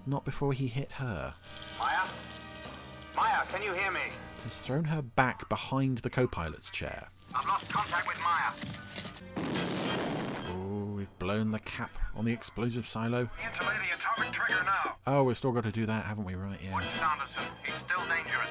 not 0.05 0.25
before 0.25 0.53
he 0.53 0.67
hit 0.67 0.91
her. 0.93 1.33
Maya? 1.79 2.07
Maya, 3.43 3.51
can 3.51 3.61
you 3.63 3.73
hear 3.73 3.91
me? 3.91 3.99
He's 4.43 4.61
thrown 4.61 4.85
her 4.85 5.01
back 5.01 5.47
behind 5.49 5.99
the 5.99 6.09
co-pilot's 6.09 6.69
chair. 6.69 7.09
I've 7.35 7.47
lost 7.47 7.69
contact 7.71 8.07
with 8.07 8.21
Maya. 8.21 8.51
Oh, 10.49 10.93
we've 10.95 11.19
blown 11.19 11.51
the 11.51 11.59
cap 11.59 11.91
on 12.15 12.25
the 12.25 12.31
explosive 12.31 12.87
silo. 12.87 13.23
The 13.23 13.97
atomic 13.97 14.31
trigger 14.33 14.63
now. 14.63 14.95
Oh, 15.07 15.23
we've 15.23 15.37
still 15.37 15.51
got 15.51 15.63
to 15.63 15.71
do 15.71 15.85
that, 15.85 16.05
haven't 16.05 16.25
we? 16.25 16.35
Right, 16.35 16.59
Watch 16.71 16.83
yes. 16.83 16.93
Sanderson. 16.93 17.43
He's 17.63 17.73
still 17.85 18.07
dangerous. 18.07 18.49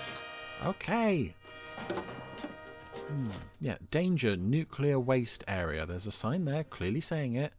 Okay. 0.67 1.35
Hmm. 3.09 3.29
Yeah, 3.61 3.77
danger, 3.91 4.37
nuclear 4.37 4.99
waste 4.99 5.45
area. 5.49 5.87
There's 5.87 6.07
a 6.07 6.13
sign 6.13 6.45
there 6.45 6.65
clearly 6.65 7.01
saying 7.01 7.37
it. 7.37 7.53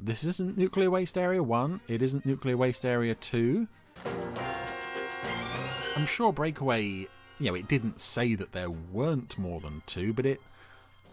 This 0.00 0.24
isn't 0.24 0.56
nuclear 0.58 0.90
waste 0.90 1.16
area 1.16 1.42
1. 1.42 1.80
It 1.88 2.02
isn't 2.02 2.26
nuclear 2.26 2.56
waste 2.56 2.84
area 2.84 3.14
2. 3.14 3.68
I'm 5.96 6.06
sure 6.06 6.32
Breakaway, 6.32 6.84
you 6.86 7.08
know, 7.40 7.54
it 7.54 7.68
didn't 7.68 8.00
say 8.00 8.34
that 8.34 8.50
there 8.52 8.70
weren't 8.70 9.38
more 9.38 9.60
than 9.60 9.80
two, 9.86 10.12
but 10.12 10.26
it 10.26 10.40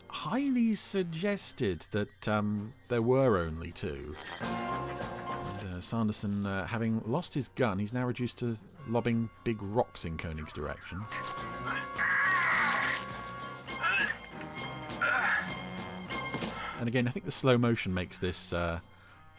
highly 0.07 0.73
suggested 0.73 1.85
that 1.91 2.27
um, 2.27 2.73
there 2.89 3.01
were 3.01 3.37
only 3.37 3.71
two. 3.71 4.15
And, 4.41 5.75
uh, 5.75 5.81
Sanderson, 5.81 6.45
uh, 6.47 6.65
having 6.65 7.01
lost 7.05 7.33
his 7.33 7.47
gun, 7.47 7.77
he's 7.77 7.93
now 7.93 8.05
reduced 8.05 8.39
to 8.39 8.57
lobbing 8.87 9.29
big 9.43 9.61
rocks 9.61 10.05
in 10.05 10.17
Koenig's 10.17 10.51
direction. 10.51 10.99
And 16.79 16.87
again, 16.87 17.07
I 17.07 17.11
think 17.11 17.25
the 17.25 17.31
slow 17.31 17.59
motion 17.59 17.93
makes 17.93 18.17
this 18.17 18.51
uh, 18.51 18.79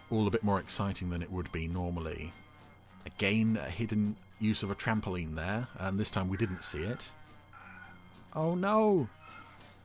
all 0.08 0.28
a 0.28 0.30
bit 0.30 0.44
more 0.44 0.60
exciting 0.60 1.10
than 1.10 1.20
it 1.20 1.32
would 1.32 1.50
be 1.50 1.66
normally. 1.66 2.32
Again, 3.04 3.58
a 3.60 3.68
hidden 3.68 4.14
use 4.42 4.62
of 4.62 4.70
a 4.70 4.74
trampoline 4.74 5.34
there, 5.34 5.68
and 5.78 5.98
this 5.98 6.10
time 6.10 6.28
we 6.28 6.36
didn't 6.36 6.64
see 6.64 6.82
it. 6.82 7.10
Oh 8.34 8.54
no! 8.54 9.08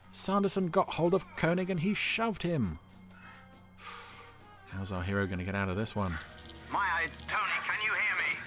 Sanderson 0.10 0.70
got 0.70 0.93
hold 0.93 1.14
of 1.14 1.26
Koenig 1.36 1.70
and 1.70 1.80
he 1.80 1.93
shoved 1.93 2.43
him. 2.43 2.80
How's 4.70 4.91
our 4.91 5.03
hero 5.03 5.26
going 5.26 5.39
to 5.39 5.45
get 5.45 5.55
out 5.55 5.70
of 5.70 5.76
this 5.76 5.95
one? 5.95 6.18
Maya, 6.72 7.05
it's 7.05 7.16
Tony. 7.28 7.43
Can 7.68 7.80
you 7.86 7.91
hear 7.91 8.16
me? 8.18 8.38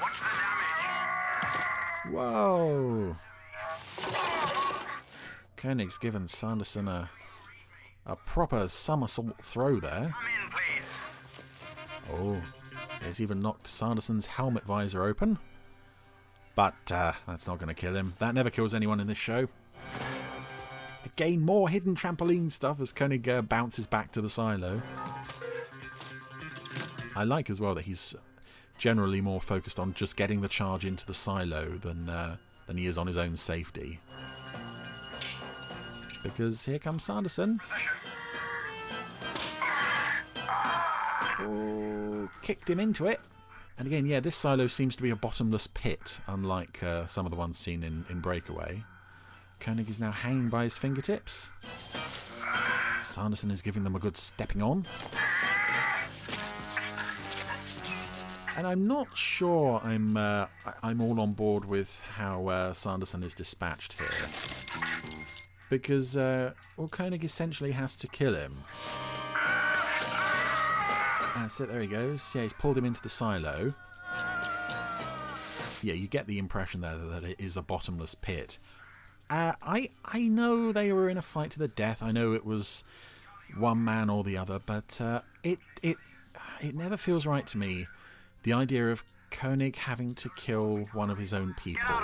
What's 0.00 0.18
the 0.18 0.26
damage? 0.54 2.14
Whoa! 2.14 3.16
Koenig's 5.56 5.98
given 5.98 6.26
Sanderson 6.26 6.88
a 6.88 7.10
a 8.06 8.16
proper 8.16 8.66
somersault 8.68 9.36
throw 9.42 9.78
there. 9.78 10.14
Come 10.14 10.26
in, 10.42 10.50
please. 10.50 10.84
Oh, 12.12 12.42
he's 13.04 13.20
even 13.20 13.40
knocked 13.40 13.66
Sanderson's 13.66 14.26
helmet 14.26 14.64
visor 14.64 15.04
open. 15.04 15.38
But 16.54 16.74
uh, 16.92 17.12
that's 17.26 17.46
not 17.46 17.58
going 17.58 17.68
to 17.68 17.74
kill 17.74 17.94
him. 17.94 18.14
That 18.18 18.34
never 18.34 18.50
kills 18.50 18.74
anyone 18.74 19.00
in 19.00 19.06
this 19.06 19.18
show. 19.18 19.48
Again, 21.04 21.40
more 21.40 21.68
hidden 21.68 21.94
trampoline 21.94 22.50
stuff 22.50 22.80
as 22.80 22.92
Koenig 22.92 23.28
uh, 23.28 23.42
bounces 23.42 23.86
back 23.86 24.12
to 24.12 24.20
the 24.20 24.28
silo. 24.28 24.82
I 27.16 27.24
like 27.24 27.50
as 27.50 27.60
well 27.60 27.74
that 27.74 27.86
he's 27.86 28.14
generally 28.78 29.20
more 29.20 29.40
focused 29.40 29.78
on 29.78 29.94
just 29.94 30.16
getting 30.16 30.40
the 30.40 30.48
charge 30.48 30.86
into 30.86 31.06
the 31.06 31.14
silo 31.14 31.68
than 31.68 32.08
uh, 32.08 32.36
than 32.66 32.76
he 32.76 32.86
is 32.86 32.98
on 32.98 33.06
his 33.06 33.16
own 33.16 33.36
safety. 33.36 34.00
Because 36.22 36.64
here 36.64 36.78
comes 36.78 37.02
Sanderson. 37.04 37.60
Oh, 41.42 41.89
kicked 42.42 42.68
him 42.68 42.80
into 42.80 43.06
it. 43.06 43.20
And 43.78 43.86
again, 43.86 44.04
yeah, 44.04 44.20
this 44.20 44.36
silo 44.36 44.66
seems 44.66 44.94
to 44.96 45.02
be 45.02 45.10
a 45.10 45.16
bottomless 45.16 45.66
pit, 45.66 46.20
unlike 46.26 46.82
uh, 46.82 47.06
some 47.06 47.24
of 47.24 47.30
the 47.30 47.36
ones 47.36 47.56
seen 47.56 47.82
in, 47.82 48.04
in 48.10 48.20
Breakaway. 48.20 48.84
Koenig 49.58 49.88
is 49.88 50.00
now 50.00 50.10
hanging 50.10 50.48
by 50.48 50.64
his 50.64 50.76
fingertips. 50.76 51.50
Sanderson 52.98 53.50
is 53.50 53.62
giving 53.62 53.84
them 53.84 53.96
a 53.96 53.98
good 53.98 54.16
stepping 54.16 54.60
on. 54.62 54.86
And 58.56 58.66
I'm 58.66 58.86
not 58.86 59.16
sure 59.16 59.80
I'm 59.82 60.16
uh, 60.16 60.46
I'm 60.82 61.00
all 61.00 61.18
on 61.20 61.32
board 61.32 61.64
with 61.64 61.98
how 62.14 62.48
uh, 62.48 62.72
Sanderson 62.74 63.22
is 63.22 63.34
dispatched 63.34 63.94
here. 63.94 64.08
Because, 65.70 66.16
uh, 66.16 66.52
well, 66.76 66.88
Koenig 66.88 67.24
essentially 67.24 67.72
has 67.72 67.96
to 67.98 68.08
kill 68.08 68.34
him. 68.34 68.58
That's 71.40 71.58
it, 71.58 71.68
there 71.68 71.80
he 71.80 71.86
goes. 71.86 72.32
Yeah, 72.34 72.42
he's 72.42 72.52
pulled 72.52 72.76
him 72.76 72.84
into 72.84 73.00
the 73.00 73.08
silo. 73.08 73.72
Yeah, 75.82 75.94
you 75.94 76.06
get 76.06 76.26
the 76.26 76.38
impression 76.38 76.82
there 76.82 76.98
that 76.98 77.24
it 77.24 77.40
is 77.40 77.56
a 77.56 77.62
bottomless 77.62 78.14
pit. 78.14 78.58
Uh, 79.30 79.52
I 79.62 79.88
I 80.04 80.28
know 80.28 80.70
they 80.70 80.92
were 80.92 81.08
in 81.08 81.16
a 81.16 81.22
fight 81.22 81.50
to 81.52 81.58
the 81.58 81.68
death. 81.68 82.02
I 82.02 82.12
know 82.12 82.34
it 82.34 82.44
was 82.44 82.84
one 83.56 83.82
man 83.82 84.10
or 84.10 84.22
the 84.22 84.36
other, 84.36 84.58
but 84.58 85.00
uh, 85.00 85.22
it 85.42 85.58
it 85.82 85.96
it 86.60 86.74
never 86.74 86.98
feels 86.98 87.24
right 87.26 87.46
to 87.46 87.56
me. 87.56 87.86
The 88.42 88.52
idea 88.52 88.90
of 88.90 89.02
Koenig 89.30 89.76
having 89.76 90.14
to 90.16 90.28
kill 90.36 90.88
one 90.92 91.08
of 91.08 91.16
his 91.16 91.32
own 91.32 91.54
people, 91.54 92.02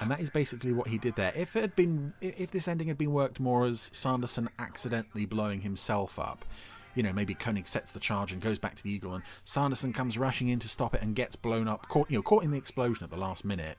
and 0.00 0.08
that 0.08 0.20
is 0.20 0.30
basically 0.30 0.72
what 0.72 0.86
he 0.86 0.98
did 0.98 1.16
there. 1.16 1.32
If 1.34 1.56
it 1.56 1.62
had 1.62 1.74
been, 1.74 2.12
if 2.20 2.52
this 2.52 2.68
ending 2.68 2.86
had 2.86 2.98
been 2.98 3.12
worked 3.12 3.40
more 3.40 3.66
as 3.66 3.90
Sanderson 3.92 4.50
accidentally 4.60 5.26
blowing 5.26 5.62
himself 5.62 6.16
up, 6.18 6.44
you 6.94 7.02
know, 7.02 7.12
maybe 7.12 7.34
Koenig 7.34 7.66
sets 7.66 7.92
the 7.92 8.00
charge 8.00 8.32
and 8.32 8.40
goes 8.40 8.58
back 8.58 8.74
to 8.76 8.82
the 8.82 8.90
Eagle, 8.90 9.14
and 9.14 9.22
Sanderson 9.44 9.92
comes 9.92 10.18
rushing 10.18 10.48
in 10.48 10.58
to 10.60 10.68
stop 10.68 10.94
it 10.94 11.02
and 11.02 11.14
gets 11.14 11.36
blown 11.36 11.68
up, 11.68 11.88
caught 11.88 12.10
you 12.10 12.18
know, 12.18 12.22
caught 12.22 12.44
in 12.44 12.50
the 12.50 12.58
explosion 12.58 13.04
at 13.04 13.10
the 13.10 13.16
last 13.16 13.44
minute. 13.44 13.78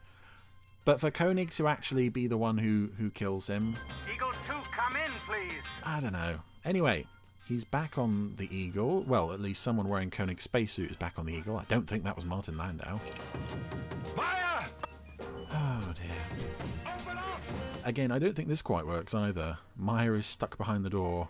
But 0.83 0.99
for 0.99 1.09
Koenig 1.09 1.51
to 1.51 1.67
actually 1.67 2.09
be 2.09 2.27
the 2.27 2.37
one 2.37 2.57
who 2.57 2.89
who 2.97 3.09
kills 3.09 3.47
him, 3.47 3.75
Eagle 4.13 4.31
2, 4.31 4.37
come 4.47 4.95
in, 4.95 5.11
please. 5.27 5.61
I 5.83 5.99
don't 5.99 6.13
know. 6.13 6.39
Anyway, 6.63 7.07
he's 7.47 7.65
back 7.65 7.97
on 7.97 8.35
the 8.37 8.55
Eagle. 8.55 9.01
Well, 9.03 9.31
at 9.31 9.39
least 9.39 9.63
someone 9.63 9.87
wearing 9.87 10.11
Koenig's 10.11 10.43
spacesuit 10.43 10.91
is 10.91 10.97
back 10.97 11.17
on 11.17 11.25
the 11.25 11.33
Eagle. 11.33 11.57
I 11.57 11.65
don't 11.67 11.87
think 11.87 12.03
that 12.03 12.15
was 12.15 12.25
Martin 12.25 12.57
Landau. 12.57 12.99
Maya! 14.15 14.65
Oh, 15.51 15.93
again, 17.85 18.11
I 18.11 18.19
don't 18.19 18.35
think 18.35 18.49
this 18.49 18.61
quite 18.61 18.85
works 18.85 19.13
either. 19.13 19.57
Maya 19.77 20.13
is 20.13 20.25
stuck 20.25 20.57
behind 20.57 20.83
the 20.83 20.89
door. 20.89 21.29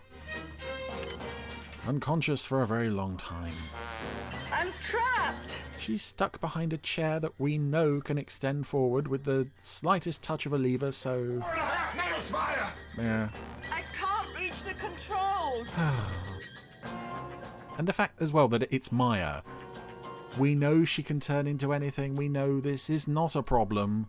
Unconscious 1.86 2.44
for 2.44 2.62
a 2.62 2.66
very 2.66 2.90
long 2.90 3.16
time. 3.16 3.54
I'm 4.52 4.72
trapped. 4.88 5.56
She's 5.78 6.02
stuck 6.02 6.40
behind 6.40 6.72
a 6.72 6.78
chair 6.78 7.20
that 7.20 7.38
we 7.38 7.58
know 7.58 8.00
can 8.00 8.18
extend 8.18 8.66
forward 8.66 9.06
with 9.06 9.24
the 9.24 9.48
slightest 9.60 10.22
touch 10.22 10.46
of 10.46 10.52
a 10.52 10.58
lever, 10.58 10.90
so. 10.90 11.44
Yeah. 12.98 13.28
I 13.70 13.82
can't 13.92 14.36
reach 14.36 14.62
the 14.64 14.74
controls. 14.74 15.68
And 17.78 17.86
the 17.86 17.92
fact 17.92 18.22
as 18.22 18.32
well 18.32 18.48
that 18.48 18.72
it's 18.72 18.90
Maya. 18.90 19.42
We 20.38 20.54
know 20.54 20.84
she 20.84 21.02
can 21.02 21.20
turn 21.20 21.46
into 21.46 21.74
anything. 21.74 22.16
We 22.16 22.26
know 22.28 22.58
this 22.58 22.88
is 22.88 23.06
not 23.06 23.36
a 23.36 23.42
problem. 23.42 24.08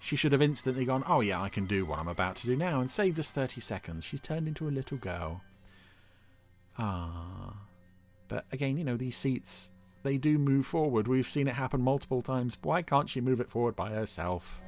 She 0.00 0.16
should 0.16 0.32
have 0.32 0.40
instantly 0.40 0.86
gone, 0.86 1.04
oh 1.06 1.20
yeah, 1.20 1.42
I 1.42 1.50
can 1.50 1.66
do 1.66 1.84
what 1.84 1.98
I'm 1.98 2.08
about 2.08 2.36
to 2.36 2.46
do 2.46 2.56
now, 2.56 2.80
and 2.80 2.90
saved 2.90 3.20
us 3.20 3.30
30 3.30 3.60
seconds. 3.60 4.04
She's 4.04 4.20
turned 4.20 4.48
into 4.48 4.66
a 4.66 4.70
little 4.70 4.96
girl. 4.96 5.42
Ah. 6.82 7.52
But 8.28 8.46
again, 8.52 8.78
you 8.78 8.84
know, 8.84 8.96
these 8.96 9.16
seats, 9.16 9.70
they 10.02 10.16
do 10.16 10.38
move 10.38 10.64
forward. 10.64 11.06
We've 11.06 11.28
seen 11.28 11.46
it 11.46 11.54
happen 11.54 11.82
multiple 11.82 12.22
times. 12.22 12.56
Why 12.62 12.80
can't 12.80 13.08
she 13.08 13.20
move 13.20 13.38
it 13.40 13.50
forward 13.50 13.76
by 13.76 13.90
herself? 13.90 14.62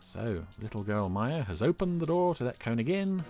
So, 0.00 0.46
little 0.62 0.82
girl 0.82 1.10
Maya 1.10 1.42
has 1.42 1.62
opened 1.62 2.00
the 2.00 2.06
door 2.06 2.34
to 2.36 2.44
let 2.44 2.58
Koenig 2.58 2.88
in. 2.88 3.24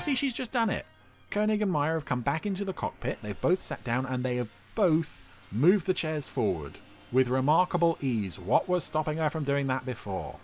See, 0.00 0.14
she's 0.14 0.34
just 0.34 0.52
done 0.52 0.68
it. 0.68 0.84
Koenig 1.30 1.62
and 1.62 1.70
Maya 1.70 1.94
have 1.94 2.04
come 2.04 2.20
back 2.20 2.44
into 2.44 2.64
the 2.64 2.72
cockpit. 2.72 3.18
They've 3.22 3.40
both 3.40 3.62
sat 3.62 3.82
down 3.84 4.04
and 4.04 4.24
they 4.24 4.36
have 4.36 4.48
both 4.74 5.22
moved 5.50 5.86
the 5.86 5.94
chairs 5.94 6.28
forward 6.28 6.80
with 7.12 7.28
remarkable 7.28 7.96
ease. 8.00 8.38
What 8.38 8.68
was 8.68 8.84
stopping 8.84 9.18
her 9.18 9.30
from 9.30 9.44
doing 9.44 9.68
that 9.68 9.86
before? 9.86 10.36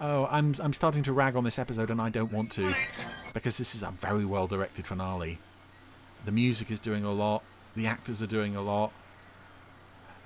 Oh, 0.00 0.28
I'm 0.30 0.54
I'm 0.60 0.72
starting 0.72 1.02
to 1.04 1.12
rag 1.12 1.34
on 1.34 1.42
this 1.42 1.58
episode 1.58 1.90
and 1.90 2.00
I 2.00 2.08
don't 2.08 2.32
want 2.32 2.52
to 2.52 2.72
because 3.34 3.58
this 3.58 3.74
is 3.74 3.82
a 3.82 3.90
very 3.90 4.24
well 4.24 4.46
directed 4.46 4.86
finale. 4.86 5.38
The 6.24 6.32
music 6.32 6.70
is 6.70 6.78
doing 6.78 7.04
a 7.04 7.12
lot, 7.12 7.42
the 7.74 7.86
actors 7.86 8.22
are 8.22 8.26
doing 8.26 8.54
a 8.54 8.62
lot, 8.62 8.92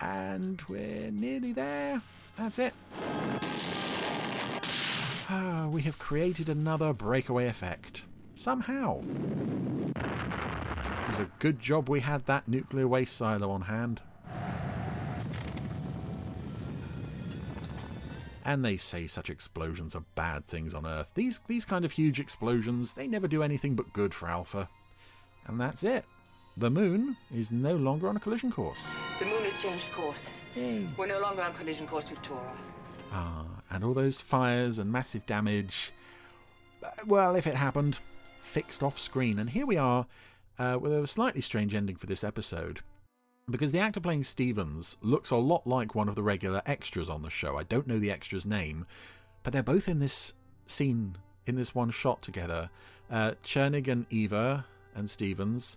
and 0.00 0.60
we're 0.68 1.10
nearly 1.10 1.52
there. 1.52 2.02
That's 2.36 2.58
it. 2.58 2.74
Ah, 5.28 5.68
we 5.70 5.82
have 5.82 5.98
created 5.98 6.50
another 6.50 6.92
breakaway 6.92 7.46
effect. 7.46 8.02
Somehow. 8.34 9.02
It 9.96 11.08
was 11.08 11.18
a 11.18 11.30
good 11.38 11.58
job 11.58 11.88
we 11.88 12.00
had 12.00 12.26
that 12.26 12.48
nuclear 12.48 12.88
waste 12.88 13.16
silo 13.16 13.50
on 13.50 13.62
hand. 13.62 14.00
And 18.44 18.64
they 18.64 18.76
say 18.76 19.06
such 19.06 19.30
explosions 19.30 19.94
are 19.94 20.04
bad 20.14 20.46
things 20.46 20.74
on 20.74 20.84
Earth. 20.86 21.12
These 21.14 21.40
these 21.46 21.64
kind 21.64 21.84
of 21.84 21.92
huge 21.92 22.18
explosions, 22.18 22.94
they 22.94 23.06
never 23.06 23.28
do 23.28 23.42
anything 23.42 23.74
but 23.76 23.92
good 23.92 24.12
for 24.12 24.28
Alpha. 24.28 24.68
And 25.46 25.60
that's 25.60 25.84
it. 25.84 26.04
The 26.56 26.70
moon 26.70 27.16
is 27.34 27.50
no 27.52 27.76
longer 27.76 28.08
on 28.08 28.16
a 28.16 28.20
collision 28.20 28.50
course. 28.50 28.90
The 29.18 29.24
moon 29.26 29.42
has 29.44 29.56
changed 29.62 29.86
course. 29.94 30.18
Yay. 30.56 30.86
We're 30.96 31.06
no 31.06 31.20
longer 31.20 31.42
on 31.42 31.54
collision 31.54 31.86
course 31.86 32.10
with 32.10 32.20
Tora. 32.22 32.52
Ah, 33.12 33.46
and 33.70 33.84
all 33.84 33.94
those 33.94 34.20
fires 34.20 34.78
and 34.78 34.90
massive 34.92 35.24
damage. 35.24 35.92
uh, 36.84 36.88
Well, 37.06 37.36
if 37.36 37.46
it 37.46 37.54
happened, 37.54 38.00
fixed 38.40 38.82
off 38.82 38.98
screen. 39.00 39.38
And 39.38 39.50
here 39.50 39.64
we 39.66 39.76
are 39.78 40.06
uh, 40.58 40.78
with 40.80 40.92
a 40.92 41.06
slightly 41.06 41.40
strange 41.40 41.74
ending 41.74 41.96
for 41.96 42.06
this 42.06 42.22
episode. 42.24 42.80
Because 43.50 43.72
the 43.72 43.80
actor 43.80 44.00
playing 44.00 44.24
Stevens 44.24 44.96
looks 45.02 45.30
a 45.30 45.36
lot 45.36 45.66
like 45.66 45.94
one 45.94 46.08
of 46.08 46.14
the 46.14 46.22
regular 46.22 46.62
extras 46.64 47.10
on 47.10 47.22
the 47.22 47.30
show. 47.30 47.58
I 47.58 47.64
don't 47.64 47.86
know 47.86 47.98
the 47.98 48.10
extra's 48.10 48.46
name, 48.46 48.86
but 49.42 49.52
they're 49.52 49.62
both 49.62 49.88
in 49.88 49.98
this 49.98 50.32
scene, 50.66 51.16
in 51.46 51.56
this 51.56 51.74
one 51.74 51.90
shot 51.90 52.22
together. 52.22 52.70
Uh, 53.10 53.32
Chernik 53.44 53.88
and 53.88 54.06
Eva 54.10 54.64
and 54.94 55.10
Stevens 55.10 55.76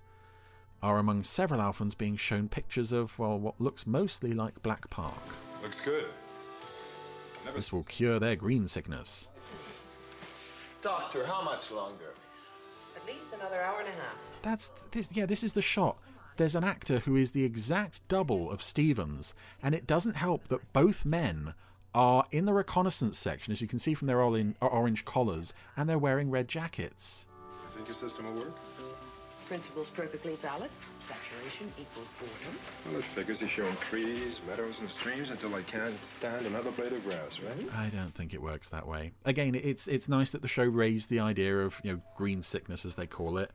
are 0.83 0.99
among 0.99 1.23
several 1.23 1.59
Alphans 1.59 1.97
being 1.97 2.15
shown 2.15 2.47
pictures 2.47 2.91
of, 2.91 3.17
well, 3.17 3.39
what 3.39 3.59
looks 3.59 3.87
mostly 3.87 4.33
like 4.33 4.61
Black 4.61 4.89
Park. 4.89 5.17
Looks 5.63 5.81
good. 5.81 6.05
This 7.55 7.73
will 7.73 7.83
cure 7.83 8.19
their 8.19 8.35
green 8.35 8.67
sickness. 8.67 9.29
Doctor, 10.81 11.25
how 11.25 11.41
much 11.43 11.71
longer? 11.71 12.13
At 12.95 13.05
least 13.07 13.33
another 13.33 13.61
hour 13.61 13.79
and 13.79 13.87
a 13.87 13.91
half. 13.91 14.15
That's 14.43 14.67
this. 14.91 15.09
Yeah, 15.13 15.25
this 15.25 15.43
is 15.43 15.53
the 15.53 15.61
shot. 15.61 15.97
There's 16.37 16.55
an 16.55 16.63
actor 16.65 16.99
who 16.99 17.15
is 17.15 17.31
the 17.31 17.45
exact 17.45 18.05
double 18.07 18.51
of 18.51 18.61
Stevens, 18.61 19.33
and 19.63 19.73
it 19.73 19.87
doesn't 19.87 20.17
help 20.17 20.47
that 20.49 20.73
both 20.73 21.05
men 21.05 21.53
are 21.93 22.25
in 22.31 22.43
the 22.45 22.53
reconnaissance 22.53 23.17
section, 23.17 23.53
as 23.53 23.61
you 23.61 23.67
can 23.67 23.79
see 23.79 23.93
from 23.93 24.07
their 24.07 24.21
orin- 24.21 24.55
orange 24.59 25.05
collars, 25.05 25.53
and 25.77 25.87
they're 25.89 25.97
wearing 25.97 26.29
red 26.29 26.49
jackets. 26.49 27.25
You 27.71 27.75
think 27.77 27.87
your 27.87 27.95
system 27.95 28.25
will 28.25 28.43
work? 28.43 28.55
Principle's 29.47 29.89
perfectly 29.89 30.35
valid. 30.41 30.71
Saturation 31.07 31.71
equals 31.79 32.13
boredom. 32.19 32.59
Well, 32.85 32.97
it 32.97 33.05
figures 33.13 33.39
he's 33.39 33.51
showing 33.51 33.77
trees, 33.89 34.41
meadows, 34.47 34.79
and 34.79 34.89
streams 34.89 35.29
until 35.29 35.53
I 35.53 35.61
can't 35.61 36.03
stand 36.03 36.47
another 36.47 36.71
blade 36.71 36.93
of 36.93 37.03
grass, 37.03 37.39
right? 37.39 37.73
I 37.75 37.89
don't 37.89 38.13
think 38.13 38.33
it 38.33 38.41
works 38.41 38.69
that 38.69 38.87
way. 38.87 39.11
Again, 39.23 39.53
it's 39.53 39.87
it's 39.87 40.09
nice 40.09 40.31
that 40.31 40.41
the 40.41 40.47
show 40.47 40.63
raised 40.63 41.11
the 41.11 41.19
idea 41.19 41.59
of 41.59 41.79
you 41.83 41.93
know 41.93 42.01
green 42.15 42.41
sickness 42.41 42.85
as 42.85 42.95
they 42.95 43.05
call 43.05 43.37
it. 43.37 43.51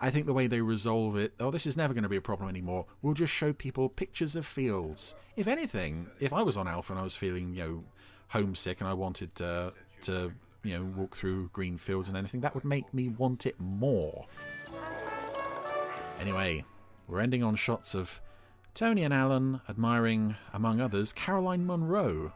I 0.00 0.10
think 0.10 0.26
the 0.26 0.34
way 0.34 0.46
they 0.46 0.60
resolve 0.60 1.16
it, 1.16 1.32
oh, 1.38 1.50
this 1.50 1.66
is 1.66 1.76
never 1.76 1.94
going 1.94 2.02
to 2.02 2.08
be 2.08 2.16
a 2.16 2.20
problem 2.20 2.48
anymore. 2.48 2.86
We'll 3.00 3.14
just 3.14 3.32
show 3.32 3.52
people 3.52 3.88
pictures 3.88 4.36
of 4.36 4.44
fields. 4.44 5.14
If 5.36 5.46
anything, 5.46 6.08
if 6.20 6.32
I 6.32 6.42
was 6.42 6.56
on 6.56 6.66
Alpha 6.68 6.92
and 6.92 7.00
I 7.00 7.04
was 7.04 7.16
feeling 7.16 7.54
you 7.54 7.62
know 7.62 7.84
homesick 8.28 8.80
and 8.80 8.88
I 8.88 8.94
wanted 8.94 9.40
uh, 9.40 9.70
to 10.02 10.32
you 10.62 10.78
know 10.78 10.84
walk 10.84 11.16
through 11.16 11.50
green 11.52 11.76
fields 11.76 12.08
and 12.08 12.16
anything, 12.16 12.40
that 12.40 12.54
would 12.54 12.64
make 12.64 12.92
me 12.92 13.08
want 13.08 13.46
it 13.46 13.58
more. 13.58 14.26
Anyway, 16.20 16.64
we're 17.08 17.20
ending 17.20 17.42
on 17.42 17.54
shots 17.56 17.94
of 17.94 18.20
Tony 18.74 19.04
and 19.04 19.14
Alan 19.14 19.60
admiring, 19.68 20.34
among 20.52 20.80
others, 20.80 21.12
Caroline 21.12 21.64
Munro, 21.64 22.32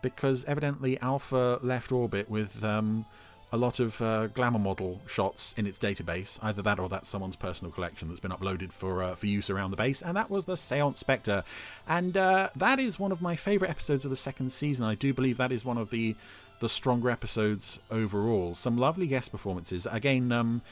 because 0.00 0.44
evidently 0.44 1.00
Alpha 1.00 1.58
left 1.62 1.90
orbit 1.90 2.30
with 2.30 2.62
um, 2.62 3.04
a 3.52 3.56
lot 3.56 3.78
of 3.78 4.00
uh, 4.02 4.26
glamour 4.28 4.58
model 4.58 5.00
shots 5.06 5.54
in 5.56 5.66
its 5.66 5.78
database. 5.78 6.38
Either 6.42 6.62
that 6.62 6.78
or 6.78 6.88
that's 6.88 7.08
someone's 7.08 7.36
personal 7.36 7.70
collection 7.72 8.08
that's 8.08 8.20
been 8.20 8.32
uploaded 8.32 8.72
for 8.72 9.02
uh, 9.02 9.14
for 9.14 9.26
use 9.26 9.50
around 9.50 9.70
the 9.70 9.76
base, 9.76 10.02
and 10.02 10.16
that 10.16 10.30
was 10.30 10.46
the 10.46 10.56
Seance 10.56 10.98
Spectre. 10.98 11.44
And 11.88 12.16
uh, 12.16 12.50
that 12.56 12.78
is 12.78 12.98
one 12.98 13.12
of 13.12 13.22
my 13.22 13.36
favourite 13.36 13.70
episodes 13.70 14.04
of 14.04 14.10
the 14.10 14.16
second 14.16 14.50
season. 14.50 14.84
I 14.84 14.94
do 14.94 15.14
believe 15.14 15.36
that 15.36 15.52
is 15.52 15.64
one 15.64 15.78
of 15.78 15.90
the 15.90 16.16
the 16.58 16.68
stronger 16.68 17.10
episodes 17.10 17.78
overall. 17.90 18.54
Some 18.54 18.78
lovely 18.78 19.06
guest 19.06 19.30
performances. 19.30 19.86
Again, 19.86 20.32
um, 20.32 20.62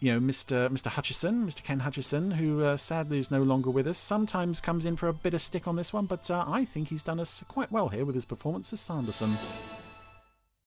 you 0.00 0.12
know, 0.12 0.20
Mr. 0.20 0.68
Mr. 0.68 0.86
Hutchison, 0.86 1.46
Mr. 1.46 1.62
Ken 1.62 1.80
Hutchison, 1.80 2.32
who 2.32 2.64
uh, 2.64 2.76
sadly 2.76 3.18
is 3.18 3.30
no 3.30 3.42
longer 3.42 3.70
with 3.70 3.86
us, 3.86 3.98
sometimes 3.98 4.60
comes 4.60 4.86
in 4.86 4.96
for 4.96 5.08
a 5.08 5.12
bit 5.12 5.34
of 5.34 5.42
stick 5.42 5.68
on 5.68 5.76
this 5.76 5.92
one, 5.92 6.06
but 6.06 6.30
uh, 6.30 6.44
I 6.46 6.64
think 6.64 6.88
he's 6.88 7.02
done 7.02 7.20
us 7.20 7.44
quite 7.48 7.70
well 7.70 7.88
here 7.88 8.04
with 8.04 8.14
his 8.14 8.24
performance 8.24 8.72
as 8.72 8.80
Sanderson. 8.80 9.36